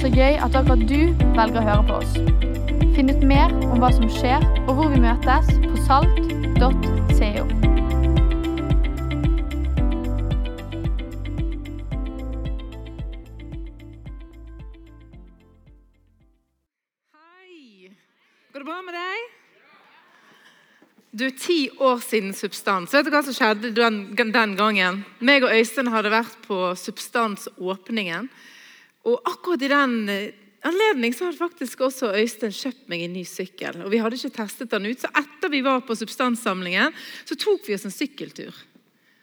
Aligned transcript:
Så 0.00 0.08
gøy 0.08 0.38
at 0.40 0.54
akkurat 0.56 0.80
du 0.88 1.10
velger 1.36 1.58
å 1.60 1.62
høre 1.66 1.82
på 1.84 1.96
oss. 1.98 2.12
Finn 2.96 3.10
ut 3.12 3.20
mer 3.28 3.50
om 3.66 3.82
hva 3.82 3.90
som 3.92 4.06
skjer, 4.08 4.40
og 4.62 4.78
hvor 4.78 4.86
vi 4.88 5.00
møtes 5.02 5.50
på 5.60 5.74
salt.co. 5.84 7.42
Hei! 17.12 17.90
Går 18.54 18.64
det 18.64 18.68
bra 18.70 18.78
med 18.86 18.96
deg? 18.96 19.26
Du, 21.12 21.26
ti 21.28 21.58
år 21.76 22.00
siden 22.06 22.32
Substans. 22.38 22.94
Vet 22.96 23.04
du 23.04 23.12
hva 23.12 23.20
som 23.26 23.36
skjedde 23.36 23.74
den, 23.76 24.00
den 24.16 24.56
gangen? 24.56 25.04
Meg 25.20 25.44
og 25.44 25.52
Øystein 25.52 25.92
hadde 25.92 26.14
vært 26.16 26.40
på 26.48 26.70
Substans-åpningen. 26.86 28.32
Og 29.08 29.20
akkurat 29.24 29.62
i 29.64 29.70
den 29.72 29.94
eh, 30.12 30.32
anledning 30.66 31.14
så 31.16 31.28
hadde 31.28 31.40
faktisk 31.40 31.80
også 31.86 32.12
Øystein 32.20 32.52
kjøpt 32.52 32.88
meg 32.92 33.04
en 33.04 33.14
ny 33.16 33.24
sykkel. 33.28 33.80
Og 33.84 33.92
Vi 33.92 34.00
hadde 34.02 34.18
ikke 34.18 34.36
testet 34.42 34.72
den 34.72 34.90
ut, 34.90 35.00
så 35.00 35.12
etter 35.16 35.52
vi 35.52 35.62
var 35.64 35.80
på 35.86 35.96
Substanssamlingen, 35.96 36.92
så 37.24 37.38
tok 37.38 37.68
vi 37.68 37.76
oss 37.76 37.86
en 37.88 37.94
sykkeltur. 37.94 38.52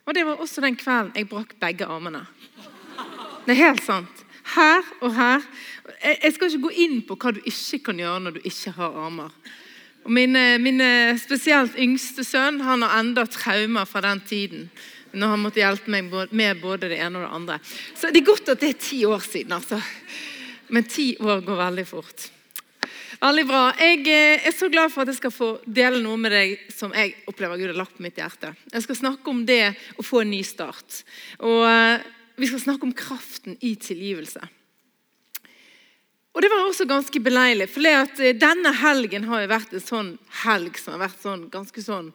Og 0.08 0.16
Det 0.16 0.26
var 0.26 0.42
også 0.42 0.64
den 0.64 0.78
kvelden 0.80 1.14
jeg 1.16 1.30
brakk 1.30 1.58
begge 1.60 1.86
armene. 1.86 2.26
Det 3.46 3.54
er 3.54 3.64
helt 3.68 3.84
sant. 3.84 4.24
Her 4.56 4.84
og 5.04 5.14
her. 5.16 5.44
Jeg 6.04 6.34
skal 6.34 6.50
ikke 6.50 6.68
gå 6.70 6.76
inn 6.84 7.02
på 7.04 7.18
hva 7.20 7.34
du 7.36 7.42
ikke 7.44 7.82
kan 7.90 8.00
gjøre 8.00 8.20
når 8.24 8.38
du 8.38 8.46
ikke 8.48 8.74
har 8.78 8.96
armer. 9.06 9.34
Og 10.08 10.14
min, 10.16 10.36
eh, 10.36 10.58
min 10.60 10.80
eh, 10.82 11.18
spesielt 11.20 11.76
yngste 11.76 12.24
sønn 12.24 12.62
han 12.64 12.82
har 12.82 13.00
enda 13.02 13.26
traumer 13.28 13.86
fra 13.86 14.02
den 14.02 14.22
tiden. 14.24 14.70
Når 15.14 15.34
han 15.34 15.44
måtte 15.44 15.62
hjelpe 15.62 15.92
meg 15.94 16.10
med 16.32 16.62
både 16.62 16.90
det 16.92 17.00
ene 17.00 17.20
og 17.20 17.28
det 17.28 17.36
andre. 17.40 17.60
Så 17.96 18.12
det 18.12 18.22
er 18.22 18.32
godt 18.32 18.50
at 18.54 18.64
det 18.64 18.74
er 18.74 18.82
ti 18.82 19.04
år 19.08 19.24
siden. 19.24 19.54
altså. 19.60 19.82
Men 20.74 20.84
ti 20.84 21.14
år 21.20 21.46
går 21.46 21.62
veldig 21.62 21.88
fort. 21.88 22.28
Veldig 23.18 23.46
bra. 23.50 23.62
Jeg 23.82 24.04
eh, 24.14 24.44
er 24.46 24.54
så 24.54 24.70
glad 24.70 24.92
for 24.94 25.02
at 25.02 25.10
jeg 25.10 25.18
skal 25.22 25.34
få 25.34 25.48
dele 25.66 26.04
noe 26.04 26.20
med 26.22 26.36
deg 26.36 26.68
som 26.74 26.94
jeg 26.94 27.16
opplever 27.30 27.58
Gud 27.58 27.72
har 27.72 27.80
lagt 27.80 27.96
på 27.98 28.06
mitt 28.06 28.20
hjerte. 28.20 28.52
Jeg 28.74 28.86
skal 28.86 29.00
snakke 29.00 29.32
om 29.32 29.42
det 29.48 29.72
å 29.98 30.06
få 30.06 30.22
en 30.22 30.32
ny 30.36 30.44
start. 30.46 31.02
Og 31.42 31.64
eh, 31.66 32.06
vi 32.38 32.50
skal 32.52 32.62
snakke 32.62 32.86
om 32.86 32.94
kraften 32.94 33.58
i 33.66 33.74
tilgivelse. 33.82 34.44
Og 36.38 36.44
Det 36.44 36.52
var 36.54 36.68
også 36.68 36.86
ganske 36.86 37.20
beleilig, 37.26 37.66
for 37.74 37.82
eh, 37.90 38.36
denne 38.38 38.70
helgen 38.78 39.24
har 39.26 39.42
jo 39.42 39.50
vært 39.50 39.72
en 39.74 39.82
sånn 39.82 40.10
helg 40.44 40.76
som 40.78 40.94
har 40.94 41.08
vært 41.08 41.24
sånn, 41.24 41.48
ganske 41.50 41.82
sånn 41.82 42.12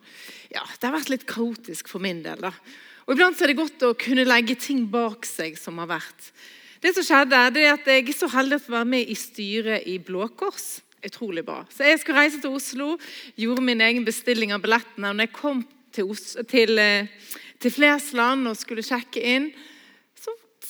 Ja, 0.53 0.62
det 0.62 0.87
har 0.87 0.95
vært 0.95 1.11
litt 1.11 1.25
kaotisk 1.27 1.91
for 1.91 1.98
min 1.98 2.20
del. 2.23 2.39
da. 2.39 2.53
Og 3.09 3.17
Iblant 3.17 3.42
er 3.42 3.51
det 3.51 3.59
godt 3.59 3.83
å 3.83 3.97
kunne 3.98 4.23
legge 4.29 4.55
ting 4.55 4.84
bak 4.87 5.27
seg 5.27 5.59
som 5.59 5.81
har 5.83 5.91
vært. 5.91 6.29
Det 6.79 6.92
som 6.95 7.09
skjedde, 7.09 7.41
det 7.56 7.64
er 7.67 7.75
at 7.75 7.91
Jeg 7.91 8.06
er 8.12 8.19
så 8.20 8.31
heldig 8.31 8.61
å 8.61 8.62
få 8.62 8.77
være 8.77 8.91
med 8.92 9.11
i 9.11 9.19
styret 9.19 9.91
i 9.91 9.98
Blå 9.98 10.31
Kors. 10.39 10.79
Utrolig 11.03 11.42
bra. 11.42 11.64
Så 11.75 11.83
Jeg 11.83 11.98
skulle 11.98 12.23
reise 12.23 12.39
til 12.39 12.55
Oslo, 12.55 12.98
gjorde 13.34 13.67
min 13.67 13.83
egen 13.83 14.07
bestilling 14.07 14.55
av 14.55 14.62
billettene. 14.62 15.11
og 15.11 15.17
når 15.17 15.27
jeg 15.27 15.33
kom 15.34 15.67
til, 15.91 16.14
til, 16.47 16.79
eh, 16.79 17.11
til 17.59 17.70
Flesland 17.75 18.47
og 18.47 18.57
skulle 18.57 18.86
sjekke 18.86 19.19
inn, 19.19 19.53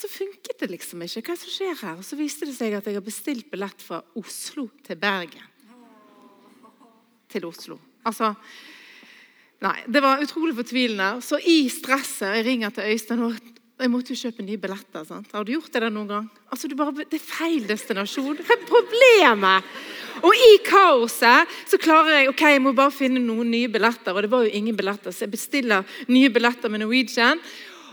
så, 0.03 0.11
funket 0.11 0.59
det 0.61 0.71
liksom 0.73 1.05
ikke. 1.07 1.23
Hva 1.23 1.37
det 1.37 1.43
som 1.45 1.55
skjer 1.55 1.81
her? 1.83 1.97
Og 2.01 2.07
Så 2.07 2.19
viste 2.19 2.49
det 2.49 2.57
seg 2.57 2.77
at 2.77 2.89
jeg 2.89 2.99
har 2.99 3.07
bestilt 3.07 3.49
billett 3.53 3.83
fra 3.83 4.03
Oslo 4.19 4.69
til 4.87 5.01
Bergen. 5.01 5.49
Til 7.33 7.49
Oslo. 7.49 7.79
Altså 8.05 8.35
Nei, 9.63 9.79
Det 9.87 10.03
var 10.03 10.23
utrolig 10.23 10.57
fortvilende. 10.59 11.23
Så 11.23 11.39
i 11.39 11.69
stresset 11.71 12.35
Jeg 12.35 12.47
ringer 12.47 12.71
til 12.75 12.91
Øystein 12.91 13.23
og 13.23 13.37
jeg 13.83 13.91
måtte 13.91 14.13
jo 14.15 14.21
kjøpe 14.21 14.45
nye 14.47 14.61
billetter. 14.63 15.03
sant? 15.05 15.33
Har 15.33 15.45
du 15.45 15.57
gjort 15.57 15.73
det 15.73 15.81
der 15.83 15.91
noen 15.91 16.07
gang? 16.07 16.27
Altså, 16.53 16.69
bare, 16.77 16.93
Det 16.93 17.19
er 17.19 17.25
feil 17.25 17.67
destinasjon. 17.67 18.37
Hva 18.39 18.55
er 18.55 18.69
problemet? 18.69 19.65
Og 20.23 20.35
i 20.37 20.59
kaoset 20.63 21.49
så 21.67 21.79
klarer 21.83 22.21
jeg 22.21 22.29
ok, 22.31 22.43
jeg 22.43 22.63
må 22.63 22.73
bare 22.77 22.95
finne 22.95 23.19
noen 23.19 23.51
nye 23.51 23.69
billetter. 23.73 24.15
Og 24.15 24.23
det 24.23 24.31
var 24.31 24.45
jo 24.45 24.55
ingen 24.55 24.77
billetter, 24.77 25.11
så 25.11 25.25
jeg 25.25 25.33
bestiller 25.33 25.83
nye 26.07 26.31
billetter 26.31 26.71
med 26.71 26.85
Norwegian. 26.85 27.41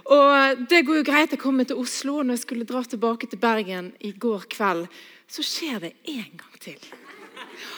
Og 0.10 0.64
det 0.70 0.82
går 0.88 1.02
jo 1.02 1.06
greit. 1.06 1.34
Jeg 1.36 1.42
kommer 1.42 1.68
til 1.70 1.78
Oslo, 1.78 2.20
og 2.20 2.26
når 2.26 2.40
jeg 2.40 2.46
skulle 2.46 2.70
dra 2.70 2.82
tilbake 2.82 3.30
til 3.30 3.42
Bergen 3.42 3.92
i 4.02 4.12
går 4.12 4.48
kveld, 4.50 4.88
så 5.30 5.46
skjer 5.46 5.84
det 5.86 5.94
en 6.10 6.34
gang 6.40 6.58
til. 6.62 6.82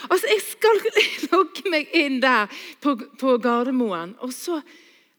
Altså, 0.07 0.27
Jeg 0.31 0.41
skal 0.45 0.79
logge 1.33 1.73
meg 1.73 1.91
inn 1.97 2.21
der 2.23 2.47
på, 2.79 2.95
på 3.19 3.35
Gardermoen, 3.43 4.15
og 4.23 4.33
så, 4.33 4.61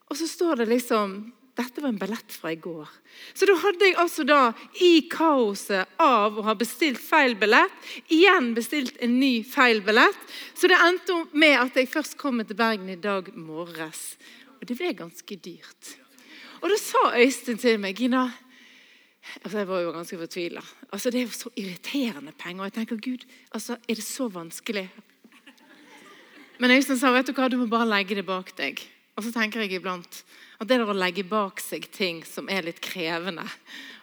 og 0.08 0.16
så 0.16 0.28
står 0.28 0.62
det 0.62 0.72
liksom 0.72 1.20
dette 1.52 1.82
var 1.84 1.90
en 1.92 1.98
billett 2.00 2.32
fra 2.32 2.52
i 2.54 2.56
går. 2.56 2.88
Så 3.36 3.44
da 3.44 3.58
hadde 3.60 3.84
jeg 3.84 3.96
altså 4.00 4.24
da, 4.24 4.40
i 4.80 5.04
kaoset 5.12 6.00
av 6.00 6.38
å 6.40 6.44
ha 6.46 6.54
bestilt 6.56 6.96
feil 6.96 7.36
billett, 7.36 7.74
igjen 8.08 8.54
bestilt 8.56 8.96
en 9.04 9.18
ny 9.20 9.42
feil 9.44 9.82
billett. 9.84 10.22
Så 10.56 10.70
det 10.72 10.80
endte 10.80 11.18
med 11.36 11.58
at 11.60 11.76
jeg 11.76 11.92
først 11.92 12.16
kom 12.20 12.40
til 12.40 12.56
Bergen 12.56 12.88
i 12.88 12.96
dag 12.96 13.28
morges. 13.36 14.14
Og 14.62 14.64
det 14.70 14.78
ble 14.80 14.94
ganske 14.96 15.36
dyrt. 15.44 15.98
Og 16.62 16.70
da 16.70 16.78
sa 16.78 17.10
Øystein 17.18 17.58
til 17.58 17.80
meg 17.82 17.98
Gina, 17.98 18.28
altså 19.42 19.58
Jeg 19.58 19.68
var 19.68 19.80
jo 19.80 19.94
ganske 19.94 20.18
fortvila. 20.18 20.62
Altså, 20.92 21.10
det 21.10 21.20
er 21.20 21.26
jo 21.26 21.34
så 21.34 21.50
irriterende 21.56 22.32
penger. 22.38 22.60
Og 22.62 22.70
jeg 22.70 22.72
tenker, 22.72 22.96
Gud, 23.02 23.26
altså, 23.52 23.76
er 23.88 23.94
det 23.94 24.04
så 24.04 24.28
vanskelig? 24.28 24.88
Men 26.58 26.70
Øystein 26.70 26.98
sa 26.98 27.10
vet 27.10 27.26
du 27.26 27.34
hva, 27.34 27.48
du 27.50 27.58
må 27.58 27.66
bare 27.66 27.88
legge 27.90 28.14
det 28.14 28.26
bak 28.26 28.54
deg. 28.56 28.78
Og 29.16 29.26
så 29.26 29.32
tenker 29.34 29.60
jeg 29.60 29.74
iblant 29.76 30.22
at 30.60 30.68
det 30.68 30.78
der 30.78 30.88
å 30.88 30.94
legge 30.94 31.24
bak 31.26 31.60
seg 31.60 31.88
ting 31.92 32.22
som 32.24 32.46
er 32.48 32.64
litt 32.64 32.78
krevende 32.80 33.44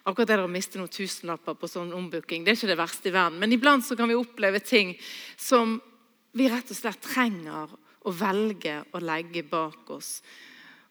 Akkurat 0.06 0.28
det 0.28 0.36
der 0.36 0.44
å 0.44 0.52
miste 0.52 0.80
noen 0.80 0.92
tusenlapper 0.92 1.56
på 1.60 1.68
sånn 1.70 1.92
ombooking, 1.94 2.44
det 2.44 2.54
er 2.54 2.58
ikke 2.58 2.70
det 2.72 2.78
verste 2.80 3.10
i 3.12 3.14
verden. 3.14 3.38
Men 3.42 3.52
iblant 3.54 3.86
så 3.86 3.98
kan 4.00 4.10
vi 4.10 4.18
oppleve 4.18 4.62
ting 4.64 4.96
som 5.38 5.76
vi 6.34 6.48
rett 6.50 6.72
og 6.72 6.78
slett 6.78 7.04
trenger 7.04 7.76
å 8.08 8.14
velge 8.16 8.80
å 8.96 9.02
legge 9.04 9.44
bak 9.46 9.92
oss. 9.94 10.20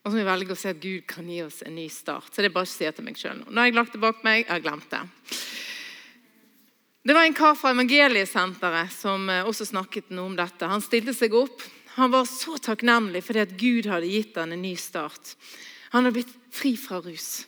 Og 0.05 0.13
som 0.13 0.19
vi 0.19 0.27
velger 0.29 0.55
å 0.55 0.59
se 0.59 0.73
at 0.73 0.83
Gud 0.83 1.07
kan 1.11 1.27
gi 1.29 1.41
oss 1.45 1.63
en 1.67 1.75
ny 1.77 1.89
start. 1.93 2.31
Så 2.31 2.43
det 2.43 2.51
er 2.51 2.55
bare 2.55 2.69
å 2.69 2.71
si 2.71 2.87
til 2.87 3.07
meg 3.07 3.19
sjøl 3.19 3.41
nå. 3.41 3.49
Nå 3.51 3.61
har 3.61 3.71
jeg 3.71 3.77
lagt 3.77 3.97
det 3.97 4.03
bak 4.03 4.23
meg, 4.27 4.45
jeg 4.45 4.53
har 4.53 4.65
glemt 4.65 4.93
det. 4.93 5.03
Det 7.09 7.17
var 7.17 7.25
en 7.25 7.37
kar 7.37 7.55
fra 7.57 7.73
Evangeliesenteret 7.73 8.93
som 8.93 9.29
eh, 9.33 9.47
også 9.49 9.71
snakket 9.71 10.11
noe 10.13 10.29
om 10.29 10.39
dette. 10.39 10.69
Han 10.69 10.85
stilte 10.85 11.15
seg 11.17 11.35
opp. 11.39 11.63
Han 11.97 12.13
var 12.13 12.29
så 12.31 12.59
takknemlig 12.63 13.25
fordi 13.27 13.43
at 13.43 13.55
Gud 13.59 13.89
hadde 13.91 14.11
gitt 14.11 14.37
han 14.39 14.53
en 14.55 14.63
ny 14.63 14.75
start. 14.79 15.35
Han 15.95 16.05
hadde 16.05 16.21
blitt 16.21 16.35
fri 16.53 16.77
fra 16.79 17.01
rus. 17.03 17.48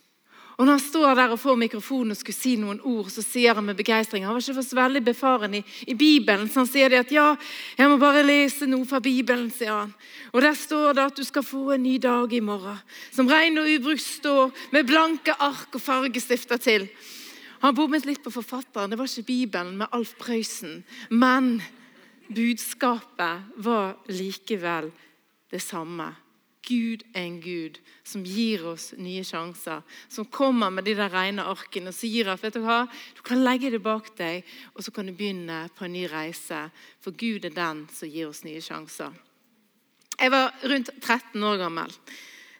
Og 0.60 0.66
når 0.66 0.76
han 0.76 0.82
står 0.84 1.15
der 1.16 1.32
og 1.32 1.41
får 1.41 1.56
mikrofonen 1.56 2.12
og 2.12 2.19
skulle 2.21 2.37
si 2.37 2.50
noen 2.60 2.82
ord, 2.84 3.06
så 3.09 3.22
sier 3.25 3.56
han 3.56 3.65
med 3.65 3.78
begeistring 3.78 4.26
Han 4.26 4.37
var 4.37 4.44
ikke 4.44 4.60
så 4.60 4.76
veldig 4.76 5.00
befaren 5.06 5.54
i, 5.56 5.62
i 5.88 5.94
Bibelen, 5.97 6.50
så 6.53 6.60
han 6.60 6.69
sier 6.69 6.93
det 6.93 6.98
at 7.00 7.15
ja, 7.15 7.31
jeg 7.78 7.88
må 7.88 7.97
bare 8.03 8.26
lese 8.26 8.69
noe 8.69 8.84
fra 8.84 9.00
Bibelen, 9.00 9.49
sier 9.54 9.72
han. 9.72 9.94
Og 10.34 10.44
der 10.44 10.53
står 10.53 10.99
det 10.99 11.06
at 11.09 11.16
du 11.16 11.25
skal 11.25 11.47
få 11.49 11.65
en 11.72 11.87
ny 11.87 11.97
dag 11.97 12.37
i 12.37 12.43
morgen, 12.44 12.76
som 13.09 13.31
ren 13.32 13.56
og 13.62 13.72
ubrukt 13.72 14.04
står, 14.04 14.53
med 14.76 14.91
blanke 14.91 15.32
ark 15.32 15.81
og 15.81 15.81
fargestifter 15.81 16.60
til. 16.60 16.91
Han 17.65 17.76
bommet 17.76 18.04
litt 18.04 18.20
på 18.20 18.32
forfatteren. 18.32 18.93
Det 18.93 19.00
var 19.00 19.09
ikke 19.09 19.32
Bibelen 19.32 19.78
med 19.81 19.97
Alf 19.97 20.12
Prøysen. 20.20 20.82
Men 21.09 21.59
budskapet 22.28 23.56
var 23.65 23.97
likevel 24.12 24.93
det 25.53 25.60
samme. 25.65 26.12
Gud 26.66 27.03
er 27.15 27.25
en 27.25 27.38
Gud 27.41 27.78
som 28.06 28.25
gir 28.26 28.66
oss 28.69 28.91
nye 29.00 29.25
sjanser. 29.25 29.81
Som 30.12 30.28
kommer 30.28 30.71
med 30.71 30.84
de 30.87 30.94
der 30.98 31.12
rene 31.12 31.47
arkene 31.48 31.93
og 31.93 31.97
sier 31.97 32.28
at 32.32 32.43
vet 32.44 32.59
du 32.59 32.62
hva, 32.65 32.84
du 33.16 33.22
kan 33.26 33.43
legge 33.43 33.72
det 33.72 33.82
bak 33.82 34.12
deg, 34.19 34.44
og 34.75 34.84
så 34.84 34.93
kan 34.94 35.09
du 35.09 35.15
begynne 35.16 35.62
på 35.76 35.87
en 35.87 35.94
ny 35.97 36.04
reise. 36.10 36.66
For 37.00 37.16
Gud 37.16 37.49
er 37.49 37.56
den 37.56 37.87
som 37.94 38.12
gir 38.12 38.28
oss 38.28 38.44
nye 38.44 38.62
sjanser. 38.65 39.16
Jeg 40.20 40.32
var 40.34 40.53
rundt 40.69 40.93
13 41.00 41.49
år 41.49 41.56
gammel. 41.62 41.94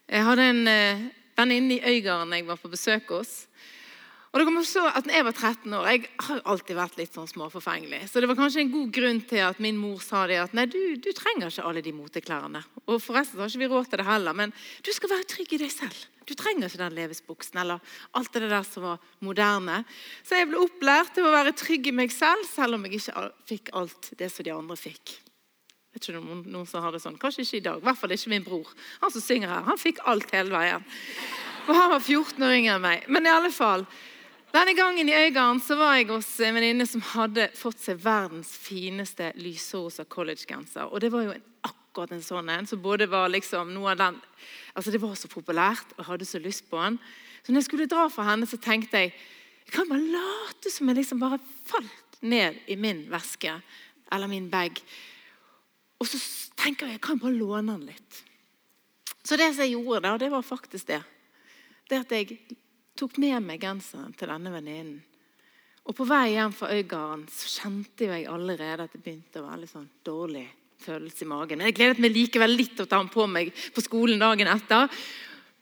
Jeg 0.09 0.25
hadde 0.25 0.49
en 0.49 0.69
eh, 0.71 1.03
venninne 1.37 1.77
i 1.77 1.97
Øygarden 1.97 2.33
jeg 2.33 2.47
var 2.49 2.57
på 2.57 2.73
besøk 2.73 3.13
hos. 3.13 3.35
Og 4.31 4.39
det 4.39 4.47
kommer 4.47 4.67
så 4.67 4.85
at 4.87 5.09
når 5.09 5.17
Jeg 5.17 5.27
var 5.27 5.35
13 5.35 5.73
år, 5.75 5.87
jeg 5.91 6.03
har 6.23 6.43
alltid 6.53 6.77
vært 6.79 6.99
litt 7.01 7.17
sånn 7.17 7.27
småforfengelig. 7.27 8.05
Så 8.07 8.23
det 8.23 8.29
var 8.31 8.39
kanskje 8.39 8.63
en 8.63 8.71
god 8.71 8.93
grunn 8.95 9.19
til 9.27 9.43
at 9.43 9.59
min 9.59 9.79
mor 9.79 9.99
sa 10.05 10.23
det 10.31 10.39
at 10.39 10.53
nei, 10.55 10.69
du, 10.71 10.79
du 11.03 11.11
trenger 11.17 11.51
ikke 11.51 11.65
alle 11.67 11.83
de 11.83 11.93
moteklærne. 11.97 12.63
Og 12.87 13.01
forresten 13.03 13.43
har 13.43 13.51
ikke 13.51 13.65
vi 13.65 13.71
råd 13.73 13.91
til 13.91 13.99
det 14.03 14.07
heller, 14.07 14.37
men 14.39 14.55
du 14.87 14.91
skal 14.95 15.11
være 15.17 15.27
trygg 15.35 15.57
i 15.57 15.61
deg 15.65 15.73
selv. 15.75 16.05
Du 16.31 16.37
trenger 16.39 16.71
ikke 16.71 16.79
den 16.79 16.95
levesbuksen 17.01 17.59
eller 17.59 17.97
alt 18.15 18.31
det 18.37 18.53
der 18.53 18.69
som 18.69 18.87
var 18.87 19.03
moderne. 19.19 19.81
Så 20.23 20.39
jeg 20.39 20.47
ble 20.53 20.63
opplært 20.63 21.11
til 21.17 21.27
å 21.27 21.35
være 21.35 21.57
trygg 21.59 21.91
i 21.91 21.97
meg 22.05 22.15
selv, 22.15 22.47
selv 22.47 22.79
om 22.79 22.87
jeg 22.87 23.01
ikke 23.01 23.27
fikk 23.51 23.75
alt 23.83 24.13
det 24.21 24.31
som 24.31 24.47
de 24.47 24.55
andre 24.55 24.79
fikk. 24.79 25.17
Vet 25.91 26.07
ikke 26.07 26.21
noen, 26.21 26.45
noen 26.47 26.69
som 26.71 26.85
har 26.85 26.95
det 26.95 27.03
sånn. 27.03 27.19
Kanskje 27.19 27.43
ikke 27.43 27.59
i 27.59 27.65
dag. 27.67 27.83
I 27.83 27.89
hvert 27.89 27.99
fall 27.99 28.15
ikke 28.15 28.31
min 28.31 28.47
bror. 28.47 28.71
Han 29.03 29.11
som 29.11 29.25
synger 29.25 29.51
her. 29.51 29.67
Han 29.67 29.81
fikk 29.81 29.99
alt 30.07 30.31
hele 30.37 30.55
veien. 30.55 30.87
Og 31.67 31.75
han 31.75 31.91
var 31.91 31.99
14 31.99 32.47
år 32.47 32.55
yngre 32.61 32.77
enn 32.77 32.85
meg. 32.85 33.11
Men 33.11 33.27
i 33.27 33.33
alle 33.33 33.51
fall, 33.55 33.83
denne 34.51 34.75
gangen 34.75 35.09
i 35.09 35.15
Øygarden 35.15 35.61
så 35.63 35.77
var 35.79 35.95
jeg 35.95 36.09
hos 36.11 36.29
en 36.43 36.57
venninne 36.57 36.87
som 36.89 37.03
hadde 37.13 37.49
fått 37.55 37.83
seg 37.83 38.01
verdens 38.03 38.51
fineste 38.59 39.31
lyserosa 39.39 40.05
collegegenser. 40.11 40.91
Og 40.91 41.03
det 41.03 41.13
var 41.15 41.29
jo 41.29 41.35
en, 41.37 41.45
akkurat 41.67 42.15
en 42.17 42.25
sånn 42.25 42.51
en. 42.51 42.67
som 42.67 42.83
både 42.83 43.07
var 43.11 43.31
liksom 43.31 43.75
noe 43.75 43.93
av 43.93 44.01
den 44.03 44.21
Altså 44.75 44.91
Det 44.91 45.01
var 45.03 45.17
så 45.19 45.27
populært, 45.29 45.93
og 45.97 45.99
jeg 45.99 46.07
hadde 46.07 46.27
så 46.27 46.39
lyst 46.39 46.69
på 46.71 46.79
den. 46.79 46.99
Så 47.43 47.53
når 47.53 47.59
jeg 47.59 47.69
skulle 47.69 47.87
dra 47.91 48.05
fra 48.09 48.29
henne, 48.31 48.47
så 48.47 48.57
tenkte 48.57 48.99
jeg 48.99 49.13
Jeg 49.67 49.73
kan 49.75 49.89
bare 49.89 50.03
late 50.03 50.71
som 50.71 50.89
jeg 50.89 50.97
liksom 50.97 51.21
bare 51.21 51.39
falt 51.67 52.23
ned 52.23 52.59
i 52.67 52.77
min 52.77 53.05
veske 53.11 53.53
eller 54.11 54.27
min 54.27 54.51
bag. 54.51 54.81
Og 56.01 56.09
så 56.09 56.19
tenker 56.57 56.87
jeg 56.87 56.99
jeg 56.99 57.05
kan 57.05 57.21
bare 57.21 57.37
låne 57.37 57.77
den 57.77 57.87
litt. 57.93 58.23
Så 59.23 59.37
det 59.37 59.53
som 59.55 59.63
jeg 59.63 59.77
gjorde 59.77 60.01
da, 60.09 60.17
det 60.19 60.31
var 60.33 60.43
faktisk 60.43 60.89
det. 60.89 61.03
Det 61.91 62.01
at 62.01 62.11
jeg 62.11 62.41
tok 63.01 63.17
med 63.23 63.47
meg 63.47 63.63
genseren 63.63 64.13
til 64.17 64.31
denne 64.31 64.53
venninnen. 64.53 64.99
Og 65.89 65.97
på 65.97 66.05
vei 66.07 66.35
hjem 66.35 66.53
fra 66.55 66.69
Øygarden 66.77 67.25
så 67.33 67.49
kjente 67.49 68.11
jeg 68.11 68.29
allerede 68.29 68.85
at 68.85 68.93
det 68.95 69.01
begynte 69.03 69.41
å 69.41 69.47
være 69.47 69.63
litt 69.63 69.73
sånn 69.73 69.89
dårlig 70.07 70.45
følelse 70.81 71.25
i 71.25 71.31
magen. 71.31 71.59
Men 71.59 71.71
jeg 71.71 71.77
gledet 71.79 72.03
meg 72.05 72.15
likevel 72.15 72.55
litt 72.55 72.77
til 72.77 72.87
å 72.87 72.91
ta 72.91 73.01
den 73.01 73.11
på 73.13 73.27
meg 73.31 73.51
på 73.75 73.85
skolen 73.85 74.21
dagen 74.21 74.51
etter. 74.53 74.93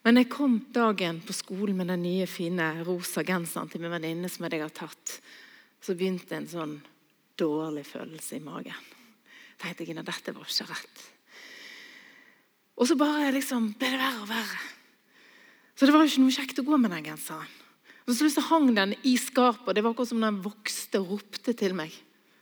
Men 0.07 0.21
jeg 0.21 0.31
kom 0.33 0.59
dagen 0.75 1.21
på 1.27 1.35
skolen 1.37 1.79
med 1.79 1.91
den 1.93 2.05
nye, 2.05 2.27
fine 2.31 2.69
rosa 2.87 3.25
genseren 3.27 3.71
til 3.71 3.83
min 3.83 3.95
venninne 3.95 4.31
som 4.31 4.47
jeg 4.47 4.63
har 4.63 4.75
tatt. 4.75 5.19
Så 5.81 5.95
begynte 5.99 6.37
en 6.37 6.51
sånn 6.51 6.75
dårlig 7.39 7.87
følelse 7.87 8.39
i 8.39 8.43
magen. 8.45 8.87
tenkte 9.59 9.87
jeg, 9.87 9.97
dette 9.97 10.35
var 10.35 10.47
ikke 10.47 10.69
rett. 10.71 11.05
Og 12.79 12.87
så 12.87 12.95
bare 12.99 13.33
liksom 13.35 13.73
ble 13.79 13.91
det 13.91 13.99
verre 13.99 14.23
og 14.23 14.29
verre. 14.31 14.78
Så 15.79 15.87
det 15.87 15.95
var 15.95 16.03
jo 16.03 16.11
ikke 16.11 16.25
noe 16.25 16.35
kjekt 16.35 16.59
å 16.59 16.67
gå 16.67 16.77
med 16.83 16.91
den 16.91 17.07
genseren. 17.07 17.51
Og 18.09 18.17
så 18.17 18.43
hang 18.49 18.73
den 18.75 18.97
i 19.07 19.15
skapet, 19.21 19.77
det 19.77 19.85
var 19.85 19.93
akkurat 19.93 20.11
som 20.11 20.23
den 20.25 20.41
vokste 20.43 20.99
og 20.99 21.13
ropte 21.13 21.53
til 21.55 21.77
meg. 21.77 21.93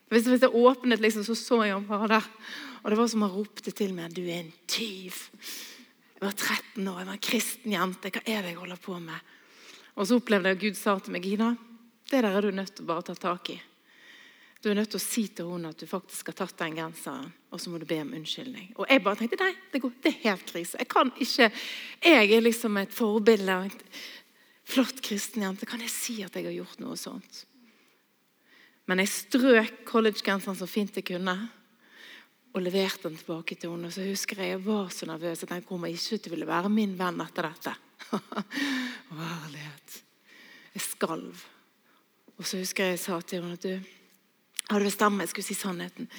Hvis 0.09 0.29
jeg 0.31 0.55
åpnet, 0.55 1.03
liksom, 1.03 1.25
så 1.27 1.35
så 1.35 1.59
jeg 1.67 1.75
ham 1.75 1.85
bare 1.88 2.09
der. 2.15 2.29
Og 2.85 2.93
det 2.93 2.99
var 3.00 3.09
som 3.11 3.25
han 3.27 3.35
ropte 3.35 3.73
til 3.75 3.93
meg. 3.93 4.15
'Du 4.15 4.23
er 4.23 4.41
en 4.41 4.53
tyv.' 4.71 5.27
Jeg 6.17 6.23
var 6.23 6.33
13 6.33 6.88
år, 6.88 6.99
jeg 6.99 7.06
var 7.06 7.12
en 7.12 7.29
kristen 7.29 7.73
jente. 7.73 8.11
Hva 8.11 8.23
er 8.25 8.43
det 8.43 8.55
jeg 8.55 8.56
holder 8.56 8.77
på 8.81 8.99
med? 8.99 9.21
Og 9.97 10.06
så 10.06 10.17
opplevde 10.17 10.49
jeg 10.49 10.56
at 10.56 10.62
Gud 10.62 10.77
sa 10.79 10.99
til 10.99 11.12
meg, 11.12 11.23
'Gina, 11.23 11.56
det 12.11 12.23
der 12.23 12.31
er 12.31 12.41
du 12.41 12.50
nødt 12.50 12.73
til 12.77 12.85
å 12.85 12.88
bare 12.88 13.03
ta 13.03 13.15
tak 13.15 13.50
i.' 13.50 13.75
Du 14.62 14.70
er 14.70 14.79
nødt 14.79 14.91
til 14.94 14.99
å 15.00 15.05
si 15.05 15.26
til 15.37 15.50
henne 15.50 15.70
at 15.70 15.81
du 15.81 15.88
faktisk 15.88 16.31
har 16.31 16.38
tatt 16.38 16.56
den 16.62 16.79
genseren, 16.79 17.29
og 17.53 17.61
så 17.61 17.70
må 17.70 17.81
du 17.81 17.87
be 17.88 17.99
om 18.03 18.14
unnskyldning. 18.17 18.70
Og 18.81 18.88
jeg 18.88 19.03
bare 19.05 19.20
tenkte 19.20 19.38
nei, 19.43 19.53
det, 19.73 19.81
går, 19.82 19.93
det 20.03 20.12
er 20.12 20.23
helt 20.31 20.47
krise. 20.49 20.79
Jeg 20.81 20.88
kan 20.93 21.12
ikke 21.12 21.50
Jeg 22.05 22.31
er 22.32 22.44
liksom 22.44 22.79
et 22.81 22.94
forbilde. 22.94 23.58
En 23.67 23.75
flott 24.67 25.03
kristen 25.05 25.44
jente. 25.44 25.69
Kan 25.69 25.85
jeg 25.85 25.93
si 25.93 26.17
at 26.25 26.35
jeg 26.35 26.49
har 26.49 26.56
gjort 26.56 26.81
noe 26.82 26.97
sånt? 26.99 27.44
Men 28.87 29.03
jeg 29.03 29.12
strøk 29.12 29.82
collegegenseren 29.88 30.59
så 30.59 30.69
fint 30.70 30.97
jeg 30.97 31.06
kunne. 31.12 31.37
Og 32.56 32.64
leverte 32.64 33.11
den 33.11 33.19
tilbake 33.20 33.59
til 33.61 33.75
henne. 33.75 33.91
Og 33.91 33.94
så 33.94 34.06
husker 34.06 34.41
jeg 34.41 34.55
jeg 34.55 34.64
var 34.64 34.88
så 34.94 35.09
nervøs. 35.11 35.44
Jeg 35.44 35.52
den 35.52 35.69
kommer 35.69 35.93
ikke 35.93 36.19
til 36.19 36.32
ville 36.32 36.49
være 36.49 36.73
min 36.73 36.97
venn 36.99 37.20
etter 37.25 37.50
dette. 37.50 37.76
Herlighet. 39.20 40.00
Jeg 40.73 40.87
skalv. 40.87 41.44
Og 42.37 42.44
så 42.44 42.61
husker 42.61 42.88
jeg 42.88 42.97
jeg 42.97 43.05
sa 43.05 43.20
til 43.20 43.43
henne 43.44 43.61
at 43.61 43.69
du 43.69 43.96
hadde 44.71 44.89
bestemt 44.89 45.17
meg 45.17 45.27
jeg 45.27 45.35
skulle 45.35 45.49
si 45.49 45.59
sannheten. 45.59 46.11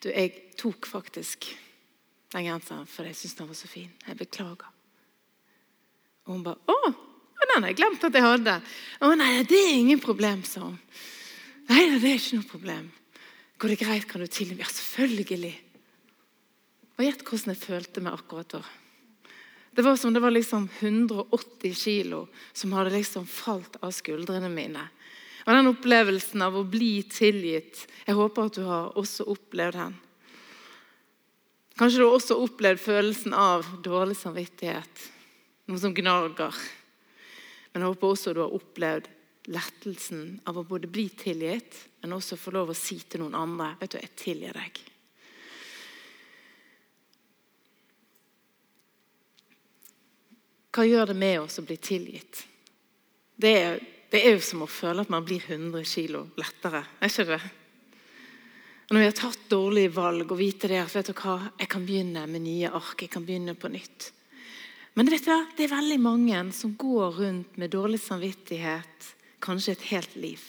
Du, 0.00 0.08
jeg 0.08 0.56
tok 0.60 0.88
faktisk 0.88 1.50
den 2.32 2.46
genseren 2.46 2.88
for 2.88 3.08
jeg 3.08 3.18
syntes 3.18 3.38
den 3.38 3.50
var 3.50 3.58
så 3.58 3.70
fin. 3.70 3.90
Jeg 4.06 4.18
beklager. 4.20 4.68
Og 6.26 6.34
hun 6.34 6.44
bare 6.44 6.60
'Å, 6.66 6.94
den 7.50 7.62
har 7.62 7.70
jeg 7.70 7.76
glemt 7.76 8.04
at 8.04 8.14
jeg 8.14 8.22
hadde.' 8.22 8.62
'Å 9.00 9.16
nei, 9.16 9.42
det 9.42 9.58
er 9.58 9.78
ingen 9.78 10.00
problem', 10.00 10.44
sa 10.44 10.60
hun. 10.60 10.78
'Nei, 11.68 11.98
det 11.98 12.10
er 12.10 12.18
ikke 12.18 12.36
noe 12.36 12.50
problem. 12.50 12.92
Går 13.58 13.68
det 13.68 13.78
greit, 13.78 14.08
kan 14.08 14.20
du 14.20 14.26
tilgi? 14.26 14.58
'Ja, 14.58 14.66
selvfølgelig.' 14.66 15.58
Og 16.98 17.04
gjett 17.04 17.24
hvordan 17.24 17.54
jeg 17.54 17.64
følte 17.64 18.00
meg 18.00 18.12
akkurat 18.12 18.48
da. 18.48 18.62
Det 19.72 19.84
var 19.84 19.96
som 19.96 20.12
det 20.12 20.20
var 20.20 20.30
liksom 20.30 20.68
180 20.80 21.74
kilo 21.74 22.28
som 22.52 22.72
hadde 22.72 22.90
liksom 22.90 23.26
falt 23.26 23.76
av 23.80 23.92
skuldrene 23.94 24.50
mine. 24.50 24.82
Og 25.46 25.54
den 25.54 25.70
opplevelsen 25.70 26.42
av 26.44 26.58
å 26.58 26.66
bli 26.68 27.00
tilgitt 27.08 27.86
Jeg 28.06 28.16
håper 28.18 28.48
at 28.50 28.58
du 28.58 28.64
har 28.66 28.98
også 29.00 29.26
opplevd 29.30 29.78
den. 29.78 29.96
Kanskje 31.80 32.02
du 32.02 32.04
har 32.04 32.18
også 32.18 32.36
opplevd 32.44 32.82
følelsen 32.82 33.32
av 33.32 33.64
dårlig 33.84 34.18
samvittighet. 34.20 35.06
Noe 35.70 35.80
som 35.80 35.94
gnager. 35.96 36.56
Men 37.72 37.84
jeg 37.84 37.92
håper 37.94 38.12
også 38.12 38.34
du 38.36 38.42
har 38.42 38.52
opplevd 38.52 39.08
lettelsen 39.50 40.40
av 40.44 40.58
å 40.60 40.66
både 40.66 40.90
bli 40.90 41.06
tilgitt, 41.16 41.76
men 42.02 42.12
også 42.12 42.36
få 42.36 42.52
lov 42.54 42.72
å 42.72 42.76
si 42.76 42.98
til 43.00 43.22
noen 43.22 43.38
andre 43.38 43.72
vet 43.80 43.94
du, 43.94 43.98
jeg 44.02 44.16
tilgir 44.20 44.58
deg. 44.60 44.80
Hva 50.70 50.84
gjør 50.86 51.10
det 51.10 51.16
med 51.18 51.40
oss 51.40 51.58
å 51.58 51.66
bli 51.66 51.76
tilgitt? 51.82 52.44
Det 53.40 53.54
er 53.56 53.80
det 54.10 54.24
er 54.26 54.34
jo 54.34 54.42
som 54.42 54.64
å 54.64 54.70
føle 54.70 55.04
at 55.04 55.10
man 55.12 55.24
blir 55.26 55.42
100 55.46 55.84
kg 55.86 56.24
lettere. 56.40 56.82
er 57.00 57.12
ikke 57.12 57.28
det? 57.28 57.40
Når 58.90 58.98
vi 58.98 59.06
har 59.06 59.14
tatt 59.14 59.44
dårlige 59.52 59.92
valg 59.94 60.32
og 60.32 60.40
vite 60.40 60.66
det 60.66 60.80
at 60.82 60.94
vet 60.96 61.12
du 61.12 61.14
hva, 61.14 61.36
jeg 61.60 61.70
kan 61.70 61.84
begynne 61.86 62.24
med 62.26 62.42
nye 62.42 62.72
ark, 62.74 63.04
jeg 63.04 63.12
kan 63.12 63.22
begynne 63.22 63.54
på 63.54 63.70
nytt. 63.70 64.10
Men 64.98 65.06
vet 65.06 65.28
du, 65.28 65.46
det 65.54 65.68
er 65.68 65.76
veldig 65.76 66.00
mange 66.02 66.40
som 66.56 66.74
går 66.74 67.20
rundt 67.20 67.60
med 67.60 67.70
dårlig 67.70 68.00
samvittighet 68.02 69.12
kanskje 69.40 69.76
et 69.76 69.86
helt 69.92 70.16
liv. 70.18 70.42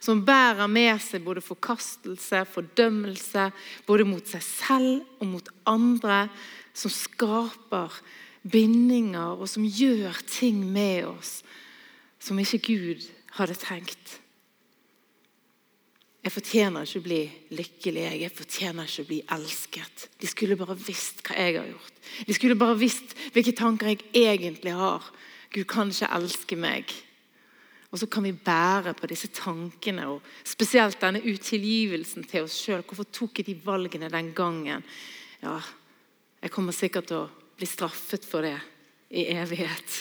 Som 0.00 0.24
bærer 0.24 0.64
med 0.72 0.96
seg 1.04 1.26
både 1.26 1.44
forkastelse, 1.44 2.40
fordømmelse, 2.54 3.50
både 3.84 4.06
mot 4.08 4.32
seg 4.32 4.42
selv 4.46 5.20
og 5.20 5.28
mot 5.34 5.50
andre. 5.68 6.22
Som 6.72 6.88
skaper 6.88 7.92
bindinger 8.48 9.36
og 9.36 9.44
som 9.48 9.68
gjør 9.68 10.24
ting 10.24 10.64
med 10.72 11.04
oss 11.12 11.42
som 12.24 12.38
ikke 12.40 12.62
Gud 12.64 13.08
hadde 13.36 13.56
tenkt. 13.60 14.20
Jeg 16.24 16.32
fortjener 16.32 16.86
ikke 16.86 17.02
å 17.02 17.04
bli 17.04 17.20
lykkelig, 17.52 18.04
jeg 18.22 18.32
fortjener 18.32 18.88
ikke 18.88 19.02
å 19.04 19.08
bli 19.10 19.18
elsket. 19.36 20.06
De 20.16 20.28
skulle 20.30 20.56
bare 20.56 20.76
visst 20.80 21.20
hva 21.26 21.36
jeg 21.36 21.58
har 21.58 21.68
gjort. 21.68 21.98
De 22.24 22.36
skulle 22.36 22.56
bare 22.56 22.78
visst 22.80 23.12
hvilke 23.34 23.52
tanker 23.58 23.92
jeg 23.92 24.06
egentlig 24.22 24.72
har. 24.78 25.04
Gud 25.52 25.68
kan 25.68 25.92
ikke 25.92 26.08
elske 26.16 26.56
meg. 26.56 26.94
Og 27.92 28.00
så 28.00 28.08
kan 28.10 28.24
vi 28.24 28.32
bære 28.32 28.96
på 28.98 29.06
disse 29.06 29.28
tankene, 29.36 30.08
og 30.16 30.24
spesielt 30.48 30.98
denne 30.98 31.20
utilgivelsen 31.22 32.24
til 32.26 32.48
oss 32.48 32.56
sjøl. 32.56 32.82
Hvorfor 32.88 33.06
tok 33.06 33.38
jeg 33.38 33.50
de 33.52 33.60
valgene 33.62 34.08
den 34.10 34.32
gangen? 34.34 34.82
Ja, 35.44 35.60
jeg 36.40 36.50
kommer 36.56 36.74
sikkert 36.74 37.12
til 37.12 37.20
å 37.20 37.28
bli 37.54 37.68
straffet 37.68 38.24
for 38.26 38.42
det 38.48 38.56
i 39.14 39.28
evighet. 39.36 40.00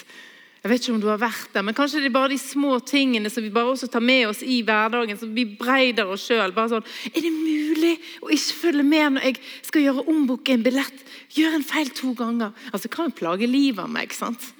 Jeg 0.63 0.71
vet 0.71 0.86
ikke 0.86 0.94
om 0.95 1.01
du 1.04 1.10
har 1.12 1.19
vært 1.19 1.50
der, 1.51 1.63
men 1.68 1.75
Kanskje 1.75 2.00
det 2.00 2.07
er 2.07 2.15
bare 2.15 2.31
de 2.31 2.39
små 2.39 2.77
tingene 2.88 3.27
som 3.27 3.44
vi 3.44 3.51
bare 3.51 3.74
også 3.74 3.89
tar 3.92 4.00
med 4.00 4.30
oss 4.30 4.39
i 4.48 4.62
hverdagen. 4.63 5.17
som 5.20 5.34
Vi 5.36 5.43
breider 5.60 6.08
oss 6.08 6.24
sjøl. 6.24 6.53
Sånn, 6.55 6.86
er 7.12 7.20
det 7.20 7.32
mulig 7.36 7.98
å 8.24 8.32
ikke 8.32 8.60
følge 8.62 8.86
med 8.88 9.17
når 9.17 9.27
jeg 9.27 9.41
skal 9.67 9.84
gjøre 9.84 10.05
ombooke 10.08 10.55
en 10.55 10.63
billett? 10.63 11.03
Gjøre 11.36 11.60
en 11.60 11.67
feil 11.67 11.91
to 11.91 12.13
ganger. 12.15 12.53
Altså, 12.72 12.88
Det 12.88 12.96
kan 12.96 13.12
jo 13.12 13.17
plage 13.17 13.48
livet 13.48 13.84
av 13.84 13.89
meg. 13.91 14.08
ikke 14.08 14.22
sant? 14.22 14.53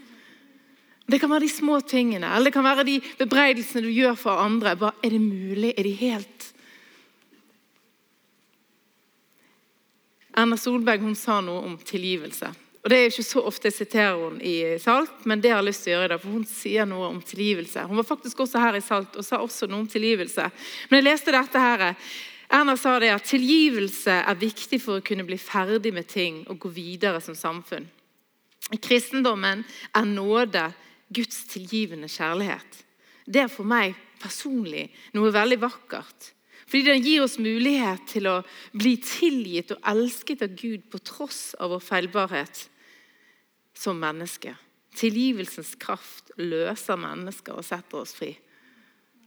Det 1.08 1.22
kan 1.22 1.30
være 1.30 1.48
de 1.48 1.50
små 1.50 1.80
tingene, 1.88 2.28
eller 2.28 2.52
det 2.52 2.54
kan 2.54 2.64
være 2.64 2.84
de 2.84 3.00
bebreidelsene 3.20 3.84
du 3.84 3.92
gjør 3.92 4.16
for 4.20 4.44
andre. 4.44 4.76
Bare, 4.76 5.00
er 5.04 5.10
det 5.10 5.22
mulig? 5.22 5.74
Er 5.78 5.84
de 5.84 5.96
helt 6.04 6.50
Erna 10.36 10.58
Solberg 10.58 11.00
hun 11.00 11.16
sa 11.16 11.40
noe 11.46 11.62
om 11.64 11.78
tilgivelse. 11.78 12.50
Og 12.84 12.90
Det 12.92 12.98
er 12.98 13.06
ikke 13.08 13.24
så 13.24 13.42
ofte 13.48 13.70
jeg 13.70 13.78
siterer 13.78 14.18
henne 14.20 14.44
i 14.44 14.56
Salt, 14.84 15.22
men 15.24 15.40
det 15.40 15.54
har 15.54 15.62
jeg 15.62 15.70
lyst 15.70 15.86
til 15.86 15.94
å 15.94 15.96
gjøre. 16.02 16.10
da, 16.12 16.18
for 16.20 16.36
Hun 16.36 16.44
sier 16.44 16.86
noe 16.86 17.08
om 17.08 17.22
tilgivelse. 17.24 17.86
Hun 17.88 17.96
var 17.96 18.04
faktisk 18.10 18.44
også 18.44 18.60
her 18.60 18.76
i 18.76 18.84
Salt 18.84 19.16
og 19.16 19.24
sa 19.24 19.40
også 19.40 19.70
noe 19.72 19.86
om 19.86 19.88
tilgivelse. 19.88 20.50
Men 20.90 21.00
jeg 21.00 21.08
leste 21.08 21.32
dette 21.32 21.60
her. 21.64 21.96
Erna 22.52 22.76
sa 22.78 22.98
det 23.00 23.14
at 23.14 23.24
tilgivelse 23.24 24.12
er 24.12 24.36
viktig 24.36 24.82
for 24.84 25.00
å 25.00 25.06
kunne 25.06 25.24
bli 25.24 25.40
ferdig 25.40 25.94
med 25.96 26.10
ting 26.12 26.44
og 26.52 26.60
gå 26.60 26.74
videre 26.76 27.22
som 27.24 27.38
samfunn. 27.40 27.88
I 28.76 28.78
kristendommen 28.84 29.64
er 29.96 30.06
nåde 30.06 30.66
Guds 31.08 31.46
tilgivende 31.54 32.12
kjærlighet. 32.12 32.84
Det 33.26 33.46
er 33.46 33.52
for 33.52 33.64
meg 33.64 33.96
personlig 34.20 34.90
noe 35.16 35.32
veldig 35.32 35.62
vakkert. 35.64 36.34
Fordi 36.68 36.84
den 36.84 37.04
gir 37.04 37.24
oss 37.24 37.40
mulighet 37.40 38.06
til 38.12 38.28
å 38.28 38.38
bli 38.76 38.98
tilgitt 39.00 39.72
og 39.72 39.84
elsket 39.88 40.44
av 40.44 40.56
Gud 40.60 40.84
på 40.92 41.00
tross 41.00 41.56
av 41.60 41.72
vår 41.72 41.84
feilbarhet 41.84 42.68
som 43.78 44.00
menneske. 44.00 44.56
Tilgivelsens 44.98 45.74
kraft 45.82 46.32
løser 46.38 47.00
mennesker 47.00 47.58
og 47.58 47.66
setter 47.66 48.04
oss 48.04 48.14
fri. 48.18 48.34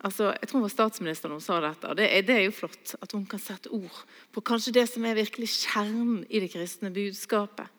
Altså, 0.04 0.28
jeg 0.36 0.48
tror 0.48 0.60
det 0.60 0.66
var 0.66 0.74
statsministeren 0.74 1.38
som 1.38 1.44
sa 1.44 1.60
dette. 1.64 1.94
Det 1.96 2.06
er, 2.06 2.24
det 2.26 2.34
er 2.36 2.44
jo 2.44 2.58
flott 2.58 2.92
at 3.00 3.14
hun 3.16 3.24
kan 3.28 3.40
sette 3.40 3.72
ord 3.72 4.02
på 4.34 4.42
kanskje 4.44 4.74
det 4.76 4.84
som 4.90 5.06
er 5.08 5.16
virkelig 5.16 5.48
kjernen 5.64 6.20
i 6.28 6.42
det 6.42 6.50
kristne 6.52 6.92
budskapet. 6.94 7.72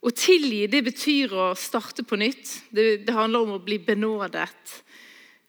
Å 0.00 0.10
tilgi 0.16 0.64
det 0.72 0.80
betyr 0.84 1.32
å 1.36 1.50
starte 1.58 2.04
på 2.08 2.16
nytt. 2.20 2.52
Det, 2.72 3.02
det 3.04 3.16
handler 3.16 3.44
om 3.44 3.56
å 3.56 3.64
bli 3.64 3.80
benådet, 3.84 4.76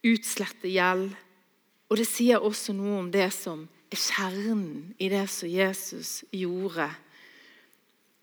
utslette 0.07 0.71
gjeld. 0.71 1.11
Og 1.91 1.99
det 1.99 2.07
sier 2.07 2.43
også 2.43 2.75
noe 2.75 2.97
om 3.03 3.11
det 3.11 3.29
som 3.35 3.67
er 3.91 3.99
kjernen 3.99 4.93
i 4.99 5.11
det 5.11 5.25
som 5.31 5.51
Jesus 5.51 6.21
gjorde 6.31 6.87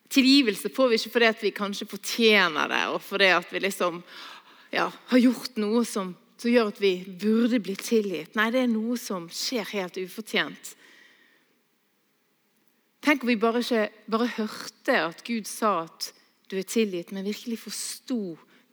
Tilgivelse 0.08 0.70
får 0.72 0.88
vi 0.88 0.98
ikke 0.98 1.14
fordi 1.16 1.32
vi 1.42 1.50
kanskje 1.56 1.88
fortjener 1.90 2.70
det, 2.72 2.84
og 2.94 3.02
fordi 3.04 3.28
vi 3.50 3.60
liksom 3.66 4.00
ja, 4.72 4.88
har 4.88 5.20
gjort 5.20 5.60
noe 5.60 5.84
som 5.88 6.14
som 6.38 6.52
gjør 6.52 6.70
at 6.70 6.80
vi 6.82 6.92
burde 7.18 7.58
bli 7.62 7.74
tilgitt. 7.78 8.36
Nei, 8.38 8.50
det 8.54 8.62
er 8.62 8.70
noe 8.70 8.98
som 9.00 9.26
skjer 9.32 9.66
helt 9.74 9.98
ufortjent. 9.98 10.74
Tenk 13.02 13.24
om 13.24 13.30
vi 13.30 13.38
bare, 13.40 13.62
ikke, 13.62 13.88
bare 14.10 14.28
hørte 14.36 15.00
at 15.08 15.24
Gud 15.26 15.48
sa 15.50 15.80
at 15.86 16.12
du 16.50 16.56
er 16.58 16.68
tilgitt, 16.68 17.10
men 17.14 17.26
virkelig 17.26 17.58
forsto 17.64 18.20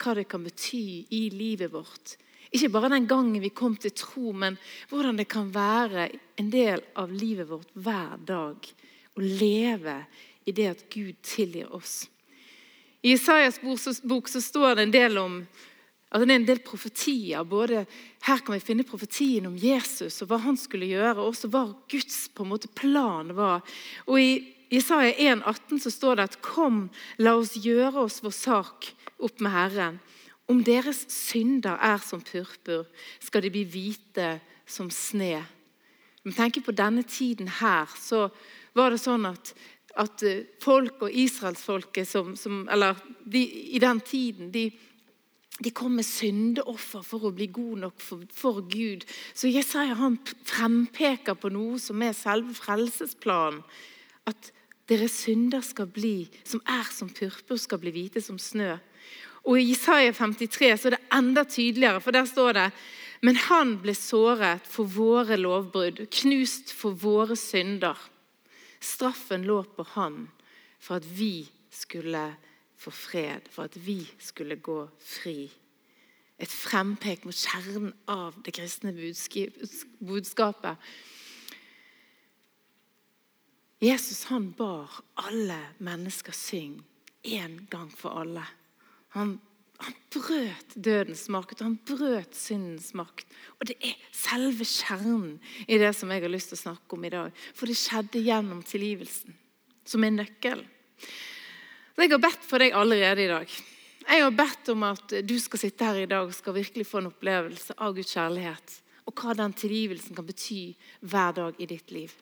hva 0.01 0.15
det 0.18 0.27
kan 0.30 0.46
bety 0.46 1.06
i 1.15 1.25
livet 1.34 1.74
vårt. 1.74 2.15
Ikke 2.54 2.70
bare 2.74 2.92
den 2.94 3.08
gangen 3.10 3.42
vi 3.42 3.51
kom 3.56 3.75
til 3.82 3.94
tro, 3.98 4.32
men 4.32 4.60
hvordan 4.92 5.18
det 5.20 5.27
kan 5.32 5.50
være 5.54 6.10
en 6.39 6.51
del 6.54 6.84
av 7.00 7.13
livet 7.13 7.50
vårt 7.50 7.72
hver 7.74 8.20
dag. 8.27 8.70
Å 9.15 9.24
leve 9.24 9.98
i 10.46 10.54
det 10.56 10.68
at 10.72 10.84
Gud 10.94 11.16
tilgir 11.25 11.72
oss. 11.74 12.06
I 13.06 13.14
Isaias 13.14 13.60
bok 14.04 14.30
så 14.30 14.42
står 14.42 14.75
det 14.75 14.86
en 14.88 15.00
del 15.00 15.18
om 15.22 15.40
Altså 16.16 16.30
det 16.30 16.32
er 16.32 16.40
en 16.40 16.48
del 16.48 16.60
profetier. 16.64 17.44
både 17.44 17.86
Her 18.24 18.40
kan 18.40 18.54
vi 18.54 18.64
finne 18.64 18.86
profetien 18.88 19.46
om 19.50 19.58
Jesus 19.58 20.22
og 20.22 20.30
hva 20.30 20.38
han 20.46 20.56
skulle 20.56 20.88
gjøre, 20.88 21.18
og 21.18 21.34
også 21.34 21.50
hva 21.52 21.66
Guds 21.92 22.30
på 22.32 22.46
en 22.46 22.52
måte 22.54 22.70
plan 22.72 23.34
var. 23.36 23.66
Og 24.08 24.22
I 24.22 24.56
Isaiah 24.72 25.18
1,18 25.36 25.82
så 25.84 25.92
står 25.92 26.16
det 26.16 26.28
at 26.30 26.38
Kom, 26.46 26.90
la 27.20 27.36
oss 27.36 27.58
gjøre 27.60 28.06
oss 28.06 28.22
vår 28.24 28.32
sak 28.32 28.88
opp 29.20 29.44
med 29.44 29.52
Herren. 29.52 30.00
Om 30.48 30.64
deres 30.64 31.04
synder 31.12 31.75
er 31.84 32.00
som 32.00 32.22
purpur, 32.24 32.86
skal 33.20 33.44
de 33.44 33.52
bli 33.52 33.66
hvite 33.68 34.38
som 34.66 34.88
sne. 34.94 35.42
Men 36.24 36.34
tenk 36.34 36.62
på 36.64 36.74
denne 36.74 37.04
tiden 37.04 37.50
her, 37.60 37.90
så 38.00 38.30
var 38.74 38.94
det 38.94 39.02
sånn 39.02 39.28
at, 39.30 39.52
at 39.96 40.24
folk 40.64 41.06
og 41.08 41.14
israelsfolket 41.14 42.08
som, 42.08 42.34
som, 42.36 42.66
Eller 42.72 43.00
de, 43.24 43.42
i 43.75 43.80
den 43.80 44.02
tiden 44.04 44.52
de 44.54 44.70
de 45.64 45.72
kom 45.72 45.94
med 45.96 46.04
syndeoffer 46.04 47.04
for 47.06 47.30
å 47.30 47.34
bli 47.36 47.48
god 47.48 47.86
nok 47.86 48.02
for, 48.04 48.24
for 48.36 48.60
Gud. 48.68 49.06
Så 49.32 49.48
Jesaja 49.48 49.96
han 49.96 50.18
frempeker 50.44 51.38
på 51.40 51.52
noe 51.54 51.80
som 51.80 52.02
er 52.04 52.16
selve 52.18 52.52
frelsesplanen. 52.58 53.62
At 54.28 54.52
deres 54.90 55.16
synder 55.24 55.64
skal 55.66 55.88
bli, 55.90 56.28
som 56.44 56.60
er 56.68 56.90
som 56.92 57.10
purpur, 57.10 57.58
skal 57.62 57.80
bli 57.82 57.94
hvite 57.96 58.22
som 58.22 58.40
snø. 58.42 58.75
Og 59.46 59.62
I 59.62 59.70
Jesaja 59.70 60.12
53 60.18 60.74
så 60.75 60.90
er 60.90 60.98
det 60.98 61.06
enda 61.14 61.46
tydeligere, 61.48 62.02
for 62.02 62.12
der 62.12 62.28
står 62.28 62.58
det 62.58 62.70
Men 63.22 63.38
han 63.48 63.78
ble 63.82 63.96
såret 63.96 64.66
for 64.70 64.86
våre 64.92 65.38
lovbrudd, 65.40 66.04
knust 66.20 66.74
for 66.75 66.98
våre 67.00 67.38
synder. 67.40 67.96
Straffen 68.86 69.46
lå 69.48 69.63
på 69.75 69.86
han 69.96 70.27
for 70.80 71.00
at 71.00 71.08
vi 71.18 71.48
skulle 71.74 72.36
få 72.77 72.92
fred, 72.92 73.50
for 73.51 73.65
at 73.65 73.77
vi 73.88 74.00
skulle 74.20 74.56
gå 74.56 74.86
fri. 75.00 75.50
Et 76.38 76.51
frempek 76.51 77.24
mot 77.25 77.36
kjernen 77.36 77.94
av 78.12 78.36
det 78.46 78.54
kristne 78.58 78.92
budskapet. 80.00 80.75
Jesus 83.82 84.25
han 84.30 84.51
bar 84.56 85.01
alle 85.20 85.60
menneskers 85.84 86.39
synd 86.50 86.84
én 87.25 87.65
gang 87.72 87.89
for 87.92 88.20
alle. 88.20 88.44
Han, 89.15 89.39
han 89.84 89.96
brøt 90.13 90.75
dødens 90.75 91.25
makt, 91.34 91.60
og 91.60 91.67
han 91.67 91.77
brøt 91.88 92.38
syndens 92.38 92.94
makt. 92.96 93.27
Og 93.60 93.67
det 93.70 93.75
er 93.84 93.98
selve 94.15 94.67
kjernen 94.67 95.36
i 95.67 95.79
det 95.82 95.91
som 95.98 96.12
jeg 96.13 96.24
har 96.24 96.32
lyst 96.32 96.53
til 96.53 96.60
å 96.60 96.63
snakke 96.63 96.98
om 96.98 97.05
i 97.08 97.12
dag. 97.13 97.44
For 97.58 97.70
det 97.70 97.77
skjedde 97.79 98.24
gjennom 98.24 98.63
tilgivelsen, 98.65 99.36
som 99.86 100.08
er 100.08 100.15
nøkkelen. 100.15 100.67
Jeg 101.96 102.12
har 102.12 102.20
bedt 102.20 102.44
for 102.44 102.60
deg 102.60 102.75
allerede 102.75 103.24
i 103.24 103.32
dag. 103.32 103.51
Jeg 104.05 104.22
har 104.22 104.34
bedt 104.36 104.70
om 104.74 104.84
at 104.86 105.15
du 105.25 105.36
skal 105.41 105.62
sitte 105.62 105.88
her 105.88 106.01
i 106.03 106.10
dag 106.10 106.27
og 106.27 106.36
skal 106.36 106.58
virkelig 106.58 106.86
få 106.88 107.00
en 107.01 107.10
opplevelse 107.10 107.75
av 107.82 107.96
Guds 107.96 108.12
kjærlighet. 108.13 108.75
Og 109.05 109.15
hva 109.15 109.36
den 109.38 109.53
tilgivelsen 109.55 110.17
kan 110.17 110.27
bety 110.27 110.75
hver 111.05 111.36
dag 111.38 111.60
i 111.62 111.67
ditt 111.70 111.94
liv. 111.96 112.13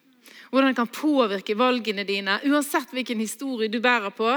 Hvordan 0.50 0.70
det 0.70 0.78
kan 0.78 0.92
påvirke 0.92 1.56
valgene 1.58 2.04
dine, 2.06 2.38
uansett 2.46 2.92
hvilken 2.94 3.20
historie 3.22 3.72
du 3.72 3.80
bærer 3.82 4.14
på. 4.14 4.30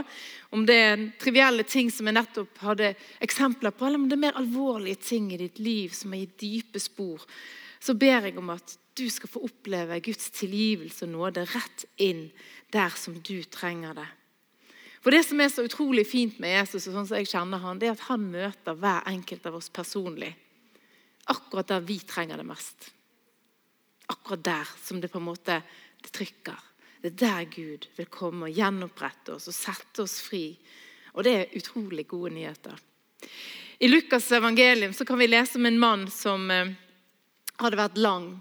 Om 0.55 0.65
det 0.67 0.75
er 0.75 1.05
trivielle 1.21 1.65
ting 1.67 1.91
som 1.93 2.09
jeg 2.09 2.17
nettopp 2.17 2.63
hadde 2.63 2.93
eksempler 3.23 3.75
på, 3.75 3.85
eller 3.85 4.01
om 4.01 4.09
det 4.09 4.17
er 4.17 4.25
mer 4.25 4.41
alvorlige 4.41 5.01
ting 5.11 5.31
i 5.33 5.39
ditt 5.41 5.61
liv 5.61 5.95
som 5.95 6.13
har 6.13 6.25
gitt 6.25 6.37
dype 6.43 6.81
spor. 6.81 7.23
Så 7.79 7.93
ber 7.93 8.25
jeg 8.25 8.37
om 8.39 8.49
at 8.55 8.77
du 8.97 9.05
skal 9.13 9.29
få 9.29 9.43
oppleve 9.45 9.99
Guds 10.01 10.31
tilgivelse 10.33 11.05
og 11.05 11.13
nåde 11.13 11.45
rett 11.51 11.85
inn 12.01 12.27
der 12.73 12.95
som 12.97 13.19
du 13.21 13.43
trenger 13.43 13.93
det. 13.97 14.07
For 15.03 15.13
Det 15.13 15.23
som 15.23 15.39
er 15.39 15.51
så 15.53 15.63
utrolig 15.63 16.07
fint 16.09 16.39
med 16.43 16.51
Jesus, 16.51 16.89
og 16.89 16.97
sånn 16.97 17.07
som 17.07 17.19
jeg 17.21 17.29
kjenner 17.29 17.61
han, 17.63 17.79
det 17.79 17.87
er 17.87 17.95
at 17.95 18.07
han 18.09 18.25
møter 18.27 18.75
hver 18.75 19.05
enkelt 19.07 19.45
av 19.47 19.55
oss 19.59 19.69
personlig. 19.71 20.33
Akkurat 21.31 21.69
der 21.69 21.85
vi 21.85 21.99
trenger 22.03 22.41
det 22.41 22.47
mest. 22.49 22.89
Akkurat 24.07 24.43
der 24.43 24.73
som 24.83 25.01
det 25.01 25.11
på 25.11 25.21
en 25.21 25.27
måte 25.27 25.61
det 26.03 26.11
trykker. 26.15 26.59
Det 27.01 27.13
er 27.13 27.19
der 27.21 27.51
Gud 27.51 27.87
vil 27.97 28.09
komme 28.11 28.47
og 28.47 28.57
gjenopprette 28.57 29.35
oss 29.35 29.47
og 29.51 29.55
sette 29.55 30.03
oss 30.03 30.19
fri. 30.25 30.49
Og 31.13 31.25
det 31.25 31.33
er 31.35 31.55
utrolig 31.57 32.07
gode 32.07 32.33
nyheter. 32.35 32.75
I 33.79 33.87
Lukas' 33.87 34.31
evangelium 34.33 34.93
så 34.93 35.05
kan 35.05 35.19
vi 35.19 35.27
lese 35.27 35.57
om 35.57 35.65
en 35.65 35.79
mann 35.79 36.07
som 36.11 36.51
eh, 36.51 36.73
hadde 37.61 37.77
vært 37.77 37.97
lang 38.01 38.31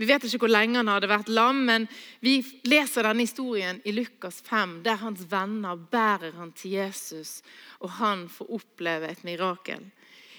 vi 0.00 0.06
vet 0.08 0.24
ikke 0.24 0.46
hvor 0.46 0.48
lenge 0.54 0.78
han 0.78 0.88
hadde 0.88 1.10
vært 1.10 1.28
lam, 1.28 1.58
men 1.68 1.84
vi 2.24 2.38
leser 2.64 3.04
denne 3.04 3.26
historien 3.26 3.82
i 3.84 3.92
Lukas 3.92 4.38
5, 4.46 4.78
der 4.86 4.96
hans 5.02 5.26
venner 5.28 5.76
bærer 5.76 6.38
han 6.38 6.54
til 6.56 6.78
Jesus, 6.78 7.42
og 7.84 7.98
han 7.98 8.22
får 8.32 8.54
oppleve 8.56 9.10
et 9.10 9.20
mirakel. 9.28 9.82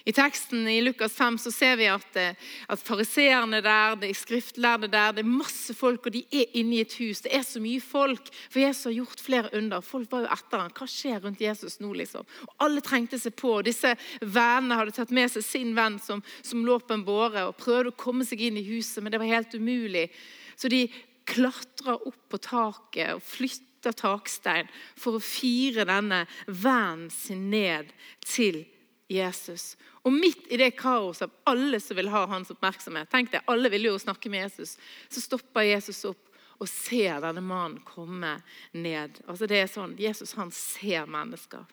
I 0.06 0.14
teksten 0.16 0.66
i 0.68 0.80
Lukas 0.82 1.14
5 1.14 1.38
så 1.38 1.52
ser 1.54 1.76
vi 1.78 1.86
at, 1.92 2.16
eh, 2.18 2.38
at 2.74 2.82
fariseerne 2.82 3.62
der, 3.62 3.96
de 4.02 4.10
skriftlærde 4.18 4.90
der, 4.90 5.14
det 5.14 5.22
er 5.22 5.30
masse 5.30 5.76
folk, 5.78 6.06
og 6.06 6.16
de 6.16 6.24
er 6.32 6.58
inne 6.58 6.80
i 6.80 6.82
et 6.82 6.96
hus. 6.98 7.22
Det 7.22 7.34
er 7.36 7.46
så 7.46 7.62
mye 7.62 7.82
folk, 7.82 8.32
for 8.50 8.64
Jesus 8.64 8.90
har 8.90 8.98
gjort 8.98 9.22
flere 9.22 9.54
under. 9.58 9.86
Folk 9.86 10.12
var 10.12 10.26
jo 10.26 10.32
etter 10.34 10.64
ham. 10.64 10.74
Hva 10.74 10.90
skjer 10.90 11.22
rundt 11.22 11.44
Jesus 11.44 11.78
nå, 11.84 11.94
liksom? 11.94 12.26
Og 12.48 12.56
Alle 12.66 12.82
trengte 12.82 13.20
seg 13.22 13.36
på. 13.38 13.54
Disse 13.66 13.94
vennene 14.22 14.80
hadde 14.80 14.96
tatt 14.98 15.14
med 15.14 15.30
seg 15.34 15.46
sin 15.46 15.76
venn 15.78 16.00
som, 16.02 16.24
som 16.42 16.66
lå 16.66 16.80
på 16.82 16.98
en 16.98 17.06
båre, 17.06 17.46
og 17.46 17.60
prøvde 17.62 17.94
å 17.94 18.02
komme 18.02 18.26
seg 18.26 18.42
inn 18.42 18.58
i 18.58 18.66
huset, 18.72 19.04
men 19.04 19.14
det 19.14 19.22
var 19.22 19.36
helt 19.36 19.54
umulig. 19.54 20.10
Så 20.58 20.72
de 20.72 20.88
klatra 21.30 21.96
opp 21.96 22.24
på 22.32 22.40
taket 22.42 23.16
og 23.16 23.24
flytta 23.26 23.94
takstein 23.98 24.70
for 25.00 25.18
å 25.18 25.24
fire 25.24 25.86
denne 25.90 26.26
vennen 26.48 27.10
sin 27.14 27.50
ned 27.54 27.94
til 28.26 28.64
Jesus. 29.12 29.76
Og 30.02 30.14
midt 30.14 30.48
i 30.50 30.58
det 30.58 30.72
kaoset 30.80 31.28
av 31.28 31.54
alle 31.54 31.80
som 31.80 31.98
vil 31.98 32.10
ha 32.10 32.24
hans 32.32 32.50
oppmerksomhet, 32.54 33.10
tenk 33.12 33.32
deg, 33.34 33.46
alle 33.52 33.70
vil 33.70 33.92
jo 33.92 34.00
snakke 34.02 34.32
med 34.34 34.48
Jesus, 34.48 34.78
så 35.10 35.22
stopper 35.22 35.68
Jesus 35.68 36.02
opp 36.10 36.32
og 36.62 36.70
ser 36.70 37.22
denne 37.24 37.42
mannen 37.42 37.82
komme 37.86 38.36
ned. 38.78 39.22
Altså 39.28 39.50
det 39.50 39.62
er 39.62 39.70
sånn, 39.70 39.96
Jesus 40.02 40.36
han 40.38 40.52
ser 40.54 41.10
mennesker. 41.10 41.66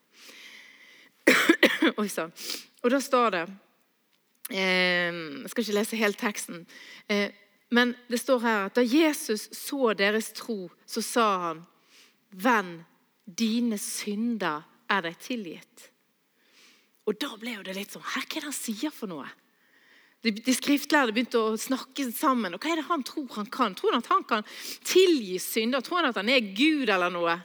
Oi 2.00 2.08
sann. 2.08 2.32
Og 2.84 2.92
da 2.94 3.00
står 3.02 3.34
det 3.34 3.42
eh, 4.54 5.12
Jeg 5.12 5.50
skal 5.52 5.64
ikke 5.64 5.76
lese 5.76 6.00
helt 6.00 6.20
teksten. 6.20 6.62
Eh, 7.08 7.28
men 7.74 7.92
det 8.08 8.20
står 8.22 8.40
her 8.44 8.70
at 8.70 8.78
da 8.78 8.84
Jesus 8.84 9.50
så 9.56 9.92
deres 9.92 10.30
tro, 10.36 10.70
så 10.88 11.04
sa 11.04 11.26
han, 11.42 11.66
'Venn, 12.32 12.84
dine 13.24 13.76
synder 13.78 14.64
er 14.88 15.04
deg 15.04 15.20
tilgitt.' 15.20 15.90
Og 17.08 17.16
da 17.16 17.30
ble 17.40 17.56
jo 17.56 17.64
det 17.64 17.76
litt 17.78 17.94
sånn 17.94 18.04
Hva 18.04 18.22
er 18.22 18.34
det 18.34 18.48
han 18.50 18.56
sier 18.56 18.92
for 18.94 19.10
noe? 19.10 19.28
De, 20.24 20.32
de 20.34 20.52
skriftlærde 20.54 21.14
begynte 21.14 21.38
å 21.40 21.58
snakke 21.60 22.08
sammen. 22.10 22.56
og 22.56 22.62
Hva 22.62 22.72
er 22.72 22.80
det 22.80 22.88
han 22.88 23.04
tror 23.06 23.28
han 23.36 23.48
kan? 23.54 23.76
Tror 23.78 23.94
han 23.94 24.02
at 24.02 24.10
han 24.10 24.26
kan 24.26 24.46
tilgi 24.86 25.38
synder? 25.40 25.84
Tror 25.84 26.00
han 26.00 26.10
at 26.10 26.18
han 26.18 26.30
er 26.32 26.52
Gud 26.58 26.90
eller 26.90 27.12
noe? 27.14 27.36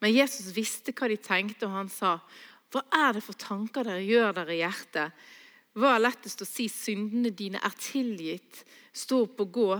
Men 0.00 0.14
Jesus 0.14 0.48
visste 0.56 0.94
hva 0.96 1.10
de 1.12 1.18
tenkte, 1.20 1.68
og 1.68 1.76
han 1.76 1.92
sa, 1.92 2.16
Hva 2.72 2.82
er 2.92 3.16
det 3.16 3.24
for 3.24 3.38
tanker 3.38 3.84
dere 3.86 4.04
gjør 4.04 4.32
dere 4.40 4.56
i 4.56 4.62
hjertet? 4.62 5.28
Hva 5.76 5.92
er 5.92 6.06
lettest 6.06 6.40
å 6.40 6.48
si? 6.48 6.70
Syndene 6.72 7.32
dine 7.36 7.60
er 7.64 7.76
tilgitt. 7.76 8.64
Stå 8.96 9.26
opp 9.26 9.44
og 9.44 9.52
gå. 9.52 9.70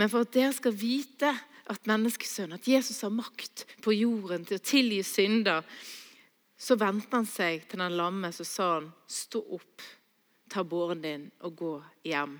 Men 0.00 0.08
for 0.08 0.24
at 0.24 0.32
dere 0.32 0.54
skal 0.56 0.72
vite 0.72 1.34
at 1.72 1.88
menneskesønnen, 1.88 2.56
at 2.56 2.68
Jesus 2.68 3.04
har 3.04 3.12
makt 3.12 3.66
på 3.84 3.92
jorden 3.92 4.48
til 4.48 4.56
å 4.56 4.64
tilgi 4.64 5.02
synder, 5.04 5.68
så 6.62 6.76
vendte 6.78 7.16
han 7.16 7.26
seg 7.26 7.66
til 7.66 7.82
den 7.82 7.96
lamme 7.98 8.30
så 8.30 8.46
sa 8.46 8.68
han, 8.76 8.92
'Stå 9.06 9.42
opp, 9.58 9.82
ta 10.48 10.62
båren 10.62 11.02
din 11.02 11.30
og 11.40 11.56
gå 11.56 11.74
hjem.' 12.06 12.38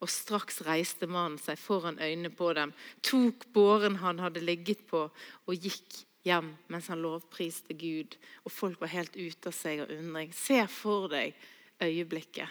Og 0.00 0.10
straks 0.10 0.60
reiste 0.66 1.06
mannen 1.06 1.38
seg 1.38 1.58
foran 1.58 1.98
øynene 1.98 2.30
på 2.30 2.52
dem, 2.52 2.74
tok 3.02 3.46
båren 3.52 3.96
han 3.96 4.18
hadde 4.20 4.44
ligget 4.44 4.86
på, 4.86 5.08
og 5.46 5.54
gikk 5.54 6.04
hjem 6.24 6.50
mens 6.68 6.90
han 6.92 7.00
lovpriste 7.00 7.74
Gud. 7.74 8.16
Og 8.44 8.52
folk 8.52 8.80
var 8.80 8.92
helt 8.92 9.16
ute 9.16 9.48
av 9.48 9.56
seg 9.56 9.80
av 9.80 9.90
undring. 9.90 10.32
Se 10.32 10.60
for 10.68 11.08
deg 11.08 11.32
øyeblikket. 11.80 12.48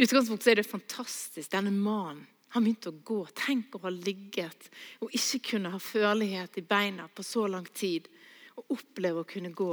Utgangspunktet 0.00 0.50
er 0.50 0.62
det 0.62 0.66
fantastisk. 0.66 1.50
Denne 1.52 1.70
mannen 1.70 2.24
han 2.54 2.64
begynte 2.64 2.90
å 2.90 3.02
gå. 3.04 3.20
Tenk 3.34 3.74
å 3.74 3.82
ha 3.84 3.90
ligget 3.90 4.68
og 5.02 5.12
ikke 5.14 5.42
kunne 5.50 5.74
ha 5.74 5.80
førlighet 5.82 6.58
i 6.58 6.66
beina 6.66 7.08
på 7.10 7.22
så 7.26 7.46
lang 7.50 7.66
tid 7.74 8.08
og 8.58 8.76
oppleve 8.76 9.22
å 9.22 9.28
kunne 9.28 9.52
gå. 9.54 9.72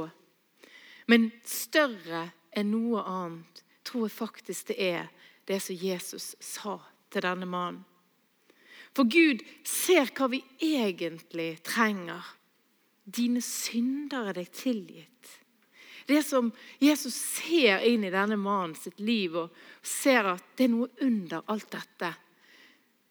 Men 1.10 1.30
større 1.46 2.28
enn 2.54 2.72
noe 2.72 3.02
annet 3.08 3.62
tror 3.86 4.06
jeg 4.06 4.16
faktisk 4.16 4.70
det 4.70 4.78
er 4.82 5.08
det 5.48 5.58
som 5.62 5.76
Jesus 5.76 6.32
sa 6.40 6.76
til 7.12 7.24
denne 7.24 7.48
mannen. 7.48 7.82
For 8.92 9.08
Gud 9.08 9.40
ser 9.64 10.10
hva 10.12 10.28
vi 10.28 10.42
egentlig 10.60 11.62
trenger. 11.64 12.26
Dine 13.04 13.40
synder 13.42 14.28
er 14.30 14.36
deg 14.36 14.50
tilgitt. 14.52 15.38
Det 16.06 16.20
som 16.26 16.50
Jesus 16.82 17.14
ser 17.14 17.84
inn 17.86 18.04
i 18.04 18.12
denne 18.12 18.36
mannen 18.36 18.74
sitt 18.76 19.00
liv 19.00 19.36
og 19.38 19.54
ser 19.86 20.28
at 20.34 20.44
det 20.58 20.66
er 20.66 20.74
noe 20.74 20.90
under 21.00 21.46
alt 21.52 21.70
dette. 21.72 22.10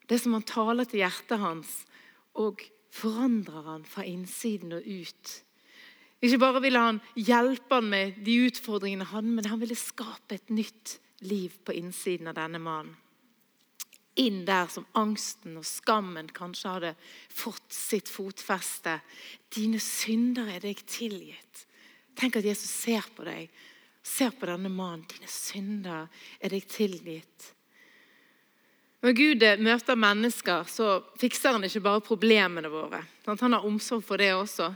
Det 0.08 0.20
som 0.20 0.36
han 0.36 0.46
taler 0.46 0.86
til 0.86 1.02
hjertet 1.02 1.42
hans 1.42 1.76
og 2.40 2.62
forandrer 2.92 3.66
han 3.70 3.88
fra 3.88 4.06
innsiden 4.08 4.76
og 4.76 4.86
ut. 4.86 5.34
Ikke 6.22 6.42
bare 6.42 6.62
ville 6.62 6.82
han 6.82 7.00
hjelpe 7.18 7.80
han 7.80 7.88
med 7.90 8.20
de 8.26 8.36
utfordringene 8.46 9.08
han 9.10 9.32
men 9.36 9.48
han 9.50 9.62
ville 9.62 9.78
skape 9.78 10.38
et 10.38 10.54
nytt 10.54 11.00
liv 11.26 11.56
på 11.66 11.74
innsiden 11.78 12.30
av 12.30 12.38
denne 12.38 12.62
mannen. 12.62 12.98
Inn 14.20 14.42
der 14.46 14.68
som 14.68 14.86
angsten 15.00 15.56
og 15.58 15.66
skammen 15.66 16.28
kanskje 16.36 16.74
hadde 16.74 16.92
fått 17.32 17.72
sitt 17.74 18.10
fotfeste. 18.12 18.98
Dine 19.56 19.80
synder 19.82 20.50
er 20.52 20.60
deg 20.62 20.82
tilgitt. 20.84 21.64
Tenk 22.20 22.38
at 22.38 22.46
Jesus 22.46 22.70
ser 22.70 23.08
på 23.16 23.24
deg, 23.24 23.48
ser 24.04 24.36
på 24.36 24.50
denne 24.50 24.70
mannen. 24.70 25.08
Dine 25.08 25.32
synder 25.32 26.12
er 26.44 26.54
deg 26.54 26.68
tilgitt. 26.70 27.48
Når 29.02 29.16
Gud 29.18 29.48
møter 29.64 29.98
mennesker, 29.98 30.68
så 30.70 31.00
fikser 31.18 31.56
han 31.56 31.64
ikke 31.66 31.82
bare 31.88 32.04
problemene 32.06 32.70
våre. 32.70 33.00
Han 33.26 33.56
har 33.56 33.66
omsorg 33.66 34.04
for 34.06 34.22
det 34.22 34.34
også. 34.36 34.70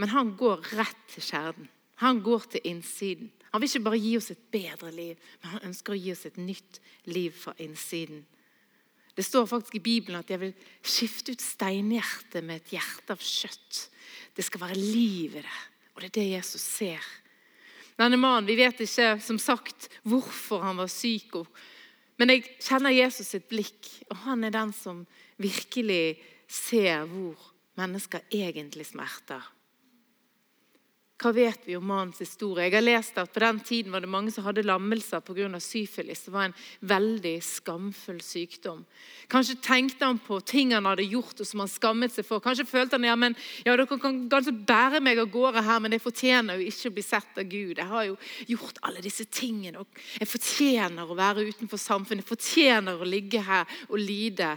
Men 0.00 0.14
han 0.14 0.32
går 0.40 0.64
rett 0.78 1.06
til 1.12 1.24
kjernen. 1.26 1.68
Han 2.00 2.22
går 2.24 2.46
til 2.54 2.64
innsiden. 2.70 3.28
Han 3.52 3.60
vil 3.60 3.68
ikke 3.68 3.84
bare 3.84 4.00
gi 4.00 4.12
oss 4.16 4.30
et 4.32 4.44
bedre 4.52 4.92
liv, 4.94 5.18
men 5.42 5.50
han 5.52 5.66
ønsker 5.68 5.92
å 5.92 5.98
gi 6.00 6.12
oss 6.14 6.24
et 6.24 6.38
nytt 6.40 6.78
liv 7.12 7.34
fra 7.36 7.52
innsiden. 7.60 8.22
Det 9.12 9.26
står 9.26 9.48
faktisk 9.50 9.76
i 9.76 9.82
Bibelen 9.84 10.20
at 10.22 10.30
jeg 10.32 10.40
vil 10.40 10.54
skifte 10.80 11.34
ut 11.34 11.44
steinhjertet 11.44 12.46
med 12.46 12.62
et 12.62 12.72
hjerte 12.78 13.12
av 13.12 13.20
kjøtt. 13.20 13.82
Det 14.32 14.46
skal 14.46 14.62
være 14.62 14.78
liv 14.78 15.36
i 15.36 15.44
det, 15.44 15.58
og 15.92 16.00
det 16.00 16.08
er 16.08 16.16
det 16.16 16.26
Jesus 16.30 16.64
ser. 16.64 17.04
Denne 18.00 18.16
mannen, 18.16 18.48
Vi 18.48 18.56
vet 18.56 18.80
ikke 18.80 19.18
som 19.20 19.36
sagt 19.38 19.90
hvorfor 20.08 20.64
han 20.64 20.80
var 20.80 20.88
syk, 20.88 21.36
men 22.16 22.32
jeg 22.32 22.48
kjenner 22.62 22.96
Jesus 22.96 23.34
sitt 23.34 23.48
blikk, 23.48 23.92
og 24.08 24.24
han 24.24 24.44
er 24.44 24.56
den 24.56 24.72
som 24.72 25.04
virkelig 25.36 26.16
ser 26.48 27.04
hvor 27.04 27.36
mennesker 27.76 28.24
egentlig 28.32 28.86
smerter. 28.86 29.42
Hva 31.20 31.34
vet 31.36 31.66
vi 31.68 31.74
om 31.76 31.84
mannens 31.84 32.22
historie? 32.22 32.64
Jeg 32.64 32.78
har 32.78 32.84
lest 32.84 33.18
at 33.20 33.32
På 33.32 33.42
den 33.42 33.58
tiden 33.60 33.92
var 33.92 34.00
det 34.00 34.08
mange 34.08 34.32
som 34.32 34.44
hadde 34.46 34.64
lammelser 34.64 35.20
pga. 35.20 35.60
syfilis. 35.60 36.24
Det 36.24 36.32
var 36.32 36.44
en 36.44 36.54
veldig 36.80 37.42
skamfull 37.42 38.20
sykdom. 38.20 38.86
Kanskje 39.28 39.60
tenkte 39.60 40.06
han 40.06 40.18
på 40.18 40.40
ting 40.40 40.72
han 40.72 40.86
hadde 40.86 41.04
gjort 41.04 41.40
og 41.40 41.46
som 41.46 41.60
han 41.60 41.68
skammet 41.68 42.12
seg 42.12 42.24
for. 42.24 42.40
Kanskje 42.40 42.64
følte 42.64 42.96
han 42.96 43.04
ja, 43.04 43.16
men, 43.16 43.36
ja, 43.66 43.76
dere 43.76 43.86
kan 43.86 44.28
kanskje 44.30 44.56
bære 44.64 45.00
meg 45.00 45.18
av 45.18 45.30
gårde 45.30 45.62
her, 45.62 45.78
men 45.80 45.92
jeg 45.92 46.00
fortjener 46.00 46.56
jo 46.56 46.66
ikke 46.72 46.88
å 46.88 46.96
bli 46.96 47.02
sett 47.04 47.38
av 47.38 47.44
Gud. 47.44 47.76
Jeg 47.76 47.86
har 47.86 48.04
jo 48.08 48.16
gjort 48.46 48.80
alle 48.82 49.04
disse 49.04 49.24
tingene. 49.24 49.80
og 49.80 49.86
Jeg 50.18 50.28
fortjener 50.28 51.04
å 51.04 51.18
være 51.18 51.44
utenfor 51.52 51.76
samfunnet. 51.76 52.24
Jeg 52.24 52.32
fortjener 52.32 52.96
å 52.96 53.04
ligge 53.04 53.44
her 53.44 53.68
og 53.90 53.98
lide 54.00 54.56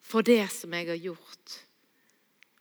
for 0.00 0.22
det 0.22 0.46
som 0.54 0.72
jeg 0.72 0.88
har 0.88 1.08
gjort. 1.10 1.67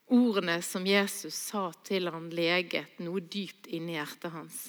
Ordene 0.08 0.62
som 0.64 0.86
Jesus 0.88 1.36
sa 1.36 1.70
til 1.84 2.08
han 2.08 2.30
leget 2.32 3.00
noe 3.04 3.20
dypt 3.20 3.68
inni 3.76 3.98
hjertet 3.98 4.32
hans. 4.32 4.60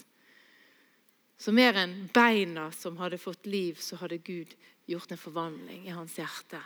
Så 1.38 1.54
mer 1.54 1.78
enn 1.78 2.08
beina 2.10 2.72
som 2.74 2.98
hadde 2.98 3.20
fått 3.22 3.46
liv, 3.46 3.78
så 3.78 4.00
hadde 4.00 4.18
Gud 4.18 4.56
gjort 4.90 5.12
en 5.14 5.20
forvandling 5.20 5.86
i 5.86 5.94
hans 5.94 6.16
hjerte. 6.18 6.58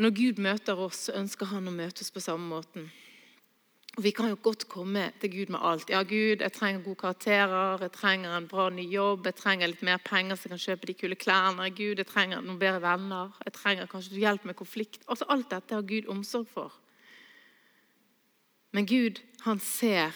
Når 0.00 0.14
Gud 0.16 0.40
møter 0.40 0.80
oss, 0.80 1.04
så 1.08 1.18
ønsker 1.20 1.50
han 1.50 1.68
å 1.68 1.74
møte 1.74 2.00
oss 2.00 2.14
på 2.14 2.22
samme 2.24 2.48
måten. 2.48 2.88
Og 3.96 4.04
Vi 4.04 4.10
kan 4.14 4.28
jo 4.30 4.36
godt 4.42 4.68
komme 4.70 5.08
til 5.20 5.30
Gud 5.32 5.50
med 5.50 5.58
alt. 5.62 5.90
Ja, 5.90 6.02
Gud, 6.02 6.40
jeg 6.40 6.52
trenger 6.52 6.82
gode 6.82 6.96
karakterer, 6.96 7.78
jeg 7.82 7.92
trenger 7.92 8.36
en 8.36 8.46
bra 8.48 8.68
ny 8.70 8.84
jobb, 8.86 9.26
jeg 9.26 9.34
trenger 9.34 9.66
litt 9.66 9.82
mer 9.82 9.98
penger 10.04 10.38
så 10.38 10.46
jeg 10.46 10.52
kan 10.52 10.62
kjøpe 10.64 10.86
de 10.86 10.94
kule 10.94 11.18
klærne. 11.18 11.70
Gud, 11.74 11.98
jeg 11.98 12.06
trenger 12.06 12.44
noen 12.44 12.60
bedre 12.60 12.80
venner, 12.84 13.34
jeg 13.44 13.52
trenger 13.56 13.90
kanskje 13.90 14.22
hjelp 14.22 14.46
med 14.46 14.56
konflikt. 14.56 15.02
Altså, 15.08 15.26
Alt 15.28 15.50
dette 15.50 15.74
har 15.74 15.82
Gud 15.82 16.06
omsorg 16.06 16.46
for. 16.48 16.76
Men 18.70 18.86
Gud, 18.86 19.18
han 19.42 19.58
ser 19.58 20.14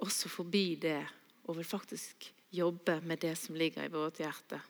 også 0.00 0.28
forbi 0.28 0.74
det 0.82 1.00
og 1.48 1.56
vil 1.56 1.64
faktisk 1.64 2.28
jobbe 2.52 3.00
med 3.00 3.22
det 3.24 3.36
som 3.38 3.56
ligger 3.56 3.84
i 3.86 3.92
vårt 3.92 4.20
hjerte. 4.20 4.60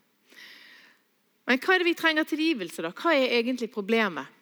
Men 1.48 1.58
hva 1.58 1.74
er 1.74 1.82
det 1.82 1.88
vi 1.88 1.98
trenger 1.98 2.28
tilgivelse, 2.28 2.82
da? 2.84 2.92
Hva 2.94 3.16
er 3.16 3.40
egentlig 3.40 3.72
problemet? 3.74 4.38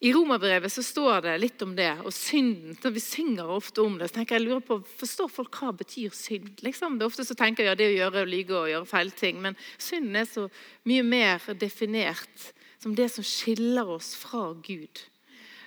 I 0.00 0.12
Romerbrevet 0.12 0.72
så 0.72 0.82
står 0.84 1.22
det 1.24 1.34
litt 1.40 1.62
om 1.64 1.72
det, 1.76 1.88
og 2.04 2.12
synden. 2.12 2.76
når 2.82 2.92
Vi 2.92 3.00
synger 3.00 3.48
ofte 3.48 3.80
om 3.80 3.96
det. 3.98 4.10
så 4.10 4.18
tenker 4.18 4.36
jeg, 4.36 4.42
jeg 4.42 4.48
lurer 4.48 4.60
på, 4.60 4.80
Forstår 5.00 5.28
folk 5.32 5.56
hva 5.56 5.72
betyr 5.72 6.12
synd? 6.12 6.60
Liksom, 6.60 6.98
det 6.98 7.06
Ofte 7.06 7.24
så 7.24 7.34
tenker 7.34 7.64
jeg 7.64 7.70
ja, 7.70 7.74
det 7.74 7.86
å 7.88 7.96
gjøre 7.96 8.24
og 8.26 8.28
lyge 8.28 8.54
og 8.58 8.68
gjøre 8.68 8.86
feil 8.90 9.10
ting. 9.10 9.40
Men 9.40 9.56
synden 9.78 10.16
er 10.20 10.26
så 10.28 10.48
mye 10.84 11.02
mer 11.02 11.40
definert 11.56 12.50
som 12.78 12.94
det 12.94 13.08
som 13.14 13.24
skiller 13.24 13.88
oss 13.88 14.12
fra 14.20 14.50
Gud. 14.52 15.00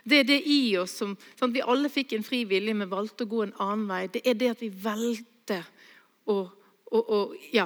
Det 0.06 0.20
er 0.22 0.28
det 0.30 0.44
i 0.46 0.78
oss 0.78 0.94
som 1.02 1.16
sånn 1.40 1.54
Vi 1.54 1.66
alle 1.66 1.90
fikk 1.90 2.14
en 2.14 2.24
fri 2.24 2.44
vilje, 2.46 2.76
men 2.78 2.90
valgte 2.90 3.26
å 3.26 3.32
gå 3.32 3.44
en 3.44 3.56
annen 3.58 3.88
vei. 3.90 4.04
Det 4.14 4.22
er 4.30 4.38
det 4.38 4.52
at 4.54 4.62
vi 4.62 4.70
valgte 4.70 5.64
å, 6.30 6.44
å, 6.86 7.00
å 7.02 7.20
ja, 7.50 7.66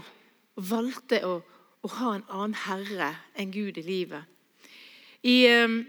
valgte 0.56 1.20
å, 1.28 1.34
å, 1.84 1.92
ha 2.00 2.16
en 2.16 2.26
annen 2.30 2.56
herre 2.64 3.12
enn 3.36 3.52
Gud 3.52 3.82
i 3.84 3.84
livet. 3.84 4.32
I... 5.28 5.36
Um, 5.60 5.84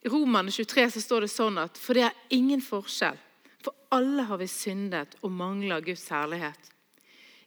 i 0.00 0.08
Romane 0.08 0.50
23 0.50 0.90
så 0.90 1.00
står 1.00 1.26
det 1.26 1.32
sånn 1.32 1.58
at 1.60 1.78
for 1.78 1.96
det 1.98 2.06
er 2.08 2.20
ingen 2.32 2.62
forskjell. 2.64 3.18
For 3.60 3.76
alle 3.92 4.24
har 4.30 4.40
vi 4.40 4.48
syndet 4.48 5.18
og 5.20 5.32
mangler 5.36 5.84
Guds 5.84 6.06
herlighet. 6.08 6.70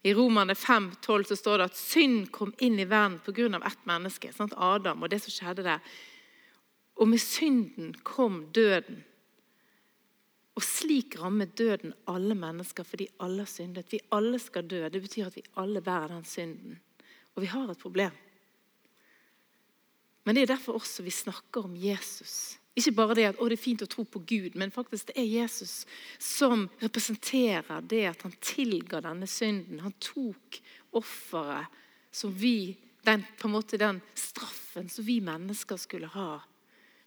I 0.03 0.13
Romane 0.13 0.55
5, 0.55 0.91
12 1.01 1.23
så 1.31 1.35
står 1.39 1.57
det 1.57 1.65
at 1.71 1.79
synd 1.79 2.27
kom 2.35 2.51
inn 2.61 2.75
i 2.79 2.85
verden 2.85 3.21
pga. 3.23 3.61
ett 3.65 3.85
menneske. 3.85 4.33
Sant? 4.33 4.53
Adam 4.57 5.01
og 5.01 5.09
det 5.09 5.21
som 5.23 5.31
skjedde 5.31 5.63
der. 5.63 5.79
Og 6.99 7.07
med 7.07 7.21
synden 7.21 7.95
kom 8.03 8.51
døden. 8.53 9.03
Og 10.53 10.61
slik 10.61 11.15
rammet 11.17 11.55
døden 11.57 11.93
alle 12.05 12.35
mennesker 12.35 12.83
fordi 12.83 13.07
alle 13.19 13.47
har 13.47 13.49
syndet. 13.49 13.89
Vi 13.89 13.99
alle 14.11 14.39
skal 14.39 14.67
dø. 14.67 14.89
Det 14.89 15.01
betyr 15.01 15.27
at 15.27 15.35
vi 15.35 15.43
alle 15.57 15.81
bærer 15.81 16.07
den 16.07 16.25
synden. 16.25 16.79
Og 17.35 17.41
vi 17.41 17.47
har 17.47 17.71
et 17.71 17.79
problem. 17.79 18.11
Men 20.23 20.35
det 20.35 20.43
er 20.43 20.53
derfor 20.55 20.79
også 20.79 21.03
vi 21.03 21.11
snakker 21.11 21.65
om 21.67 21.75
Jesus. 21.75 22.57
Ikke 22.75 22.95
bare 22.95 23.17
det 23.17 23.25
at 23.27 23.41
å, 23.41 23.47
det 23.49 23.59
er 23.59 23.61
fint 23.61 23.83
å 23.85 23.89
tro 23.89 24.05
på 24.07 24.23
Gud, 24.25 24.55
men 24.57 24.73
faktisk 24.73 25.11
det 25.11 25.17
er 25.21 25.29
Jesus 25.29 25.83
som 26.21 26.65
representerer 26.81 27.83
det 27.85 28.05
at 28.09 28.23
han 28.25 28.33
tilga 28.41 29.03
denne 29.05 29.27
synden. 29.29 29.83
Han 29.83 29.93
tok 30.01 30.57
offeret 30.97 31.81
som 32.13 32.33
vi 32.33 32.73
den, 33.03 33.25
på 33.37 33.49
en 33.49 33.53
måte 33.53 33.77
den 33.77 33.99
straffen 34.15 34.89
som 34.89 35.05
vi 35.05 35.19
mennesker 35.21 35.77
skulle 35.77 36.09
ha. 36.15 36.39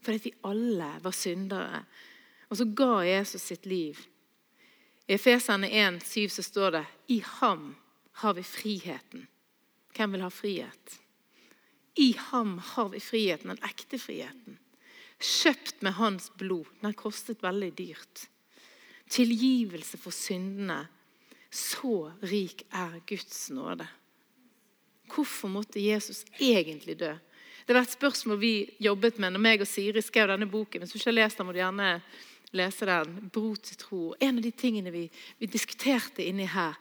Fordi 0.04 0.20
vi 0.22 0.34
alle 0.46 0.90
var 1.02 1.16
syndere. 1.16 1.80
Og 2.50 2.60
så 2.60 2.66
ga 2.78 3.00
Jesus 3.06 3.42
sitt 3.42 3.66
liv. 3.66 3.98
I 5.06 5.16
Efeserne 5.16 5.70
1, 5.70 6.02
7 6.04 6.28
så 6.36 6.44
står 6.44 6.76
det 6.76 6.84
i 7.16 7.22
ham 7.40 7.72
har 8.22 8.34
vi 8.34 8.42
friheten. 8.46 9.26
Hvem 9.96 10.12
vil 10.12 10.24
ha 10.26 10.30
frihet? 10.30 10.98
I 11.96 12.14
ham 12.18 12.58
har 12.58 12.88
vi 12.92 13.00
friheten, 13.00 13.54
den 13.54 13.64
ekte 13.64 13.98
friheten. 13.98 14.58
Kjøpt 15.16 15.80
med 15.80 15.96
hans 15.96 16.28
blod. 16.36 16.68
Den 16.80 16.90
har 16.90 16.98
kostet 16.98 17.40
veldig 17.44 17.70
dyrt. 17.78 18.26
Tilgivelse 19.08 19.96
for 20.00 20.12
syndene. 20.12 20.82
Så 21.50 22.12
rik 22.20 22.66
er 22.68 22.98
Guds 23.08 23.48
nåde. 23.50 23.86
Hvorfor 25.08 25.48
måtte 25.48 25.80
Jesus 25.80 26.24
egentlig 26.40 26.98
dø? 27.00 27.14
Det 27.66 27.74
var 27.74 27.86
et 27.86 27.96
spørsmål 27.96 28.38
vi 28.38 28.54
jobbet 28.82 29.16
med 29.18 29.32
når 29.32 29.42
meg 29.42 29.64
og 29.64 29.70
Siri 29.70 30.02
skrev 30.04 30.28
denne 30.30 30.46
boken. 30.50 30.82
Hvis 30.82 30.92
du 30.92 30.98
ikke 31.00 31.10
har 31.10 31.20
lest 31.22 31.40
den, 31.40 31.48
må 31.48 31.54
du 31.54 31.62
gjerne 31.62 31.90
lese 32.54 32.86
den. 32.86 33.16
Bro 33.32 33.54
til 33.56 33.80
tro. 33.80 34.02
En 34.20 34.36
av 34.36 34.44
de 34.44 34.52
tingene 34.52 34.92
vi, 34.94 35.06
vi 35.40 35.48
diskuterte 35.50 36.26
inni 36.26 36.46
her, 36.50 36.76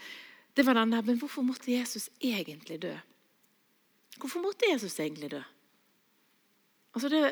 det 0.56 0.65
var 0.67 0.78
den 0.78 0.91
der 0.91 1.08
Men 1.08 1.17
hvorfor 1.19 1.41
måtte 1.41 1.71
Jesus 1.71 2.10
egentlig 2.19 2.82
dø? 2.82 2.93
Hvorfor 4.19 4.43
måtte 4.43 4.69
Jesus 4.69 4.99
egentlig 4.99 5.32
dø? 5.34 5.41
Altså 6.95 7.12
det, 7.12 7.25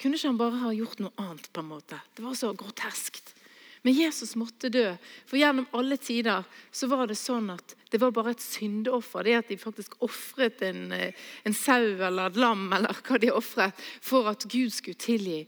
Kunne 0.00 0.16
ikke 0.16 0.30
han 0.30 0.40
bare 0.40 0.62
ha 0.62 0.70
gjort 0.72 1.02
noe 1.04 1.12
annet? 1.20 1.50
på 1.52 1.60
en 1.60 1.68
måte? 1.74 1.98
Det 2.16 2.24
var 2.24 2.34
så 2.34 2.54
groteskt. 2.56 3.34
Men 3.82 3.94
Jesus 3.96 4.34
måtte 4.36 4.68
dø. 4.72 4.86
For 5.28 5.36
gjennom 5.40 5.66
alle 5.76 5.96
tider 6.00 6.44
så 6.72 6.88
var 6.88 7.08
det 7.08 7.16
sånn 7.20 7.50
at 7.52 7.74
det 7.92 8.00
var 8.00 8.12
bare 8.12 8.34
et 8.34 8.44
syndeoffer. 8.44 9.24
Det 9.24 9.36
at 9.38 9.48
de 9.52 9.58
faktisk 9.60 9.96
ofret 10.04 10.62
en, 10.64 10.92
eh, 10.92 11.16
en 11.44 11.56
sau 11.56 11.96
eller 11.96 12.28
et 12.28 12.36
lam 12.40 12.72
eller 12.72 12.96
hva 13.04 13.18
de 13.20 13.32
ofret 13.32 13.76
for 14.00 14.28
at 14.28 14.44
Gud 14.48 14.72
skulle 14.72 15.00
tilgi. 15.00 15.46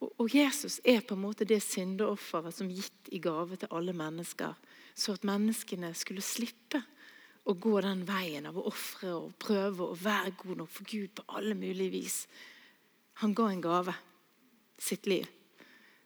Og, 0.00 0.10
og 0.18 0.34
Jesus 0.34 0.80
er 0.84 1.02
på 1.02 1.14
en 1.14 1.24
måte 1.24 1.46
det 1.46 1.62
syndeofferet 1.62 2.54
som 2.54 2.70
gitt 2.70 3.10
i 3.10 3.18
gave 3.22 3.56
til 3.56 3.70
alle 3.70 3.92
mennesker. 3.92 4.54
så 4.94 5.12
at 5.12 5.24
menneskene 5.26 5.94
skulle 5.94 6.22
slippe 6.22 6.78
å 7.44 7.54
gå 7.60 7.74
den 7.84 8.04
veien 8.08 8.46
av 8.48 8.56
å 8.56 8.66
ofre 8.70 9.10
og 9.18 9.34
prøve 9.40 9.90
å 9.90 9.98
være 10.00 10.32
god 10.40 10.62
nok 10.62 10.70
for 10.72 10.88
Gud 10.88 11.12
på 11.18 11.26
alle 11.36 11.56
mulige 11.58 11.92
vis. 11.92 12.22
Han 13.20 13.34
ga 13.36 13.50
en 13.50 13.64
gave, 13.64 13.94
sitt 14.80 15.06
liv, 15.06 15.28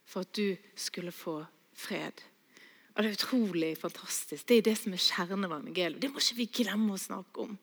for 0.05 0.27
at 0.27 0.35
du 0.37 0.57
skulle 0.77 1.14
få 1.14 1.40
fred. 1.79 2.20
Og 2.94 3.05
Det 3.05 3.11
er 3.12 3.16
utrolig 3.16 3.70
fantastisk. 3.79 4.48
Det 4.48 4.59
er 4.59 4.66
det 4.66 4.77
som 4.81 4.92
er 4.92 5.03
kjernen 5.03 5.46
av 5.46 5.53
evangeliet. 5.53 6.01
Det 6.03 6.11
må 6.11 6.18
ikke 6.18 6.40
vi 6.40 6.48
glemme 6.64 6.96
å 6.96 7.01
snakke 7.01 7.46
om. 7.46 7.55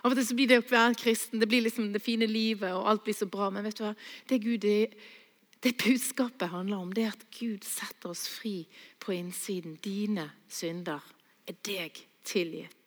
Av 0.00 0.10
og 0.10 0.16
til 0.16 0.26
så 0.26 0.36
blir 0.38 0.48
det 0.48 0.60
å 0.62 0.66
være 0.70 0.96
kristen 0.98 1.42
det 1.42 1.48
blir 1.50 1.66
liksom 1.66 1.92
det 1.92 2.00
fine 2.02 2.26
livet, 2.26 2.72
og 2.72 2.88
alt 2.88 3.04
blir 3.04 3.16
så 3.16 3.28
bra. 3.28 3.50
Men 3.52 3.66
vet 3.68 3.76
du 3.76 3.84
hva? 3.84 3.92
Det 4.30 4.40
Gud 4.40 4.64
det, 4.64 4.94
det 5.60 5.74
budskapet 5.82 6.48
handler 6.54 6.80
om, 6.80 6.94
det 6.94 7.04
er 7.04 7.12
at 7.12 7.28
Gud 7.36 7.66
setter 7.66 8.14
oss 8.14 8.24
fri 8.32 8.62
på 9.02 9.12
innsiden. 9.18 9.76
Dine 9.84 10.30
synder 10.48 11.04
er 11.44 11.60
deg 11.68 12.00
tilgitt. 12.24 12.77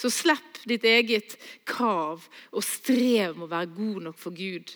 Så 0.00 0.10
slipp 0.12 0.62
ditt 0.68 0.84
eget 0.84 1.36
krav 1.68 2.26
og 2.50 2.64
strev 2.64 3.36
med 3.36 3.46
å 3.48 3.52
være 3.54 3.74
god 3.76 4.00
nok 4.08 4.20
for 4.20 4.36
Gud. 4.36 4.74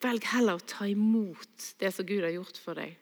Velg 0.00 0.26
heller 0.32 0.56
å 0.56 0.66
ta 0.66 0.88
imot 0.88 1.72
det 1.80 1.92
som 1.92 2.08
Gud 2.08 2.24
har 2.24 2.34
gjort 2.34 2.60
for 2.60 2.80
deg. 2.80 2.96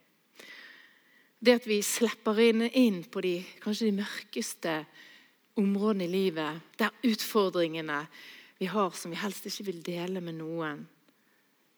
Det 1.38 1.54
at 1.60 1.68
vi 1.70 1.78
slipper 1.86 2.40
inn, 2.42 2.64
inn 2.74 3.04
på 3.06 3.22
de, 3.22 3.36
kanskje 3.62 3.92
de 3.92 4.00
mørkeste 4.00 4.74
områdene 5.58 6.08
i 6.08 6.10
livet, 6.10 6.62
der 6.78 6.94
utfordringene 7.06 8.00
vi 8.58 8.66
har 8.66 8.94
som 8.98 9.14
vi 9.14 9.20
helst 9.20 9.46
ikke 9.46 9.68
vil 9.68 9.82
dele 9.86 10.22
med 10.22 10.40
noen. 10.40 10.82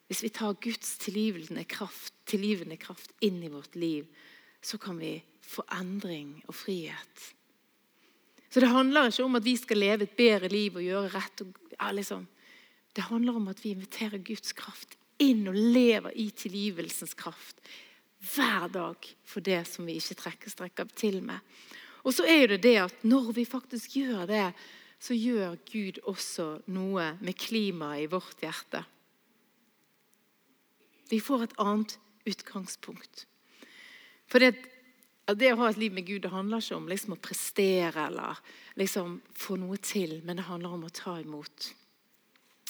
Hvis 0.08 0.24
vi 0.24 0.32
tar 0.32 0.56
Guds 0.64 0.96
tilgivende 0.98 1.66
kraft, 1.68 2.14
tilgivende 2.26 2.80
kraft 2.80 3.12
inn 3.22 3.42
i 3.44 3.52
vårt 3.52 3.76
liv, 3.76 4.08
så 4.64 4.80
kan 4.80 4.98
vi 4.98 5.18
få 5.44 5.62
endring 5.76 6.40
og 6.48 6.56
frihet. 6.56 7.26
Så 8.50 8.60
det 8.62 8.70
handler 8.72 9.10
ikke 9.10 9.24
om 9.24 9.38
at 9.38 9.46
vi 9.46 9.54
skal 9.58 9.78
leve 9.78 10.06
et 10.06 10.16
bedre 10.18 10.50
liv 10.50 10.78
og 10.78 10.86
gjøre 10.86 11.12
rett. 11.14 11.44
Og, 11.44 11.74
ja, 11.76 11.90
liksom. 11.94 12.26
Det 12.96 13.06
handler 13.06 13.38
om 13.38 13.46
at 13.52 13.62
vi 13.62 13.74
inviterer 13.76 14.18
Guds 14.26 14.52
kraft 14.58 14.96
inn 15.22 15.44
og 15.50 15.54
lever 15.54 16.16
i 16.18 16.30
tilgivelsens 16.34 17.14
kraft 17.14 17.60
hver 18.34 18.66
dag 18.72 19.06
for 19.24 19.44
det 19.44 19.62
som 19.68 19.86
vi 19.88 19.96
ikke 20.00 20.18
trekker 20.18 20.52
strekker 20.52 20.90
til 20.98 21.20
med. 21.24 21.38
Og 22.04 22.16
så 22.16 22.26
er 22.28 22.48
det 22.50 22.62
det 22.64 22.76
at 22.82 23.04
når 23.06 23.32
vi 23.36 23.46
faktisk 23.48 23.96
gjør 24.00 24.26
det, 24.28 24.46
så 25.00 25.16
gjør 25.16 25.56
Gud 25.70 26.00
også 26.08 26.48
noe 26.72 27.14
med 27.20 27.38
klimaet 27.40 28.04
i 28.04 28.10
vårt 28.12 28.42
hjerte. 28.44 28.82
Vi 31.10 31.20
får 31.22 31.46
et 31.46 31.56
annet 31.62 31.96
utgangspunkt. 32.28 33.24
For 34.30 34.42
det, 34.42 34.54
det 35.38 35.52
å 35.52 35.58
ha 35.60 35.68
et 35.70 35.78
liv 35.80 35.92
med 35.92 36.06
Gud 36.08 36.22
det 36.24 36.32
handler 36.32 36.62
ikke 36.62 36.78
om 36.78 36.88
liksom 36.90 37.14
å 37.14 37.20
prestere 37.20 38.06
eller 38.08 38.40
liksom 38.80 39.18
få 39.36 39.58
noe 39.60 39.76
til, 39.84 40.18
men 40.24 40.40
det 40.40 40.48
handler 40.48 40.76
om 40.76 40.86
å 40.88 40.94
ta 40.94 41.18
imot. 41.20 41.70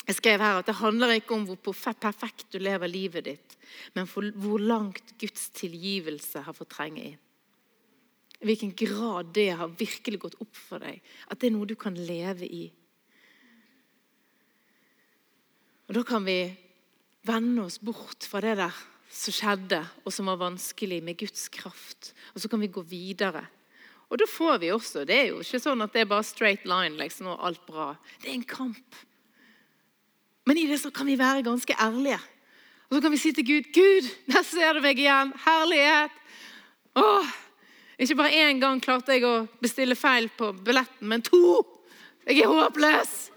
Jeg 0.08 0.16
skrev 0.16 0.42
her 0.42 0.58
at 0.58 0.66
Det 0.66 0.78
handler 0.80 1.12
ikke 1.14 1.36
om 1.36 1.44
hvor 1.46 1.58
perfekt 1.60 2.48
du 2.50 2.58
lever 2.58 2.88
livet 2.88 3.24
ditt, 3.24 3.56
men 3.94 4.08
hvor 4.08 4.58
langt 4.58 5.14
Guds 5.20 5.50
tilgivelse 5.54 6.42
har 6.42 6.56
fått 6.56 6.72
trenge 6.74 7.04
inn. 7.12 7.18
I 8.40 8.48
hvilken 8.48 8.72
grad 8.72 9.34
det 9.36 9.50
har 9.60 9.68
virkelig 9.68 10.22
gått 10.22 10.38
opp 10.40 10.56
for 10.56 10.80
deg. 10.80 11.02
At 11.28 11.40
det 11.40 11.50
er 11.50 11.54
noe 11.54 11.68
du 11.68 11.76
kan 11.76 11.94
leve 11.94 12.48
i. 12.48 12.70
Og 15.90 15.94
Da 15.94 16.02
kan 16.06 16.24
vi 16.24 16.38
vende 17.28 17.66
oss 17.66 17.80
bort 17.84 18.24
fra 18.24 18.40
det 18.40 18.56
der 18.62 18.76
som 19.10 19.34
skjedde, 19.34 19.80
og 20.06 20.14
som 20.14 20.30
var 20.30 20.38
vanskelig, 20.40 21.00
med 21.02 21.18
Guds 21.18 21.48
kraft. 21.52 22.12
Og 22.34 22.42
så 22.42 22.50
kan 22.50 22.62
vi 22.62 22.70
gå 22.70 22.82
videre. 22.86 23.42
Og 24.10 24.18
da 24.18 24.26
får 24.26 24.58
vi 24.58 24.72
også 24.74 25.04
Det 25.06 25.14
er 25.14 25.26
jo 25.30 25.42
ikke 25.44 25.60
sånn 25.62 25.82
at 25.84 25.92
det 25.94 26.02
er 26.02 26.10
bare 26.10 26.26
straight 26.26 26.66
line 26.66 26.98
liksom, 26.98 27.28
og 27.30 27.44
alt 27.46 27.62
bra. 27.66 27.92
Det 28.22 28.30
er 28.30 28.38
en 28.38 28.46
kamp. 28.46 28.98
Men 30.46 30.58
i 30.58 30.66
det 30.66 30.80
så 30.82 30.90
kan 30.90 31.06
vi 31.06 31.18
være 31.18 31.44
ganske 31.46 31.74
ærlige. 31.78 32.18
Og 32.88 32.96
så 32.96 33.02
kan 33.04 33.12
vi 33.14 33.20
si 33.22 33.30
til 33.32 33.46
Gud 33.46 33.70
Gud, 33.74 34.08
der 34.32 34.42
ser 34.46 34.74
du 34.74 34.82
meg 34.82 34.98
igjen. 34.98 35.30
Herlighet. 35.44 36.16
Åh, 36.98 37.34
ikke 38.02 38.16
bare 38.18 38.34
én 38.34 38.58
gang 38.58 38.80
klarte 38.82 39.14
jeg 39.14 39.26
å 39.28 39.44
bestille 39.62 39.94
feil 39.94 40.26
på 40.34 40.50
billetten, 40.66 41.06
men 41.06 41.22
to! 41.22 41.60
Jeg 42.26 42.42
er 42.42 42.50
håpløs! 42.50 43.29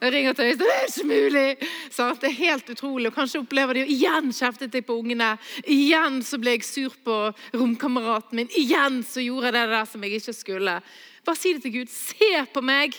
Jeg 0.00 0.12
ringer 0.12 0.32
til 0.32 0.44
Øystein. 0.44 0.58
Det 0.58 0.74
er 0.74 0.86
ikke 0.86 1.06
mulig! 1.08 1.68
Så 1.90 2.06
det 2.20 2.28
er 2.30 2.38
helt 2.38 2.70
utrolig. 2.70 3.10
Og 3.10 3.14
kanskje 3.14 3.42
opplever 3.42 3.76
de, 3.76 3.82
og 3.84 3.92
igjen 3.92 4.32
kjeftet 4.32 4.74
jeg 4.74 4.86
på 4.88 4.96
ungene. 4.96 5.34
Igjen 5.68 6.22
så 6.24 6.40
ble 6.40 6.56
jeg 6.56 6.64
sur 6.64 6.96
på 7.04 7.16
romkameraten 7.52 8.40
min. 8.40 8.48
Igjen 8.56 9.02
så 9.04 9.20
gjorde 9.20 9.50
jeg 9.50 9.58
det 9.58 9.66
der 9.74 9.88
som 9.92 10.04
jeg 10.04 10.16
ikke 10.16 10.36
skulle. 10.38 10.80
Bare 11.26 11.36
si 11.36 11.52
det 11.52 11.62
til 11.66 11.76
Gud. 11.76 11.92
Se 11.92 12.32
på 12.54 12.64
meg! 12.64 12.96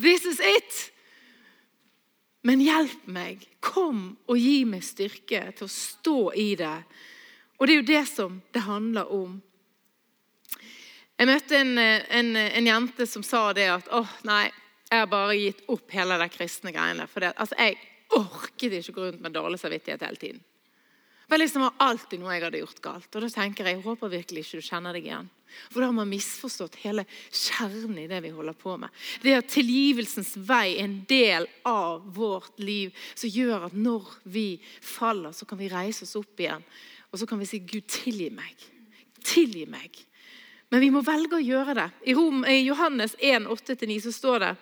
This 0.00 0.28
is 0.28 0.44
it! 0.44 0.80
Men 2.44 2.60
hjelp 2.64 3.08
meg. 3.08 3.48
Kom 3.64 4.18
og 4.28 4.36
gi 4.36 4.64
meg 4.68 4.84
styrke 4.84 5.46
til 5.56 5.68
å 5.68 5.72
stå 5.72 6.18
i 6.36 6.50
det. 6.60 6.76
Og 7.56 7.66
det 7.66 7.72
er 7.72 7.80
jo 7.80 7.90
det 7.94 8.06
som 8.08 8.40
det 8.52 8.68
handler 8.68 9.08
om. 9.12 9.40
Jeg 11.20 11.28
møtte 11.28 11.56
en, 11.60 11.76
en, 11.80 12.36
en 12.36 12.68
jente 12.68 13.04
som 13.08 13.24
sa 13.24 13.50
det 13.56 13.68
at 13.72 13.88
åh, 13.92 14.08
nei, 14.24 14.46
jeg 14.90 15.04
har 15.04 15.10
bare 15.10 15.38
gitt 15.38 15.60
opp 15.70 15.92
hele 15.94 16.18
de 16.18 16.28
kristne 16.34 16.72
greiene. 16.74 17.06
For 17.10 17.22
det, 17.22 17.34
altså, 17.38 17.54
jeg 17.60 17.78
orket 18.18 18.78
ikke 18.80 18.94
gå 18.96 19.04
rundt 19.06 19.20
med 19.22 19.34
dårlig 19.36 19.60
samvittighet 19.62 20.02
hele 20.02 20.18
tiden. 20.18 20.40
Det 21.30 21.36
var 21.36 21.38
liksom 21.44 21.68
alltid 21.78 22.18
noe 22.18 22.32
jeg 22.34 22.42
hadde 22.42 22.58
gjort 22.58 22.80
galt. 22.82 23.06
Og 23.14 23.22
da 23.22 23.28
tenker 23.30 23.68
jeg, 23.68 23.76
jeg 23.76 23.84
håper 23.84 24.10
virkelig 24.10 24.42
ikke 24.42 24.58
du 24.58 24.66
kjenner 24.66 24.96
deg 24.96 25.04
igjen. 25.06 25.28
For 25.70 25.78
da 25.78 25.86
har 25.86 25.94
man 25.94 26.10
misforstått 26.10 26.80
hele 26.82 27.04
kjernen 27.30 28.00
i 28.02 28.08
det 28.10 28.18
vi 28.24 28.32
holder 28.34 28.56
på 28.58 28.74
med. 28.82 28.90
Det 29.22 29.36
at 29.38 29.52
tilgivelsens 29.54 30.32
vei 30.42 30.72
er 30.72 30.88
en 30.88 30.96
del 31.06 31.46
av 31.70 32.02
vårt 32.16 32.58
liv, 32.58 32.90
som 33.14 33.30
gjør 33.30 33.68
at 33.68 33.78
når 33.78 34.10
vi 34.26 34.48
faller, 34.82 35.30
så 35.30 35.46
kan 35.46 35.62
vi 35.62 35.70
reise 35.70 36.02
oss 36.02 36.18
opp 36.18 36.42
igjen. 36.42 36.66
Og 37.10 37.22
så 37.22 37.30
kan 37.30 37.38
vi 37.38 37.46
si 37.46 37.62
'Gud, 37.62 37.86
tilgi 37.86 38.26
meg'. 38.34 38.66
Tilgi 39.22 39.66
meg. 39.70 40.02
Men 40.70 40.80
vi 40.84 40.90
må 40.94 41.02
velge 41.02 41.38
å 41.38 41.42
gjøre 41.42 41.74
det. 41.76 41.88
I, 42.06 42.14
Rom, 42.14 42.44
i 42.46 42.60
Johannes 42.62 43.16
1, 43.18 43.48
8-9 43.50 43.98
så 44.06 44.14
står 44.14 44.44
det 44.44 44.54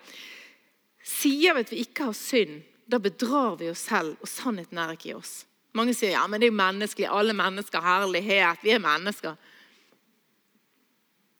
Sier 1.08 1.56
vi 1.56 1.64
at 1.64 1.70
vi 1.72 1.82
ikke 1.84 2.08
har 2.08 2.16
synd, 2.16 2.62
da 2.88 2.98
bedrar 3.00 3.56
vi 3.60 3.68
oss 3.70 3.84
selv, 3.88 4.16
og 4.20 4.28
sannheten 4.28 4.80
er 4.80 4.94
ikke 4.96 5.12
i 5.12 5.16
oss. 5.16 5.42
Mange 5.76 5.94
sier 5.96 6.14
ja, 6.14 6.24
men 6.28 6.40
det 6.40 6.48
er 6.48 6.52
jo 6.52 6.58
menneskelig. 6.58 7.08
Alle 7.12 7.36
mennesker 7.36 7.84
herlighet. 7.84 8.64
Vi 8.64 8.72
er 8.72 8.82
mennesker. 8.82 9.36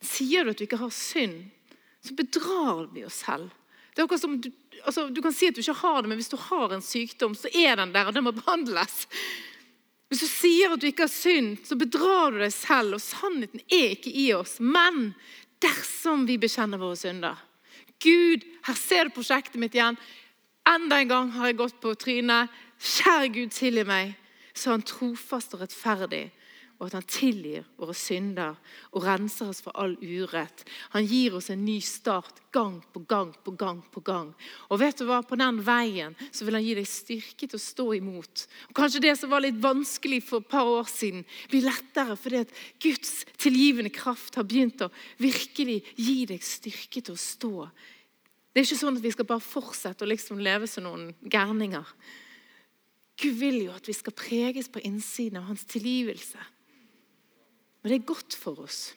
Sier 0.04 0.44
du 0.44 0.52
at 0.52 0.61
du 0.61 0.66
ikke 0.66 0.81
har 0.81 0.92
synd, 0.94 1.48
så 2.04 2.14
bedrar 2.16 2.87
vi 2.92 3.07
oss 3.09 3.22
selv. 3.24 3.48
Det 3.92 4.02
er 4.02 4.07
akkurat 4.07 4.22
som 4.22 4.37
du, 4.38 4.50
altså, 4.85 5.09
du 5.11 5.20
kan 5.24 5.35
si 5.35 5.48
at 5.50 5.57
du 5.57 5.62
ikke 5.64 5.81
har 5.81 6.02
det, 6.02 6.11
men 6.12 6.20
hvis 6.20 6.31
du 6.31 6.37
har 6.38 6.74
en 6.74 6.85
sykdom, 6.85 7.35
så 7.35 7.50
er 7.50 7.81
den 7.81 7.90
der, 7.96 8.07
og 8.07 8.14
den 8.14 8.28
må 8.28 8.33
behandles. 8.37 9.09
Hvis 10.08 10.22
du 10.24 10.28
sier 10.30 10.72
at 10.72 10.80
du 10.80 10.88
ikke 10.88 11.04
har 11.04 11.12
synd, 11.12 11.58
så 11.68 11.76
bedrar 11.76 12.32
du 12.32 12.40
deg 12.40 12.52
selv, 12.54 12.96
og 12.96 13.04
sannheten 13.04 13.60
er 13.68 13.92
ikke 13.92 14.12
i 14.12 14.30
oss. 14.32 14.56
Men 14.60 15.12
dersom 15.60 16.24
vi 16.28 16.38
bekjenner 16.40 16.80
våre 16.80 16.96
synder 16.96 17.44
Gud, 17.98 18.44
her 18.64 18.76
ser 18.78 19.08
du 19.08 19.16
prosjektet 19.16 19.58
mitt 19.58 19.74
igjen. 19.74 19.98
Enda 20.68 21.00
en 21.00 21.10
gang 21.10 21.30
har 21.34 21.50
jeg 21.50 21.58
gått 21.58 21.80
på 21.82 21.96
trynet. 21.98 22.52
Kjære 22.78 23.30
Gud, 23.34 23.50
tilgi 23.56 23.82
meg. 23.88 24.12
Så 24.54 24.70
er 24.70 24.76
han 24.76 24.86
trofast 24.86 25.56
og 25.56 25.64
rettferdig, 25.64 26.28
og 26.78 26.86
at 26.86 26.94
han 26.94 27.06
tilgir 27.10 27.64
våre 27.78 27.94
synder 27.96 28.54
og 28.94 29.02
renser 29.02 29.48
oss 29.50 29.60
for 29.64 29.74
all 29.74 29.96
urett. 29.98 30.62
Han 30.94 31.06
gir 31.06 31.34
oss 31.34 31.50
en 31.50 31.64
ny 31.66 31.80
start 31.82 32.38
gang 32.54 32.76
på 32.94 33.02
gang 33.10 33.32
på 33.44 33.50
gang. 33.58 33.80
på 33.92 34.00
gang. 34.00 34.30
Og 34.70 34.78
vet 34.78 35.00
du 35.00 35.04
hva? 35.08 35.18
På 35.26 35.34
den 35.38 35.58
veien 35.66 36.14
så 36.30 36.46
vil 36.46 36.54
han 36.54 36.62
gi 36.62 36.76
deg 36.78 36.86
styrke 36.86 37.48
til 37.48 37.58
å 37.58 37.62
stå 37.62 37.86
imot. 37.98 38.44
Og 38.70 38.76
kanskje 38.78 39.02
det 39.02 39.16
som 39.18 39.30
var 39.30 39.42
litt 39.42 39.58
vanskelig 39.58 40.20
for 40.22 40.38
et 40.38 40.50
par 40.50 40.70
år 40.70 40.86
siden, 40.86 41.24
blir 41.50 41.66
lettere 41.66 42.14
fordi 42.16 42.44
at 42.44 42.54
Guds 42.78 43.24
tilgivende 43.36 43.90
kraft 43.90 44.38
har 44.38 44.46
begynt 44.46 44.86
å 44.86 44.92
virkelig 45.18 45.80
gi 45.96 46.28
deg 46.30 46.46
styrke 46.46 47.02
til 47.02 47.16
å 47.16 47.18
stå. 47.18 47.54
Det 48.54 48.62
er 48.62 48.68
ikke 48.68 48.78
sånn 48.84 49.00
at 49.00 49.04
vi 49.04 49.14
skal 49.16 49.26
bare 49.26 49.44
fortsette 49.44 50.06
å 50.06 50.10
liksom 50.10 50.38
leve 50.42 50.70
som 50.70 50.86
noen 50.86 51.10
gærninger. 51.26 51.90
Gud 53.18 53.34
vil 53.40 53.64
jo 53.64 53.74
at 53.74 53.90
vi 53.90 53.96
skal 53.98 54.14
preges 54.14 54.70
på 54.70 54.82
innsiden 54.86 55.40
av 55.40 55.50
hans 55.50 55.66
tilgivelse. 55.66 56.38
Og 57.82 57.90
det 57.90 57.98
er 57.98 58.08
godt 58.08 58.36
for 58.38 58.64
oss. 58.64 58.92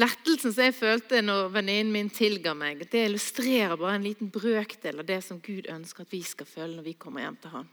Lettelsen 0.00 0.50
som 0.50 0.64
jeg 0.66 0.74
følte 0.74 1.20
når 1.22 1.52
venninnen 1.54 1.92
min 1.94 2.10
tilga 2.10 2.50
meg, 2.58 2.82
det 2.90 3.04
illustrerer 3.06 3.76
bare 3.78 3.94
en 3.94 4.06
liten 4.06 4.30
brøkdel 4.34 4.98
av 4.98 5.06
det 5.06 5.20
som 5.22 5.38
Gud 5.42 5.68
ønsker 5.70 6.02
at 6.02 6.14
vi 6.14 6.22
skal 6.26 6.48
føle 6.50 6.74
når 6.74 6.88
vi 6.88 6.96
kommer 6.98 7.22
hjem 7.22 7.38
til 7.42 7.54
Han. 7.54 7.68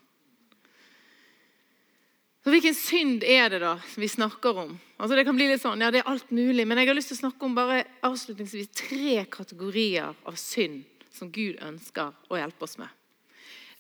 Så 2.42 2.54
Hvilken 2.54 2.78
synd 2.78 3.26
er 3.26 3.50
det 3.54 3.60
da 3.62 3.76
vi 4.02 4.10
snakker 4.10 4.64
om? 4.64 4.78
Altså 4.98 5.18
Det 5.18 5.26
kan 5.26 5.38
bli 5.38 5.50
litt 5.50 5.62
sånn, 5.62 5.82
ja 5.82 5.90
det 5.94 6.02
er 6.02 6.14
alt 6.14 6.30
mulig, 6.34 6.66
Men 6.68 6.78
jeg 6.78 6.90
har 6.90 6.98
lyst 6.98 7.14
til 7.14 7.20
å 7.20 7.24
snakke 7.26 7.46
om 7.46 7.58
bare 7.58 7.84
avslutningsvis 8.06 8.74
tre 8.74 9.26
kategorier 9.30 10.14
av 10.26 10.38
synd 10.38 10.86
som 11.14 11.30
Gud 11.34 11.58
ønsker 11.62 12.14
å 12.30 12.38
hjelpe 12.38 12.66
oss 12.66 12.78
med. 12.78 12.90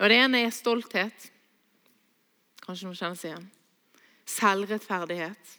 Og 0.01 0.09
Det 0.09 0.17
ene 0.17 0.45
er 0.45 0.53
stolthet. 0.53 1.29
Kanskje 2.65 2.89
noen 2.89 2.97
kjenner 2.97 3.17
seg 3.17 3.33
igjen. 3.33 3.49
Selvrettferdighet. 4.25 5.57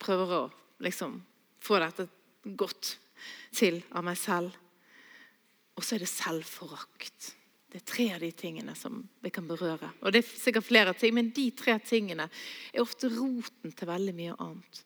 prøver 0.00 0.30
å 0.32 0.44
liksom 0.80 1.18
få 1.60 1.78
dette 1.78 2.06
godt 2.56 2.94
til 3.52 3.82
av 3.92 4.04
meg 4.04 4.16
selv. 4.16 4.54
Og 5.76 5.84
så 5.84 5.96
er 5.96 6.04
det 6.04 6.08
selvforakt. 6.08 7.34
Det 7.70 7.82
er 7.82 7.86
tre 7.86 8.06
av 8.14 8.22
de 8.24 8.30
tingene 8.32 8.74
som 8.74 8.96
vi 9.22 9.30
kan 9.30 9.46
berøre. 9.46 9.92
Og 10.02 10.12
det 10.12 10.24
er 10.24 10.30
sikkert 10.40 10.66
flere 10.66 10.94
ting, 10.96 11.14
men 11.14 11.30
de 11.36 11.50
tre 11.54 11.76
tingene 11.84 12.26
er 12.72 12.82
ofte 12.82 13.10
roten 13.12 13.74
til 13.76 13.90
veldig 13.90 14.14
mye 14.16 14.38
annet. 14.42 14.80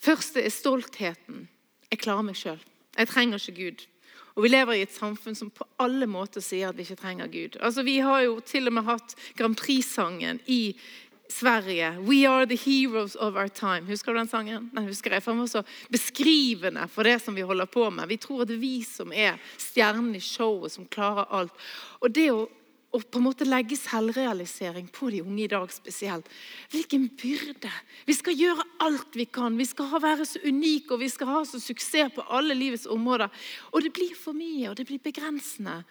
Første 0.00 0.44
er 0.44 0.52
stoltheten. 0.54 1.48
Jeg 1.90 2.02
klarer 2.04 2.28
meg 2.28 2.38
sjøl. 2.38 2.60
Jeg 2.96 3.10
trenger 3.10 3.40
ikke 3.40 3.56
Gud. 3.58 3.82
Og 4.36 4.44
vi 4.44 4.52
lever 4.52 4.78
i 4.78 4.86
et 4.86 4.94
samfunn 4.94 5.36
som 5.36 5.50
på 5.50 5.66
alle 5.82 6.06
måter 6.10 6.44
sier 6.44 6.70
at 6.70 6.78
vi 6.78 6.86
ikke 6.86 7.00
trenger 7.02 7.30
Gud. 7.30 7.58
Altså, 7.60 7.82
Vi 7.82 7.98
har 7.98 8.22
jo 8.26 8.40
til 8.40 8.66
og 8.66 8.72
med 8.72 8.88
hatt 8.88 9.14
Grand 9.36 9.56
Prix-sangen 9.56 10.40
i 10.46 10.76
Sverige. 11.30 11.98
'We 11.98 12.28
are 12.28 12.46
the 12.46 12.56
heroes 12.56 13.16
of 13.16 13.34
our 13.34 13.48
time'. 13.48 13.86
Husker 13.86 14.12
du 14.12 14.18
den 14.18 14.28
sangen? 14.28 14.70
Den 14.74 14.86
husker 14.86 15.12
jeg, 15.12 15.22
for 15.22 15.32
Den 15.32 15.40
var 15.40 15.46
så 15.46 15.62
beskrivende 15.90 16.88
for 16.88 17.02
det 17.02 17.22
som 17.22 17.34
vi 17.34 17.40
holder 17.40 17.64
på 17.64 17.90
med. 17.90 18.08
Vi 18.08 18.16
tror 18.16 18.42
at 18.42 18.48
det 18.48 18.54
er 18.54 18.60
vi 18.60 18.82
som 18.82 19.12
er 19.12 19.38
stjernen 19.58 20.14
i 20.14 20.20
showet, 20.20 20.72
som 20.72 20.86
klarer 20.86 21.24
alt. 21.30 21.52
Og 22.00 22.14
det 22.14 22.30
å, 22.32 22.48
å 22.90 22.98
på 22.98 23.20
en 23.20 23.26
måte 23.28 23.46
legge 23.46 23.76
selvrealisering 23.78 24.88
på 24.90 25.10
de 25.14 25.20
unge 25.22 25.44
i 25.44 25.50
dag 25.50 25.70
spesielt 25.70 26.26
Hvilken 26.72 27.06
byrde! 27.18 27.70
Vi 28.06 28.16
skal 28.16 28.38
gjøre 28.38 28.66
alt 28.82 29.18
vi 29.18 29.28
kan. 29.30 29.58
Vi 29.58 29.66
skal 29.68 29.94
være 30.02 30.26
så 30.26 30.42
unike 30.42 30.96
og 30.96 31.02
vi 31.04 31.10
skal 31.12 31.30
ha 31.30 31.42
så 31.46 31.60
suksess 31.62 32.16
på 32.16 32.24
alle 32.26 32.56
livets 32.58 32.88
områder. 32.90 33.30
Og 33.70 33.84
det 33.84 33.92
blir 33.94 34.16
for 34.18 34.34
mye, 34.34 34.70
og 34.70 34.78
det 34.78 34.88
blir 34.88 35.02
begrensende. 35.02 35.84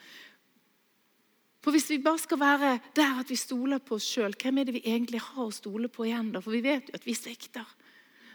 For 1.64 1.76
Hvis 1.76 1.90
vi 1.92 2.00
bare 2.04 2.20
skal 2.20 2.40
være 2.40 2.72
der 2.96 3.20
at 3.20 3.32
vi 3.32 3.36
stoler 3.36 3.80
på 3.84 3.96
oss 4.00 4.08
sjøl, 4.08 4.36
hvem 4.36 4.60
er 4.60 4.68
det 4.68 4.78
vi 4.80 4.88
egentlig 4.88 5.20
har 5.24 5.46
å 5.46 5.56
stole 5.56 5.92
på 5.92 6.08
igjen? 6.08 6.34
da? 6.36 6.44
For 6.44 6.56
vi 6.56 6.64
vet 6.64 6.92
jo 6.92 7.00
at 7.00 7.08
vi 7.08 7.16
svikter. 7.16 7.68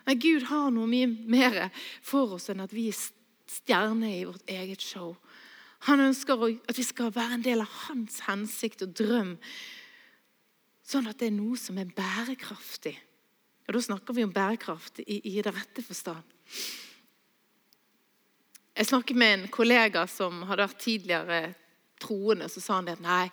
Men 0.05 0.21
Gud 0.21 0.45
har 0.51 0.71
noe 0.73 0.89
mye 0.89 1.09
mer 1.09 1.71
for 2.05 2.37
oss 2.37 2.51
enn 2.53 2.61
at 2.65 2.73
vi 2.73 2.91
er 2.93 2.99
stjerner 3.49 4.13
i 4.13 4.27
vårt 4.29 4.51
eget 4.51 4.85
show. 4.85 5.15
Han 5.85 6.01
ønsker 6.01 6.41
at 6.69 6.79
vi 6.79 6.85
skal 6.87 7.13
være 7.13 7.39
en 7.39 7.45
del 7.45 7.61
av 7.65 7.73
hans 7.89 8.23
hensikt 8.25 8.87
og 8.87 8.95
drøm, 8.97 9.35
sånn 10.85 11.09
at 11.11 11.19
det 11.21 11.29
er 11.29 11.37
noe 11.37 11.59
som 11.61 11.77
er 11.81 11.91
bærekraftig. 11.93 12.95
Og 13.65 13.77
Da 13.77 13.81
snakker 13.81 14.17
vi 14.17 14.25
om 14.25 14.33
bærekraft 14.33 15.01
i, 15.05 15.21
i 15.25 15.43
det 15.43 15.53
rette 15.53 15.85
forstand. 15.85 16.25
Jeg 18.75 18.87
snakket 18.87 19.17
med 19.17 19.35
en 19.35 19.45
kollega 19.53 20.07
som 20.11 20.43
hadde 20.49 20.67
vært 20.67 20.81
tidligere 20.83 21.43
troende, 22.03 22.49
så 22.51 22.61
sa 22.61 22.81
han 22.81 22.89
det 22.89 22.97
at 22.99 23.05
nei, 23.05 23.27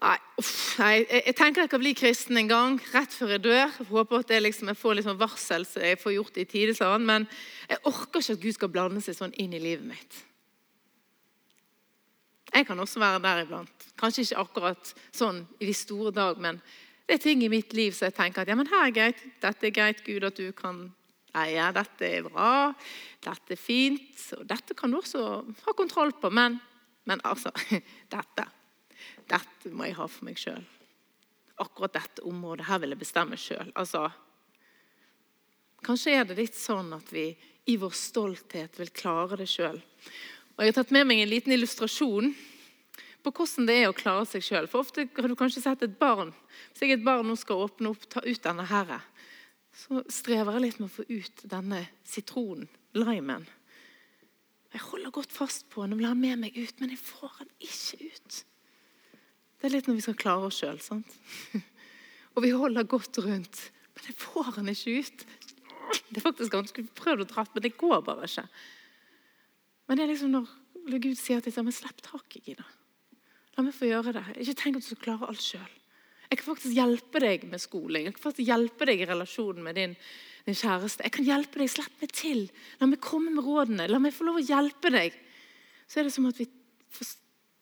nei, 0.00 0.14
uff, 0.40 0.52
nei 0.78 0.92
jeg, 1.00 1.34
tenker 1.36 1.64
jeg 1.64 1.72
kan 1.72 1.82
bli 1.82 1.94
kristen 1.98 2.38
en 2.40 2.52
gang, 2.52 2.76
rett 2.92 3.12
før 3.12 3.34
jeg 3.34 3.44
dør. 3.44 3.64
Jeg 3.64 3.88
håper 3.90 4.22
at 4.22 4.36
jeg, 4.36 4.44
liksom, 4.46 4.70
jeg 4.70 4.80
får 4.80 5.00
liksom 5.00 5.18
varsel 5.20 5.66
så 5.68 5.82
jeg 5.84 6.00
får 6.00 6.16
gjort 6.18 6.36
det 6.36 6.46
i 6.46 6.52
tide. 6.54 6.76
Sånn, 6.78 7.08
men 7.08 7.26
jeg 7.68 7.82
orker 7.90 8.22
ikke 8.22 8.38
at 8.38 8.46
Gud 8.46 8.60
skal 8.60 8.72
blande 8.76 9.04
seg 9.04 9.18
sånn 9.18 9.36
inn 9.42 9.56
i 9.56 9.64
livet 9.64 9.90
mitt. 9.90 10.22
Jeg 12.54 12.66
kan 12.68 12.80
også 12.80 13.00
være 13.02 13.22
der 13.22 13.42
iblant. 13.44 13.86
Kanskje 13.98 14.24
ikke 14.24 14.42
akkurat 14.44 14.92
sånn 15.14 15.42
i 15.58 15.68
de 15.68 15.74
store 15.74 16.12
dag, 16.14 16.38
men 16.40 16.60
det 17.04 17.18
er 17.18 17.24
ting 17.24 17.42
i 17.44 17.50
mitt 17.52 17.74
liv 17.76 17.92
som 17.92 18.06
jeg 18.08 18.16
tenker 18.16 18.44
at 18.44 18.50
ja, 18.50 18.56
men 18.56 18.70
her 18.70 18.86
er 18.86 18.94
greit, 18.94 19.24
dette 19.42 19.68
er 19.68 19.74
greit, 19.74 20.04
Gud, 20.06 20.24
at 20.24 20.38
du 20.38 20.52
kan 20.56 20.86
eie. 21.34 21.66
Dette 21.74 22.06
er 22.08 22.28
bra, 22.28 22.70
dette 23.26 23.56
er 23.56 23.60
fint, 23.60 24.14
og 24.38 24.46
dette 24.48 24.76
kan 24.78 24.94
du 24.94 25.00
også 25.00 25.24
ha 25.66 25.76
kontroll 25.76 26.14
på. 26.20 26.30
Men 26.30 26.60
men 27.04 27.20
altså 27.24 27.52
Dette 28.14 28.46
dette 29.28 29.70
må 29.72 29.86
jeg 29.88 29.96
ha 29.96 30.06
for 30.08 30.26
meg 30.26 30.36
sjøl. 30.40 30.64
Akkurat 31.62 31.94
dette 31.96 32.24
området 32.28 32.66
her 32.68 32.80
vil 32.82 32.92
jeg 32.92 33.00
bestemme 33.00 33.38
sjøl. 33.40 33.70
Altså, 33.78 34.02
kanskje 35.84 36.16
er 36.18 36.26
det 36.28 36.36
litt 36.38 36.58
sånn 36.58 36.92
at 36.96 37.08
vi 37.14 37.30
i 37.72 37.76
vår 37.80 37.94
stolthet 37.96 38.76
vil 38.80 38.92
klare 38.92 39.38
det 39.40 39.48
sjøl. 39.48 39.78
Jeg 40.54 40.70
har 40.70 40.76
tatt 40.76 40.92
med 40.94 41.08
meg 41.10 41.18
en 41.18 41.32
liten 41.32 41.52
illustrasjon 41.56 42.28
på 43.24 43.32
hvordan 43.34 43.66
det 43.66 43.74
er 43.80 43.88
å 43.90 43.96
klare 43.96 44.22
seg 44.28 44.44
sjøl. 44.44 44.68
For 44.70 44.84
ofte 44.84 45.08
har 45.16 45.26
du 45.26 45.34
kanskje 45.38 45.64
sett 45.64 45.82
et 45.82 45.96
barn. 45.98 46.30
Hvis 46.70 46.84
jeg 46.84 46.94
et 46.94 47.06
barn 47.06 47.26
nå 47.26 47.34
skal 47.40 47.64
åpne 47.64 47.90
opp, 47.90 48.04
ta 48.06 48.22
ut 48.22 48.42
denne 48.44 48.66
herre, 48.70 49.00
så 49.74 50.04
strever 50.06 50.54
jeg 50.54 50.62
litt 50.62 50.78
med 50.78 50.86
å 50.86 50.94
få 50.94 51.06
ut 51.08 51.42
denne 51.50 51.80
sitronen, 52.06 52.68
limen. 52.94 53.48
Jeg 54.74 54.82
holder 54.86 55.14
godt 55.14 55.34
fast 55.34 55.66
på 55.70 55.82
den 55.82 55.96
og 55.96 56.02
vil 56.02 56.10
ha 56.10 56.14
med 56.18 56.44
meg 56.44 56.54
ut, 56.54 56.78
men 56.78 56.94
jeg 56.94 57.02
får 57.02 57.34
den 57.40 57.50
ikke 57.66 58.10
ut. 58.10 58.38
Det 59.58 59.68
er 59.68 59.74
litt 59.74 59.90
når 59.90 59.98
vi 59.98 60.06
skal 60.06 60.20
klare 60.20 60.50
oss 60.50 60.60
sjøl. 60.60 60.78
Og 62.34 62.42
vi 62.42 62.50
holder 62.50 62.86
godt 62.90 63.18
rundt, 63.22 63.60
men 63.94 64.06
jeg 64.10 64.16
får 64.18 64.56
den 64.56 64.70
ikke 64.72 64.96
ut. 64.98 65.20
Det 66.10 66.18
er 66.18 66.24
faktisk 66.24 66.50
ganske 66.54 66.82
prøvd 66.98 67.22
å 67.22 67.28
dratt, 67.30 67.52
men 67.54 67.62
det 67.62 67.76
går 67.78 68.02
bare 68.06 68.26
ikke. 68.26 68.48
Men 69.88 69.98
det 69.98 70.04
er 70.04 70.12
liksom 70.12 70.34
når 70.34 71.00
Gud 71.00 71.16
sier 71.20 71.40
til 71.44 71.64
meg, 71.64 71.76
slipp 71.76 72.02
taket 72.04 72.48
Gina. 72.48 72.66
La 73.54 73.64
meg 73.64 73.74
få 73.76 73.88
gjøre 73.88 74.14
det. 74.16 74.26
Ikke 74.42 74.58
tenk 74.58 74.78
at 74.78 74.84
du 74.84 74.90
skal 74.90 75.02
klare 75.02 75.30
alt 75.30 75.42
sjøl. 75.44 75.72
Jeg 76.30 76.40
kan 76.40 76.48
faktisk 76.48 76.74
hjelpe 76.74 77.20
deg 77.22 77.44
med 77.46 77.62
skoling. 77.62 78.08
Jeg 78.08 78.16
kan 78.16 78.24
faktisk 78.24 78.48
hjelpe 78.48 78.88
deg 78.88 79.02
i 79.04 79.08
relasjonen 79.08 79.66
med 79.66 79.78
din 79.78 79.98
din 80.44 80.56
kjæreste. 80.56 81.04
Jeg 81.06 81.14
kan 81.16 81.26
hjelpe 81.26 81.60
deg. 81.60 81.70
Slipp 81.72 82.02
meg 82.02 82.12
til. 82.12 82.44
La 82.80 82.88
meg 82.88 83.00
komme 83.04 83.32
med 83.32 83.46
rådene. 83.46 83.88
La 83.88 84.00
meg 84.02 84.14
få 84.14 84.26
lov 84.28 84.40
å 84.40 84.44
hjelpe 84.44 84.92
deg. 84.92 85.16
Så 85.88 86.00
er 86.00 86.08
det 86.08 86.14
som 86.14 86.28
at 86.28 86.40
vi 86.40 86.48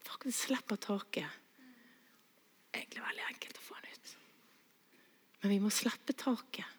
faktisk 0.06 0.48
slipper 0.48 0.80
taket. 0.82 1.38
Egentlig 2.74 3.04
veldig 3.04 3.26
enkelt 3.28 3.58
å 3.60 3.66
få 3.66 3.78
den 3.78 3.94
ut. 3.94 4.14
Men 5.42 5.54
vi 5.54 5.60
må 5.62 5.72
slippe 5.74 6.16
taket. 6.18 6.78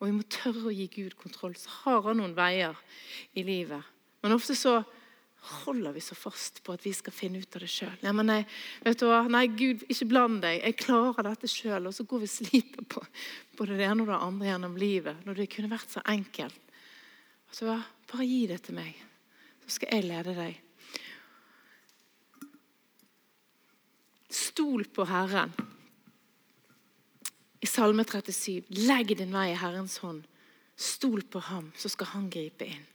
Og 0.00 0.08
vi 0.08 0.14
må 0.16 0.24
tørre 0.32 0.68
å 0.68 0.74
gi 0.74 0.88
Gud 0.92 1.16
kontroll. 1.20 1.56
Så 1.60 1.72
har 1.84 2.02
han 2.08 2.20
noen 2.20 2.36
veier 2.36 2.78
i 3.36 3.44
livet. 3.46 3.93
Men 4.24 4.32
ofte 4.32 4.56
så 4.56 4.78
holder 5.44 5.92
vi 5.92 6.00
så 6.00 6.16
fast 6.16 6.62
på 6.64 6.72
at 6.72 6.84
vi 6.86 6.94
skal 6.96 7.12
finne 7.12 7.42
ut 7.42 7.56
av 7.56 7.60
det 7.60 7.68
sjøl. 7.68 7.92
Nei, 8.00 8.12
nei, 8.24 8.38
nei, 9.34 9.42
Gud, 9.52 9.82
ikke 9.92 10.08
bland 10.08 10.40
deg. 10.40 10.62
Jeg 10.62 10.78
klarer 10.80 11.26
dette 11.26 11.50
sjøl. 11.52 11.90
Og 11.90 11.92
så 11.92 12.06
går 12.08 12.22
vi 12.22 12.28
og 12.30 12.32
sliter 12.32 12.86
på 12.88 13.02
både 13.58 13.76
det 13.76 13.84
ene 13.84 14.06
og 14.06 14.08
det 14.08 14.20
andre 14.30 14.48
gjennom 14.48 14.78
livet. 14.80 15.20
Når 15.28 15.42
det 15.42 15.50
kunne 15.52 15.72
vært 15.74 15.92
så 15.92 16.00
enkelt. 16.08 16.62
Så 17.52 17.68
bare 17.68 18.26
gi 18.26 18.46
det 18.50 18.62
til 18.64 18.78
meg, 18.78 18.96
så 19.66 19.76
skal 19.76 19.92
jeg 19.92 20.08
lede 20.08 20.32
deg. 20.38 20.56
Stol 24.34 24.88
på 24.90 25.04
Herren. 25.06 25.52
I 27.62 27.68
Salme 27.68 28.08
37.: 28.08 28.72
Legg 28.88 29.14
din 29.20 29.36
vei 29.36 29.50
i 29.52 29.60
Herrens 29.60 30.00
hånd. 30.02 30.24
Stol 30.74 31.22
på 31.30 31.44
ham, 31.52 31.70
så 31.76 31.92
skal 31.92 32.10
han 32.16 32.26
gripe 32.32 32.66
inn. 32.66 32.88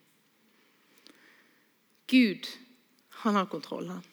Gud, 2.10 2.48
han 3.24 3.38
har 3.38 3.50
kontroll, 3.52 3.90
han. 3.94 4.06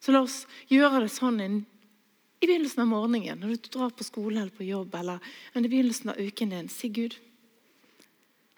Så 0.00 0.12
la 0.14 0.24
oss 0.24 0.42
gjøre 0.70 1.04
det 1.04 1.12
sånn 1.12 1.40
i 1.40 2.46
begynnelsen 2.48 2.82
av 2.82 2.88
morgenen, 2.88 3.42
når 3.42 3.52
du 3.52 3.72
drar 3.76 3.90
på 3.92 4.06
skole 4.06 4.40
eller 4.40 4.54
på 4.54 4.64
jobb, 4.64 4.94
eller 4.96 5.20
i 5.54 5.66
begynnelsen 5.66 6.14
av 6.14 6.20
uken 6.20 6.54
din. 6.54 6.70
Si 6.72 6.88
Gud, 6.88 7.18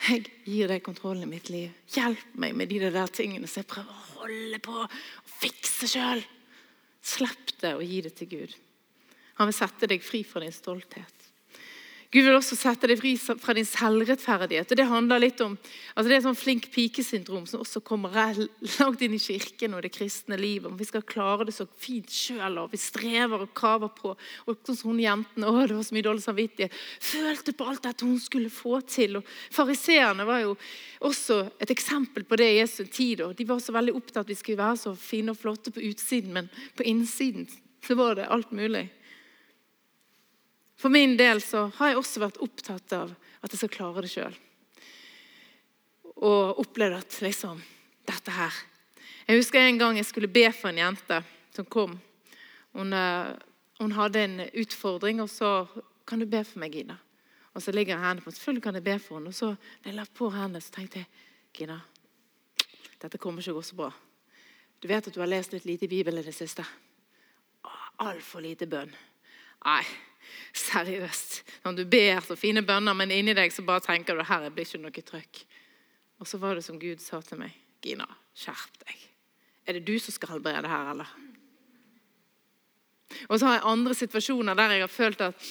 jeg 0.02 0.28
gir 0.46 0.70
deg 0.70 0.84
kontrollen 0.86 1.26
i 1.26 1.32
mitt 1.34 1.50
liv. 1.50 1.74
Hjelp 1.94 2.36
meg 2.38 2.54
med 2.58 2.70
de 2.70 2.78
der 2.84 3.10
tingene 3.10 3.50
som 3.50 3.62
jeg 3.62 3.70
prøver 3.70 3.90
å 3.90 4.22
holde 4.22 4.62
på 4.62 4.76
og 4.84 4.96
fikse 5.40 5.90
sjøl. 5.90 6.22
Slipp 7.02 7.56
det 7.62 7.74
og 7.74 7.82
gi 7.86 8.00
det 8.06 8.14
til 8.18 8.30
Gud. 8.30 8.56
Han 9.38 9.50
vil 9.50 9.58
sette 9.58 9.90
deg 9.90 10.02
fri 10.06 10.22
fra 10.26 10.42
din 10.42 10.54
stolthet. 10.54 11.21
Gud 12.12 12.26
vil 12.26 12.36
også 12.36 12.58
sette 12.60 12.88
deg 12.90 12.98
fri 13.00 13.14
fra 13.16 13.54
din 13.56 13.64
selvrettferdighet. 13.64 14.68
og 14.68 14.76
Det 14.76 14.84
handler 14.84 15.22
litt 15.22 15.38
om, 15.40 15.54
altså 15.94 16.10
det 16.10 16.16
er 16.18 16.24
sånn 16.26 16.36
flink 16.36 16.66
pike-syndrom 16.74 17.46
som 17.48 17.62
også 17.64 17.80
kommer 17.80 18.12
langt 18.78 19.00
inn 19.00 19.16
i 19.16 19.20
kirken 19.22 19.78
og 19.78 19.80
det 19.86 19.94
kristne 19.94 20.36
livet. 20.36 20.68
Om 20.68 20.76
vi 20.76 20.88
skal 20.90 21.06
klare 21.08 21.46
det 21.48 21.56
så 21.56 21.64
fint 21.80 22.12
sjøl, 22.12 22.60
og 22.60 22.74
vi 22.74 22.82
strever 22.82 23.46
og 23.46 23.54
kraver 23.56 23.94
på. 23.96 24.12
og 24.44 24.60
sånn 24.68 24.76
som 24.82 24.92
hun 24.92 25.00
jenten, 25.00 25.48
å, 25.48 25.56
det 25.64 25.78
var 25.78 25.88
så 25.88 25.96
mye 25.96 26.08
dårlig 26.10 26.26
samvittighet, 26.26 26.78
Følte 27.02 27.56
på 27.56 27.64
alt 27.70 27.86
dette 27.88 28.04
hun 28.04 28.20
skulle 28.20 28.52
få 28.52 28.82
til. 28.84 29.16
og 29.22 29.34
Fariseerne 29.56 30.28
var 30.28 30.44
jo 30.44 30.56
også 31.08 31.40
et 31.64 31.72
eksempel 31.72 32.28
på 32.28 32.36
det 32.36 32.52
i 32.52 32.58
Jesu 32.60 32.84
tid. 32.92 33.24
og 33.24 33.36
De 33.38 33.48
var 33.48 33.64
så 33.64 33.72
veldig 33.72 33.96
opptatt 33.96 34.20
av 34.20 34.26
at 34.26 34.34
vi 34.34 34.36
skulle 34.36 34.60
være 34.60 34.84
så 34.84 34.92
fine 35.00 35.32
og 35.32 35.40
flotte 35.40 35.72
på 35.72 35.80
utsiden, 35.88 36.36
men 36.36 36.52
på 36.76 36.84
innsiden 36.84 37.48
så 37.82 37.96
var 37.96 38.20
det 38.20 38.28
alt 38.28 38.52
mulig. 38.52 38.90
For 40.82 40.90
min 40.90 41.14
del 41.16 41.38
så 41.42 41.68
har 41.76 41.92
jeg 41.92 42.00
også 42.00 42.24
vært 42.24 42.40
opptatt 42.42 42.94
av 42.96 43.12
at 43.14 43.52
jeg 43.52 43.60
skal 43.60 43.70
klare 43.70 44.02
det 44.02 44.10
sjøl. 44.10 44.34
Og 46.18 46.58
opplevd 46.62 46.98
at 46.98 47.18
liksom 47.22 47.62
Dette 48.02 48.34
her 48.34 48.56
Jeg 49.28 49.38
husker 49.38 49.62
en 49.62 49.78
gang 49.78 49.94
jeg 49.94 50.08
skulle 50.08 50.30
be 50.30 50.48
for 50.50 50.72
en 50.72 50.80
jente 50.80 51.20
som 51.54 51.68
kom. 51.70 51.94
Hun, 52.74 52.92
eh, 52.92 53.30
hun 53.78 53.94
hadde 53.94 54.24
en 54.24 54.40
utfordring, 54.58 55.20
og 55.22 55.28
så 55.30 55.68
'Kan 56.04 56.18
du 56.18 56.26
be 56.26 56.44
for 56.44 56.58
meg, 56.58 56.72
Gina?' 56.72 56.98
Og 57.54 57.62
så 57.62 57.70
ligger 57.70 57.94
jeg 57.94 58.02
hendene 58.02 58.24
på 58.24 58.30
Selvfølgelig 58.30 58.62
kan 58.62 58.74
jeg 58.74 58.84
be 58.84 58.98
for 58.98 59.14
henne. 59.18 59.28
Og 59.28 59.34
så 59.34 59.46
når 59.46 59.86
jeg 59.86 59.94
la 59.94 60.04
på 60.14 60.30
hendene, 60.30 60.60
så 60.60 60.70
tenkte 60.70 60.98
jeg 60.98 61.06
Gina, 61.54 61.80
dette 63.00 63.18
kommer 63.18 63.40
ikke 63.40 63.52
å 63.52 63.54
gå 63.54 63.62
så 63.62 63.76
bra. 63.76 63.92
Du 64.80 64.88
vet 64.88 65.06
at 65.06 65.14
du 65.14 65.20
har 65.20 65.28
lest 65.28 65.52
litt 65.52 65.64
lite 65.64 65.84
i 65.84 65.88
Bibelen 65.88 66.18
i 66.18 66.22
det 66.22 66.34
siste. 66.34 66.64
Altfor 67.98 68.40
lite 68.40 68.66
bønn. 68.66 68.92
Nei, 69.64 69.84
Seriøst. 70.52 71.42
Når 71.64 71.76
du 71.78 71.84
ber 71.88 72.20
så 72.26 72.36
fine 72.36 72.62
bønner, 72.66 72.96
men 72.96 73.12
inni 73.14 73.34
deg 73.36 73.52
så 73.54 73.64
bare 73.66 73.84
tenker 73.84 74.18
du 74.18 74.24
her 74.28 74.48
blir 74.50 74.68
ikke 74.68 74.82
noe 74.82 75.04
trøkk. 75.10 75.44
Og 76.22 76.28
så 76.28 76.38
var 76.38 76.54
det 76.54 76.64
som 76.66 76.78
Gud 76.80 77.00
sa 77.02 77.20
til 77.24 77.40
meg. 77.40 77.54
Gina, 77.82 78.06
skjerp 78.38 78.82
deg. 78.86 78.98
Er 79.66 79.78
det 79.78 79.86
du 79.86 79.96
som 79.98 80.14
skal 80.14 80.36
helbrede 80.36 80.70
her, 80.70 80.90
eller? 80.92 81.14
Og 83.28 83.38
så 83.38 83.46
har 83.46 83.58
jeg 83.58 83.68
andre 83.68 83.94
situasjoner 83.94 84.58
der 84.58 84.76
jeg 84.76 84.84
har 84.84 84.92
følt 84.92 85.24
at 85.24 85.48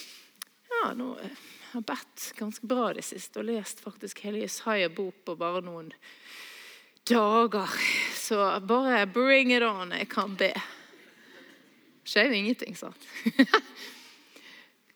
ja, 0.71 0.91
nå 0.97 1.13
jeg 1.21 1.31
har 1.73 1.83
bedt 1.87 2.23
ganske 2.35 2.67
bra 2.67 2.89
det 2.95 3.03
siste 3.07 3.39
og 3.39 3.47
lest 3.47 3.79
faktisk 3.83 4.25
hele 4.25 4.41
Jesaja 4.43 4.89
bok 4.91 5.21
på 5.27 5.37
bare 5.39 5.61
noen 5.63 5.91
dager. 7.07 7.75
Så 8.17 8.59
bare 8.67 9.05
bring 9.07 9.53
it 9.55 9.63
on. 9.63 9.93
Jeg 9.95 10.09
kan 10.11 10.35
be. 10.35 10.51
Skjer 12.03 12.31
jo 12.31 12.39
ingenting, 12.41 12.75
sant? 12.75 13.07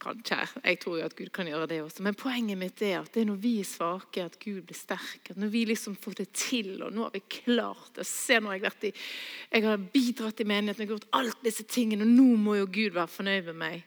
Kanskje. 0.05 0.37
Jeg 0.61 0.77
tror 0.83 0.99
jo 0.99 1.05
at 1.07 1.15
Gud 1.17 1.31
kan 1.33 1.47
gjøre 1.49 1.67
det 1.71 1.79
også. 1.81 2.03
Men 2.05 2.17
poenget 2.17 2.59
mitt 2.59 2.81
er 2.85 2.99
at 2.99 3.09
det 3.15 3.23
er 3.23 3.29
når 3.31 3.39
vi 3.41 3.53
er 3.61 3.65
svake, 3.65 4.21
at 4.21 4.37
Gud 4.41 4.61
blir 4.67 4.77
sterk. 4.77 5.31
At 5.31 5.39
når 5.41 5.49
vi 5.53 5.63
liksom 5.65 5.95
får 5.97 6.19
det 6.19 6.27
til, 6.37 6.75
og 6.85 6.93
nå 6.93 7.07
har 7.07 7.15
vi 7.15 7.23
klart 7.39 7.97
det. 7.97 8.05
Se, 8.05 8.37
nå 8.37 8.51
har 8.51 8.59
jeg 8.59 8.67
vært 8.67 8.87
i 8.89 8.93
Jeg 8.93 9.65
har 9.65 9.85
bidratt 9.95 10.43
i 10.43 10.47
menigheten, 10.51 10.83
jeg 10.83 10.91
har 10.91 10.99
gjort 10.99 11.19
alt 11.21 11.45
disse 11.45 11.65
tingene, 11.65 12.05
og 12.05 12.13
nå 12.13 12.27
må 12.37 12.57
jo 12.59 12.69
Gud 12.69 12.97
være 12.99 13.15
fornøyd 13.15 13.49
med 13.49 13.61
meg. 13.63 13.85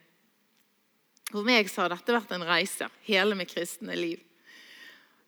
For 1.28 1.44
meg 1.46 1.68
så 1.70 1.85
har 1.85 1.92
dette 1.92 2.16
vært 2.16 2.33
en 2.35 2.46
reise, 2.48 2.88
hele 3.07 3.37
mitt 3.38 3.52
kristne 3.52 3.94
liv. 3.94 4.24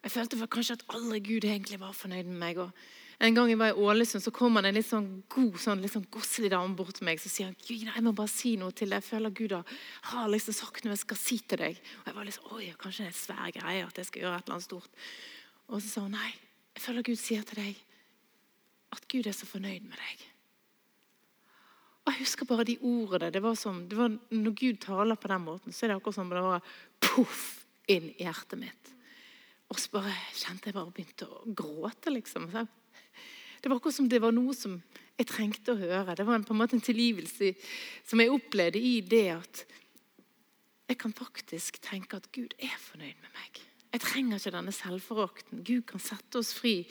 Jeg 0.01 0.15
følte 0.15 0.47
kanskje 0.49 0.79
at 0.79 0.87
aldri 0.97 1.21
Gud 1.23 1.45
egentlig 1.45 1.79
var 1.79 1.93
fornøyd 1.95 2.27
med 2.33 2.41
meg. 2.41 2.59
og 2.59 2.73
en 3.21 3.35
gang 3.37 3.51
jeg 3.53 3.59
var 3.61 3.75
i 3.75 3.77
Ålesund, 3.85 4.23
så 4.25 4.33
kommer 4.33 4.65
det 4.65 4.71
en 4.71 4.77
litt 4.79 4.89
sånn 4.89 5.09
god, 5.29 5.57
sånn, 5.61 5.83
litt 5.85 5.93
sånn 5.93 6.07
godslig 6.13 6.49
dame 6.55 6.73
bort 6.77 6.97
til 6.97 7.05
meg 7.05 7.21
så 7.21 7.29
sier 7.29 7.51
han, 7.51 7.59
Gud, 7.61 7.83
jeg 7.85 8.05
må 8.07 8.15
bare 8.17 8.33
si 8.33 8.55
noe 8.57 8.73
til 8.73 8.89
deg. 8.89 9.03
Jeg 9.03 9.11
føler 9.11 9.35
Gud 9.37 9.53
har 9.53 10.31
liksom 10.33 10.57
sagt 10.57 10.87
noe 10.87 10.97
jeg 10.97 11.03
skal 11.03 11.21
si 11.21 11.37
til 11.45 11.61
deg. 11.61 11.83
Og 12.01 12.09
jeg 12.09 12.17
var 12.17 12.31
sånn, 12.33 12.55
oi, 12.57 12.71
Kanskje 12.81 13.05
det 13.05 13.11
er 13.11 13.13
en 13.13 13.19
svær 13.19 13.53
greie 13.59 13.85
at 13.85 14.01
jeg 14.01 14.09
skal 14.09 14.25
gjøre 14.25 14.41
et 14.41 14.49
eller 14.49 14.57
annet 14.57 14.69
stort. 14.71 15.05
Og 15.69 15.77
så 15.83 15.93
sa 15.93 16.07
hun 16.07 16.17
nei, 16.17 16.33
jeg 16.79 16.85
føler 16.87 17.09
Gud 17.11 17.21
sier 17.21 17.45
til 17.45 17.61
deg 17.61 17.85
at 18.97 19.07
Gud 19.13 19.29
er 19.29 19.37
så 19.37 19.51
fornøyd 19.51 19.85
med 19.85 20.01
deg. 20.01 20.27
Og 22.07 22.15
Jeg 22.15 22.25
husker 22.25 22.49
bare 22.49 22.65
de 22.65 22.79
ordene. 22.81 23.31
det 23.31 23.43
var 23.45 23.55
som, 23.55 23.85
det 23.89 23.99
var, 23.99 24.09
Når 24.31 24.57
Gud 24.57 24.81
taler 24.81 25.21
på 25.21 25.29
den 25.29 25.45
måten, 25.45 25.73
så 25.73 25.85
er 25.85 25.93
det 25.93 26.01
akkurat 26.01 26.17
som 26.17 26.33
det 26.33 26.41
var 26.43 26.65
poff 27.05 27.67
inn 27.87 28.09
i 28.17 28.25
hjertet 28.25 28.59
mitt. 28.59 28.95
Og 29.71 29.79
så 29.79 29.93
bare 29.93 30.17
kjente 30.35 30.71
jeg 30.71 30.75
bare 30.75 30.91
begynte 30.91 31.29
å 31.29 31.45
gråte, 31.47 32.11
liksom. 32.11 32.49
Så 32.51 32.65
det 33.61 33.69
var 33.69 33.77
akkurat 33.77 33.97
som 33.97 34.09
det 34.09 34.23
var 34.23 34.33
noe 34.33 34.55
som 34.57 34.79
jeg 35.21 35.29
trengte 35.29 35.75
å 35.75 35.81
høre. 35.81 36.15
Det 36.17 36.25
var 36.25 36.41
på 36.47 36.55
en 36.55 36.61
måte 36.63 36.79
en 36.79 36.85
tilgivelse 36.85 37.53
som 38.09 38.23
jeg 38.23 38.33
opplevde 38.33 38.81
i 38.81 39.01
det 39.05 39.27
at 39.35 39.65
jeg 40.91 40.99
kan 40.99 41.13
faktisk 41.15 41.79
tenke 41.85 42.19
at 42.19 42.31
Gud 42.35 42.57
er 42.59 42.79
fornøyd 42.81 43.19
med 43.21 43.35
meg. 43.37 43.61
Jeg 43.91 44.03
trenger 44.05 44.39
ikke 44.39 44.55
denne 44.55 44.73
selvforakten. 44.75 45.63
Gud 45.67 45.85
kan 45.87 46.03
sette 46.03 46.39
oss 46.41 46.53
fri. 46.55 46.85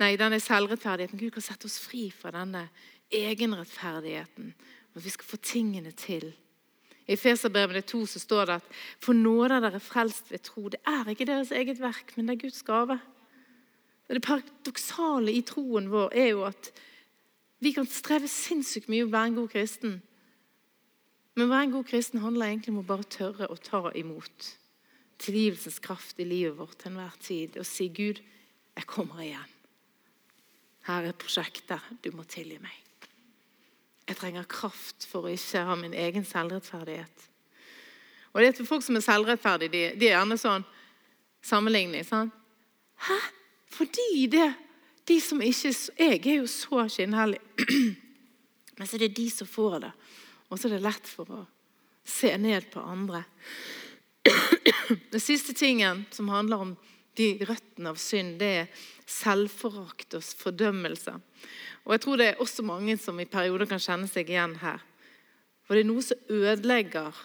Nei, 0.00 0.14
denne 0.20 0.38
selvrettferdigheten. 0.40 1.20
Gud 1.20 1.34
kan 1.34 1.44
sette 1.44 1.68
oss 1.68 1.78
fri 1.80 2.06
fra 2.12 2.32
denne 2.32 2.66
egenrettferdigheten. 3.12 4.52
At 4.92 5.04
vi 5.04 5.12
skal 5.12 5.30
få 5.32 5.40
tingene 5.40 5.92
til. 5.96 6.28
I 7.08 7.16
Feserbrevene 7.18 7.82
2 7.82 8.04
så 8.06 8.20
står 8.22 8.48
det 8.48 8.58
at 8.60 8.68
for 9.02 9.16
nåde 9.16 9.56
er 9.56 9.64
dere 9.64 9.80
frelst 9.82 10.30
ved 10.30 10.44
tro. 10.46 10.68
Det 10.72 10.80
er 10.86 11.08
ikke 11.10 11.28
deres 11.28 11.50
eget 11.56 11.80
verk, 11.82 12.12
men 12.16 12.28
det 12.28 12.36
er 12.36 12.44
Guds 12.44 12.62
gave. 12.62 13.00
Det 14.08 14.22
paradoksale 14.24 15.32
i 15.32 15.42
troen 15.46 15.90
vår 15.92 16.14
er 16.14 16.32
jo 16.32 16.42
at 16.48 16.72
vi 17.62 17.70
kan 17.72 17.86
streve 17.86 18.28
sinnssykt 18.28 18.90
mye 18.90 19.04
om 19.04 19.12
å 19.12 19.14
være 19.14 19.30
en 19.30 19.38
god 19.38 19.52
kristen. 19.52 19.94
Men 21.34 21.46
å 21.46 21.52
være 21.52 21.68
en 21.68 21.74
god 21.76 21.86
kristen 21.88 22.20
handler 22.20 22.50
egentlig 22.50 22.74
om 22.74 22.82
å 22.82 22.88
bare 22.88 23.08
tørre 23.08 23.48
å 23.48 23.56
ta 23.56 23.86
imot 23.96 24.48
tilgivelsens 25.22 25.78
kraft 25.80 26.18
i 26.20 26.26
livet 26.26 26.58
vårt 26.58 26.80
til 26.80 26.90
enhver 26.90 27.18
tid 27.22 27.56
og 27.60 27.66
si, 27.68 27.88
'Gud, 27.88 28.20
jeg 28.76 28.86
kommer 28.90 29.22
igjen. 29.22 29.52
Her 30.88 31.06
er 31.06 31.12
prosjektet. 31.12 31.80
Du 32.02 32.10
må 32.10 32.24
tilgi 32.24 32.58
meg.' 32.58 32.80
Jeg 34.08 34.16
trenger 34.18 34.48
kraft 34.50 35.06
for 35.06 35.24
å 35.24 35.30
ikke 35.32 35.62
ha 35.64 35.76
min 35.78 35.94
egen 35.94 36.24
selvrettferdighet. 36.26 37.28
Og 38.32 38.40
det 38.42 38.48
er 38.48 38.64
Folk 38.66 38.82
som 38.82 38.96
er 38.96 39.04
selvrettferdige, 39.04 39.70
de, 39.70 39.82
de 40.00 40.08
er 40.08 40.18
gjerne 40.18 40.38
sånn 40.40 40.64
sammenligning. 41.42 42.04
sant? 42.04 42.34
Hæ? 43.06 43.18
Fordi 43.72 44.26
det 44.30 44.52
de 45.08 45.18
som 45.20 45.42
ikke 45.42 45.72
Jeg 45.98 46.20
er 46.26 46.38
jo 46.42 46.46
så 46.46 46.86
skinnhellig. 46.88 47.40
Men 48.78 48.86
så 48.86 48.96
er 48.96 49.06
det 49.06 49.16
de 49.16 49.28
som 49.30 49.46
får 49.46 49.80
det. 49.82 49.90
Og 50.48 50.58
så 50.58 50.68
er 50.68 50.76
det 50.76 50.86
lett 50.86 51.08
for 51.08 51.32
å 51.32 51.40
se 52.04 52.30
ned 52.38 52.70
på 52.72 52.80
andre. 52.80 53.24
Den 55.12 55.22
siste 55.22 55.54
tingen 55.54 56.04
som 56.10 56.30
handler 56.30 56.64
om 56.64 56.76
de 57.18 57.34
røttene 57.44 57.90
av 57.92 57.98
synd, 58.00 58.38
det 58.40 58.52
er 58.62 58.86
selvforakt 59.10 60.14
og 60.16 60.24
fordømmelse. 60.24 61.18
Og 61.84 61.92
Jeg 61.92 62.04
tror 62.04 62.16
det 62.16 62.28
er 62.30 62.40
også 62.40 62.64
mange 62.64 62.96
som 62.96 63.20
i 63.20 63.28
perioder 63.28 63.68
kan 63.68 63.82
kjenne 63.82 64.08
seg 64.08 64.30
igjen 64.30 64.56
her. 64.62 64.80
For 65.66 65.76
det 65.76 65.84
er 65.84 65.90
noe 65.90 66.04
som 66.06 66.32
ødelegger 66.32 67.22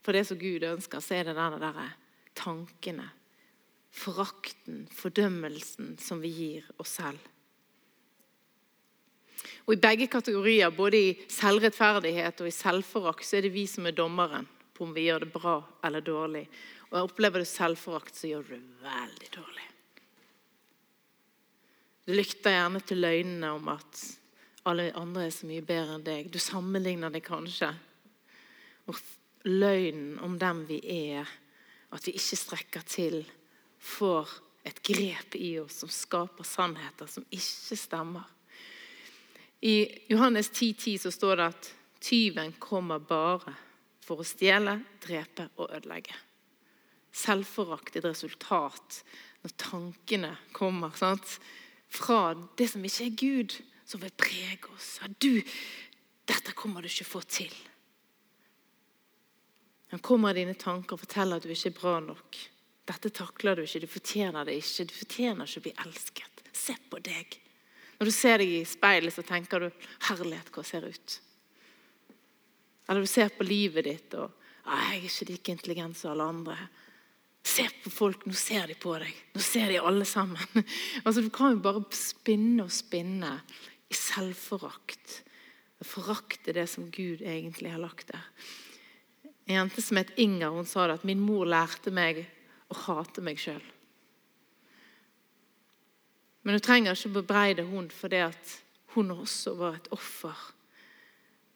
for 0.00 0.16
det 0.16 0.24
som 0.26 0.40
Gud 0.40 0.64
ønsker, 0.64 1.04
så 1.04 1.20
er 1.20 1.28
det 1.28 1.38
denne 1.38 1.60
der 1.60 1.96
tankene 2.38 3.10
forakten, 3.90 4.86
fordømmelsen 4.94 5.96
som 6.00 6.22
vi 6.22 6.30
gir 6.34 6.70
oss 6.80 6.96
selv. 7.00 7.20
Og 9.66 9.74
I 9.74 9.80
begge 9.80 10.08
kategorier, 10.10 10.72
både 10.74 10.98
i 10.98 11.10
selvrettferdighet 11.30 12.42
og 12.42 12.48
i 12.48 12.54
selvforakt, 12.54 13.26
så 13.26 13.38
er 13.38 13.46
det 13.46 13.54
vi 13.54 13.66
som 13.70 13.86
er 13.88 13.96
dommeren 13.96 14.48
på 14.74 14.86
om 14.86 14.94
vi 14.96 15.06
gjør 15.08 15.24
det 15.24 15.32
bra 15.34 15.56
eller 15.86 16.04
dårlig. 16.04 16.46
Og 16.90 16.96
jeg 16.98 17.08
Opplever 17.08 17.42
du 17.42 17.48
selvforakt, 17.48 18.16
så 18.16 18.30
gjør 18.30 18.46
du 18.48 18.54
det 18.56 18.62
veldig 18.84 19.30
dårlig. 19.36 19.66
Du 22.06 22.16
lykter 22.16 22.56
gjerne 22.56 22.80
til 22.82 23.04
løgnene 23.04 23.52
om 23.54 23.68
at 23.70 24.00
alle 24.66 24.90
andre 24.98 25.28
er 25.28 25.34
så 25.34 25.46
mye 25.48 25.64
bedre 25.64 25.96
enn 25.96 26.06
deg. 26.06 26.30
Du 26.32 26.40
sammenligner 26.42 27.12
det 27.12 27.22
kanskje. 27.24 27.70
Og 28.90 28.98
løgnen 29.46 30.18
om 30.24 30.34
dem 30.40 30.64
vi 30.68 30.80
er, 30.90 31.28
at 31.94 32.06
vi 32.06 32.16
ikke 32.18 32.40
strekker 32.40 32.88
til 32.88 33.22
får 33.80 34.28
et 34.68 34.82
grep 34.84 35.34
i 35.40 35.54
oss 35.60 35.80
som 35.82 35.92
skaper 35.92 36.46
sannheter 36.46 37.08
som 37.08 37.24
ikke 37.32 37.78
stemmer. 37.80 38.26
I 39.60 40.06
Johannes 40.12 40.50
10,10 40.50 40.74
10 40.74 40.98
så 41.04 41.12
står 41.12 41.36
det 41.36 41.48
at 41.52 41.70
tyven 42.00 42.52
kommer 42.60 43.00
bare 43.00 43.54
for 44.04 44.20
å 44.20 44.26
stjele, 44.26 44.78
drepe 45.04 45.50
og 45.56 45.72
ødelegge. 45.76 46.16
Selvforakt 47.12 47.96
er 47.96 48.04
et 48.04 48.12
resultat 48.12 49.02
når 49.42 49.56
tankene 49.60 50.36
kommer 50.56 50.94
sant? 50.96 51.40
fra 51.90 52.34
det 52.56 52.68
som 52.70 52.84
ikke 52.86 53.06
er 53.06 53.18
Gud, 53.18 53.56
som 53.84 54.02
vil 54.02 54.14
prege 54.14 54.70
oss. 54.70 55.00
At 55.02 55.16
du, 55.22 55.42
dette 56.28 56.54
kommer 56.54 56.82
du 56.82 56.90
ikke 56.90 57.08
få 57.08 57.22
til. 57.26 57.52
Han 59.90 60.02
kommer 60.06 60.30
av 60.30 60.38
dine 60.38 60.54
tanker 60.54 60.94
og 60.94 61.02
forteller 61.02 61.40
at 61.40 61.46
du 61.46 61.50
ikke 61.50 61.72
er 61.72 61.80
bra 61.80 61.96
nok. 62.04 62.38
Dette 62.90 63.12
takler 63.14 63.56
du 63.58 63.62
ikke, 63.62 63.84
du 63.84 63.90
fortjener 63.90 64.48
det 64.48 64.56
ikke. 64.58 64.88
Du 64.90 64.96
fortjener 64.98 65.46
ikke 65.46 65.62
å 65.62 65.66
bli 65.68 65.74
elsket. 65.84 66.44
Se 66.56 66.74
på 66.90 66.98
deg. 67.04 67.38
Når 68.00 68.08
du 68.08 68.14
ser 68.14 68.40
deg 68.40 68.54
i 68.56 68.64
speilet, 68.66 69.14
så 69.14 69.22
tenker 69.22 69.60
du 69.60 69.70
'herlighet, 70.08 70.50
hva 70.50 70.64
ser 70.64 70.88
ut'? 70.88 71.20
Eller 72.88 73.00
du 73.00 73.06
ser 73.06 73.28
på 73.28 73.46
livet 73.46 73.84
ditt 73.84 74.14
og 74.14 74.32
'jeg 74.66 74.96
er 74.96 75.06
ikke 75.06 75.28
like 75.28 75.52
intelligent 75.52 75.96
som 75.96 76.10
alle 76.12 76.24
andre'. 76.24 76.68
Se 77.44 77.68
på 77.84 77.90
folk, 77.90 78.26
nå 78.26 78.34
ser 78.34 78.66
de 78.66 78.74
på 78.74 78.98
deg. 78.98 79.14
Nå 79.34 79.40
ser 79.40 79.68
de 79.68 79.78
alle 79.78 80.04
sammen. 80.04 80.46
Altså, 81.04 81.20
Du 81.22 81.30
kan 81.30 81.52
jo 81.52 81.62
bare 81.62 81.84
spinne 81.90 82.64
og 82.64 82.72
spinne 82.72 83.40
i 83.88 83.94
selvforakt. 83.94 85.22
Forakte 85.82 86.52
det 86.52 86.68
som 86.68 86.90
Gud 86.90 87.22
egentlig 87.22 87.70
har 87.70 87.78
lagt 87.78 88.12
der. 88.12 88.26
En 89.46 89.54
jente 89.54 89.82
som 89.82 89.96
het 89.96 90.12
Inger, 90.16 90.50
hun 90.50 90.66
sa 90.66 90.86
det 90.86 91.00
at 91.00 91.04
min 91.04 91.20
mor 91.20 91.46
lærte 91.46 91.90
meg 91.90 92.26
og 92.70 92.82
hate 92.86 93.22
meg 93.24 93.40
sjøl. 93.40 93.62
Men 96.42 96.56
du 96.56 96.64
trenger 96.64 96.96
ikke 96.96 97.20
bebreide 97.20 97.66
hun 97.68 97.90
for 97.92 98.14
at 98.16 98.56
hun 98.94 99.12
også 99.12 99.54
var 99.58 99.76
et 99.76 99.90
offer. 99.92 100.36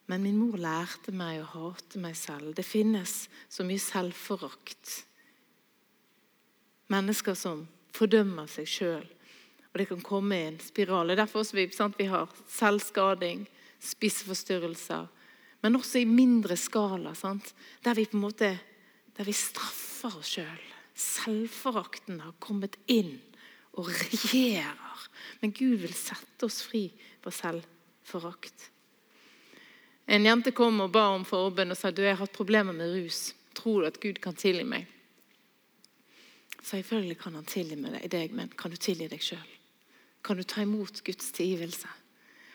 Men 0.06 0.22
min 0.26 0.36
mor 0.36 0.60
lærte 0.60 1.14
meg 1.16 1.40
å 1.40 1.48
hate 1.54 2.00
meg 2.02 2.16
selv. 2.18 2.52
Det 2.56 2.66
finnes 2.66 3.24
så 3.48 3.64
mye 3.64 3.80
selvforakt. 3.80 4.98
Mennesker 6.92 7.36
som 7.38 7.64
fordømmer 7.96 8.50
seg 8.50 8.68
sjøl. 8.68 9.06
Og 9.72 9.80
det 9.80 9.88
kan 9.88 10.04
komme 10.04 10.36
i 10.36 10.48
en 10.50 10.60
spiral. 10.62 11.08
Det 11.08 11.16
er 11.16 11.24
derfor 11.24 11.48
vi, 11.56 11.66
sant, 11.72 11.96
vi 11.98 12.10
har 12.12 12.28
selvskading, 12.52 13.46
spiseforstyrrelser. 13.82 15.08
Men 15.64 15.80
også 15.80 16.02
i 16.02 16.06
mindre 16.06 16.58
skala, 16.60 17.14
sant? 17.16 17.54
der 17.82 17.96
vi 17.96 18.04
på 18.04 18.18
en 18.18 18.26
måte 18.26 18.52
der 19.16 19.26
vi 19.26 19.32
straffer 19.32 20.20
oss 20.20 20.36
sjøl. 20.36 20.73
Selvforakten 20.94 22.20
har 22.22 22.36
kommet 22.42 22.76
inn 22.86 23.16
og 23.74 23.90
regjerer. 23.90 25.08
Men 25.42 25.54
Gud 25.54 25.82
vil 25.82 25.94
sette 25.96 26.46
oss 26.46 26.62
fri 26.66 26.86
fra 27.22 27.32
selvforakt. 27.34 28.70
En 30.06 30.26
jente 30.26 30.52
kom 30.54 30.82
og 30.84 30.92
ba 30.94 31.08
om 31.14 31.24
forbønn 31.26 31.72
og 31.72 31.78
sa 31.80 31.90
du, 31.90 32.02
jeg 32.04 32.14
har 32.14 32.22
hatt 32.26 32.36
problemer 32.36 32.76
med 32.76 32.92
rus. 32.92 33.32
Tror 33.56 33.82
du 33.82 33.88
at 33.88 34.00
Gud 34.02 34.20
kan 34.22 34.36
tilgi 34.36 34.66
meg? 34.68 34.86
Selvfølgelig 36.64 37.18
kan 37.20 37.34
han 37.36 37.48
tilgi 37.48 37.76
deg, 38.08 38.32
men 38.32 38.52
kan 38.56 38.72
du 38.72 38.76
tilgi 38.80 39.08
deg 39.08 39.22
sjøl? 39.22 39.50
Kan 40.24 40.38
du 40.40 40.44
ta 40.48 40.62
imot 40.64 41.02
Guds 41.04 41.32
tilgivelse? 41.36 41.88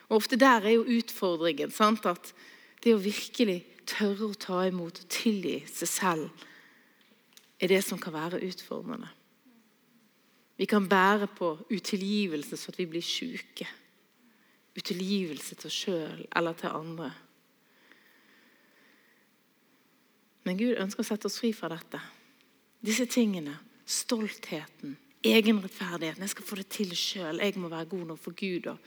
Og 0.10 0.24
Ofte 0.24 0.40
der 0.42 0.66
er 0.66 0.78
jo 0.78 0.88
utfordringen. 0.98 1.72
Sant? 1.72 2.06
At 2.10 2.32
det 2.84 2.96
å 2.96 3.02
virkelig 3.02 3.62
tørre 3.90 4.30
å 4.30 4.38
ta 4.38 4.64
imot 4.70 5.04
og 5.04 5.12
tilgi 5.14 5.60
seg 5.70 5.92
selv 5.92 6.46
er 7.60 7.68
det 7.68 7.84
som 7.84 7.99
kan 7.99 8.14
være 8.14 8.41
utfordrende. 8.47 9.10
Vi 10.60 10.66
kan 10.66 10.89
bære 10.89 11.28
på 11.28 11.57
utilgivelse 11.72 12.57
så 12.57 12.72
at 12.72 12.80
vi 12.80 12.86
blir 12.86 13.01
syke. 13.01 13.68
Utilgivelse 14.78 15.55
til 15.55 15.68
oss 15.68 15.74
sjøl 15.86 16.26
eller 16.36 16.53
til 16.53 16.68
andre. 16.68 17.12
Men 20.43 20.57
Gud 20.60 20.80
ønsker 20.80 21.03
å 21.03 21.07
sette 21.07 21.30
oss 21.30 21.39
fri 21.39 21.51
fra 21.55 21.70
dette. 21.72 22.01
Disse 22.86 23.05
tingene. 23.05 23.57
Stoltheten, 23.89 24.97
egenrettferdigheten. 25.26 26.22
Jeg 26.22 26.34
skal 26.36 26.45
få 26.45 26.60
det 26.60 26.68
til 26.74 26.91
sjøl. 26.95 27.39
Jeg 27.41 27.55
må 27.57 27.72
være 27.72 27.89
god 27.89 28.05
nok 28.12 28.20
for 28.22 28.36
Gud. 28.38 28.68
og 28.68 28.78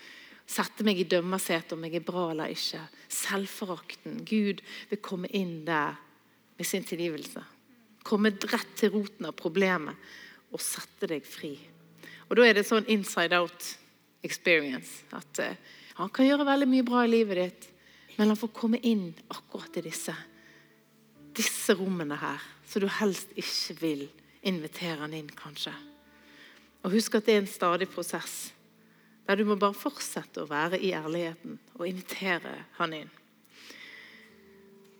Sette 0.46 0.84
meg 0.84 1.00
i 1.00 1.08
dømmersetet 1.08 1.72
om 1.76 1.84
jeg 1.86 2.00
er 2.00 2.06
bra 2.06 2.28
eller 2.30 2.52
ikke. 2.52 2.84
Selvforakten. 3.08 4.22
Gud 4.28 4.62
vil 4.90 5.02
komme 5.02 5.30
inn 5.32 5.62
der 5.66 5.96
med 6.58 6.68
sin 6.68 6.84
tilgivelse. 6.84 7.44
Komme 8.06 8.32
rett 8.34 8.74
til 8.78 8.92
roten 8.94 9.28
av 9.28 9.36
problemet 9.38 9.98
og 10.52 10.60
sette 10.62 11.08
deg 11.10 11.26
fri. 11.26 11.54
Og 12.28 12.36
Da 12.36 12.46
er 12.46 12.56
det 12.56 12.66
sånn 12.68 12.88
inside 12.90 13.36
out 13.36 13.68
experience. 14.24 15.02
At 15.12 15.42
uh, 15.42 15.54
Han 16.00 16.10
kan 16.12 16.26
gjøre 16.26 16.48
veldig 16.48 16.68
mye 16.70 16.86
bra 16.86 17.04
i 17.04 17.12
livet 17.12 17.38
ditt, 17.38 17.68
men 18.16 18.32
han 18.32 18.38
får 18.38 18.52
komme 18.56 18.80
inn 18.80 19.10
akkurat 19.32 19.76
i 19.76 19.84
disse, 19.84 20.14
disse 21.36 21.76
rommene 21.76 22.16
her, 22.16 22.40
så 22.68 22.80
du 22.80 22.88
helst 22.88 23.32
ikke 23.36 23.76
vil 23.80 24.02
invitere 24.48 25.04
han 25.04 25.16
inn, 25.16 25.28
kanskje. 25.36 25.72
Og 26.82 26.96
Husk 26.96 27.18
at 27.18 27.28
det 27.28 27.36
er 27.36 27.42
en 27.42 27.50
stadig 27.50 27.88
prosess, 27.92 28.52
der 29.28 29.38
du 29.38 29.44
må 29.46 29.56
bare 29.60 29.76
fortsette 29.76 30.42
å 30.42 30.48
være 30.50 30.80
i 30.80 30.94
ærligheten 30.96 31.60
og 31.78 31.86
invitere 31.86 32.56
han 32.80 32.96
inn. 33.02 33.12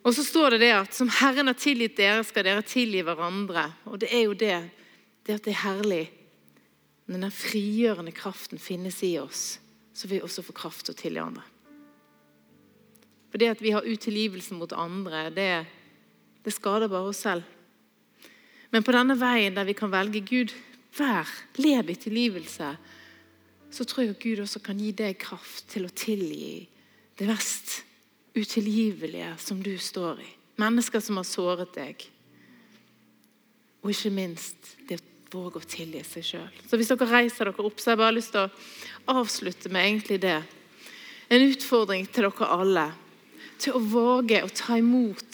Og 0.03 0.15
så 0.15 0.25
står 0.27 0.55
det 0.57 0.65
det 0.65 0.73
at 0.75 0.97
som 0.97 1.11
Herren 1.21 1.51
har 1.51 1.59
tilgitt 1.59 1.95
dere, 1.99 2.25
skal 2.27 2.47
dere 2.47 2.65
tilgi 2.67 3.05
hverandre. 3.07 3.69
Og 3.87 4.01
det 4.03 4.11
er 4.11 4.25
jo 4.27 4.35
det, 4.35 4.57
det 5.27 5.39
at 5.39 5.47
det 5.47 5.55
er 5.55 5.63
herlig 5.63 6.05
når 7.07 7.27
den 7.27 7.35
frigjørende 7.35 8.15
kraften 8.15 8.61
finnes 8.63 9.03
i 9.05 9.17
oss, 9.21 9.59
så 9.93 10.09
vi 10.09 10.23
også 10.23 10.45
få 10.47 10.55
kraft 10.57 10.87
til 10.87 10.95
å 10.95 10.99
tilgi 10.99 11.23
andre. 11.23 11.45
For 13.31 13.41
det 13.41 13.51
at 13.55 13.63
vi 13.65 13.73
har 13.75 13.87
utilgivelse 13.87 14.57
mot 14.57 14.73
andre, 14.77 15.27
det, 15.35 15.51
det 16.45 16.55
skader 16.55 16.91
bare 16.93 17.11
oss 17.13 17.23
selv. 17.25 17.47
Men 18.73 18.85
på 18.85 18.95
denne 18.95 19.17
veien 19.21 19.57
der 19.57 19.69
vi 19.69 19.77
kan 19.77 19.93
velge 19.93 20.23
Gud, 20.25 20.55
vær, 20.97 21.29
lev 21.61 21.91
i 21.93 21.99
tilgivelse, 21.99 22.75
så 23.73 23.87
tror 23.89 24.05
jeg 24.05 24.15
at 24.15 24.23
Gud 24.23 24.43
også 24.45 24.61
kan 24.65 24.81
gi 24.81 24.93
deg 24.97 25.21
kraft 25.21 25.67
til 25.73 25.89
å 25.89 25.95
tilgi 25.97 26.67
det 27.19 27.29
mest 27.29 27.81
utilgivelige 28.35 29.35
som 29.39 29.63
du 29.63 29.79
står 29.79 30.21
i. 30.21 30.29
Mennesker 30.61 31.01
som 31.01 31.17
har 31.21 31.29
såret 31.29 31.75
deg. 31.75 32.11
Og 33.83 33.91
ikke 33.93 34.11
minst 34.15 34.77
det 34.89 35.01
å 35.01 35.03
våge 35.33 35.63
å 35.63 35.69
tilgi 35.69 36.03
seg 36.07 36.25
sjøl. 36.27 36.53
Så 36.69 36.77
hvis 36.79 36.91
dere 36.93 37.11
reiser 37.11 37.45
dere 37.49 37.67
opp, 37.67 37.79
så 37.81 37.91
har 37.91 37.97
jeg 37.97 38.05
bare 38.05 38.19
lyst 38.19 38.33
til 38.35 38.45
å 38.45 38.53
avslutte 39.21 39.69
med 39.73 39.87
egentlig 39.87 40.19
det. 40.23 40.41
En 41.33 41.49
utfordring 41.49 42.05
til 42.07 42.23
dere 42.29 42.47
alle. 42.57 42.87
Til 43.63 43.73
å 43.79 43.85
våge 43.85 44.39
å 44.45 44.53
ta 44.53 44.73
imot 44.81 45.31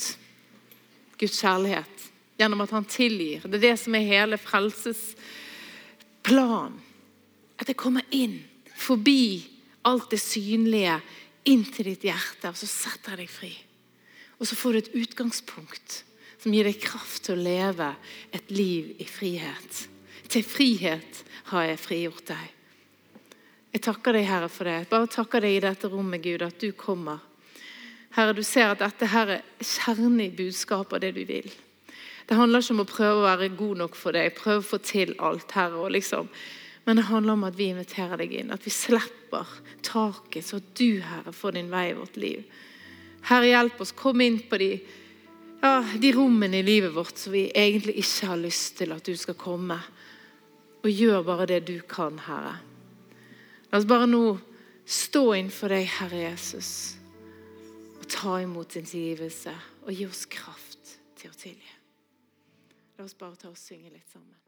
Guds 1.19 1.41
kjærlighet 1.43 1.97
gjennom 2.39 2.63
at 2.63 2.75
han 2.77 2.87
tilgir. 2.87 3.39
Det 3.45 3.57
er 3.59 3.67
det 3.73 3.79
som 3.83 3.93
er 3.99 4.05
hele 4.07 4.37
frelsesplanen. 4.39 6.77
At 7.59 7.67
det 7.67 7.81
kommer 7.81 8.05
inn 8.15 8.39
forbi 8.79 9.25
alt 9.89 10.11
det 10.13 10.21
synlige 10.23 11.01
inn 11.47 11.65
til 11.71 11.93
ditt 11.93 12.07
hjerte, 12.09 12.51
og 12.51 12.59
så 12.59 12.69
setter 12.69 13.15
jeg 13.15 13.27
deg 13.27 13.33
fri. 13.33 13.53
Og 14.39 14.47
så 14.47 14.59
får 14.59 14.73
du 14.73 14.79
et 14.79 14.95
utgangspunkt 15.05 16.03
som 16.39 16.55
gir 16.55 16.69
deg 16.69 16.79
kraft 16.83 17.25
til 17.27 17.39
å 17.39 17.47
leve 17.47 17.89
et 18.35 18.51
liv 18.55 18.93
i 19.03 19.07
frihet. 19.09 19.87
Til 20.31 20.45
frihet 20.47 21.23
har 21.51 21.67
jeg 21.71 21.83
frigjort 21.83 22.29
deg. 22.31 22.55
Jeg 23.75 23.85
takker 23.85 24.17
deg, 24.17 24.27
Herre, 24.29 24.49
for 24.53 24.69
det. 24.69 24.89
Bare 24.91 25.11
takker 25.11 25.45
deg 25.45 25.57
i 25.57 25.65
dette 25.65 25.91
rommet, 25.91 26.23
Gud, 26.25 26.45
at 26.47 26.61
du 26.61 26.71
kommer. 26.79 27.21
Herre, 28.17 28.37
du 28.37 28.43
ser 28.47 28.73
at 28.73 28.83
dette 28.83 29.09
her 29.13 29.35
er 29.39 29.43
kjernen 29.61 30.21
i 30.25 30.31
budskapet 30.35 30.97
av 30.97 31.03
det 31.05 31.13
du 31.19 31.25
vil. 31.29 31.51
Det 32.29 32.37
handler 32.37 32.63
ikke 32.63 32.75
om 32.77 32.85
å 32.85 32.89
prøve 32.89 33.21
å 33.21 33.27
være 33.27 33.51
god 33.57 33.83
nok 33.83 33.97
for 33.97 34.17
deg, 34.17 34.35
prøve 34.37 34.63
å 34.63 34.69
få 34.71 34.81
til 34.85 35.15
alt, 35.25 35.53
Herre. 35.57 35.81
og 35.81 35.93
liksom 35.97 36.29
men 36.89 36.97
det 36.97 37.03
handler 37.03 37.33
om 37.33 37.43
at 37.45 37.57
vi 37.59 37.67
inviterer 37.69 38.17
deg 38.17 38.31
inn, 38.33 38.49
at 38.49 38.65
vi 38.65 38.71
slipper 38.73 39.45
taket, 39.85 40.47
så 40.47 40.57
at 40.57 40.71
du, 40.81 41.03
Herre, 41.05 41.35
får 41.37 41.59
din 41.59 41.69
vei 41.69 41.91
i 41.91 41.97
vårt 41.99 42.17
liv. 42.17 42.47
Herre, 43.29 43.51
hjelp 43.51 43.83
oss. 43.85 43.93
Kom 43.93 44.23
inn 44.25 44.39
på 44.49 44.57
de, 44.57 44.71
ja, 45.61 45.83
de 46.01 46.15
rommene 46.17 46.63
i 46.63 46.65
livet 46.65 46.95
vårt 46.97 47.21
som 47.21 47.37
vi 47.37 47.43
egentlig 47.53 47.99
ikke 48.01 48.31
har 48.31 48.41
lyst 48.41 48.79
til 48.81 48.97
at 48.97 49.05
du 49.05 49.21
skal 49.21 49.37
komme. 49.37 49.77
Og 50.81 50.89
gjør 50.89 51.29
bare 51.29 51.51
det 51.53 51.61
du 51.69 51.75
kan, 51.85 52.17
Herre. 52.25 52.57
La 53.69 53.83
oss 53.83 53.91
bare 53.93 54.09
nå 54.09 54.25
stå 54.89 55.27
innenfor 55.37 55.77
deg, 55.77 55.93
Herre 55.99 56.25
Jesus, 56.25 56.73
og 58.01 58.09
ta 58.17 58.41
imot 58.41 58.81
din 58.81 58.89
tilgivelse 58.89 59.53
og 59.85 59.93
gi 59.93 60.09
oss 60.09 60.25
kraft 60.25 60.97
til 61.21 61.37
å 61.37 61.41
tilgi. 61.45 61.79
La 62.97 63.05
oss 63.05 63.19
bare 63.21 63.37
ta 63.37 63.53
og 63.53 63.61
synge 63.61 63.93
litt 63.93 64.09
sammen. 64.09 64.48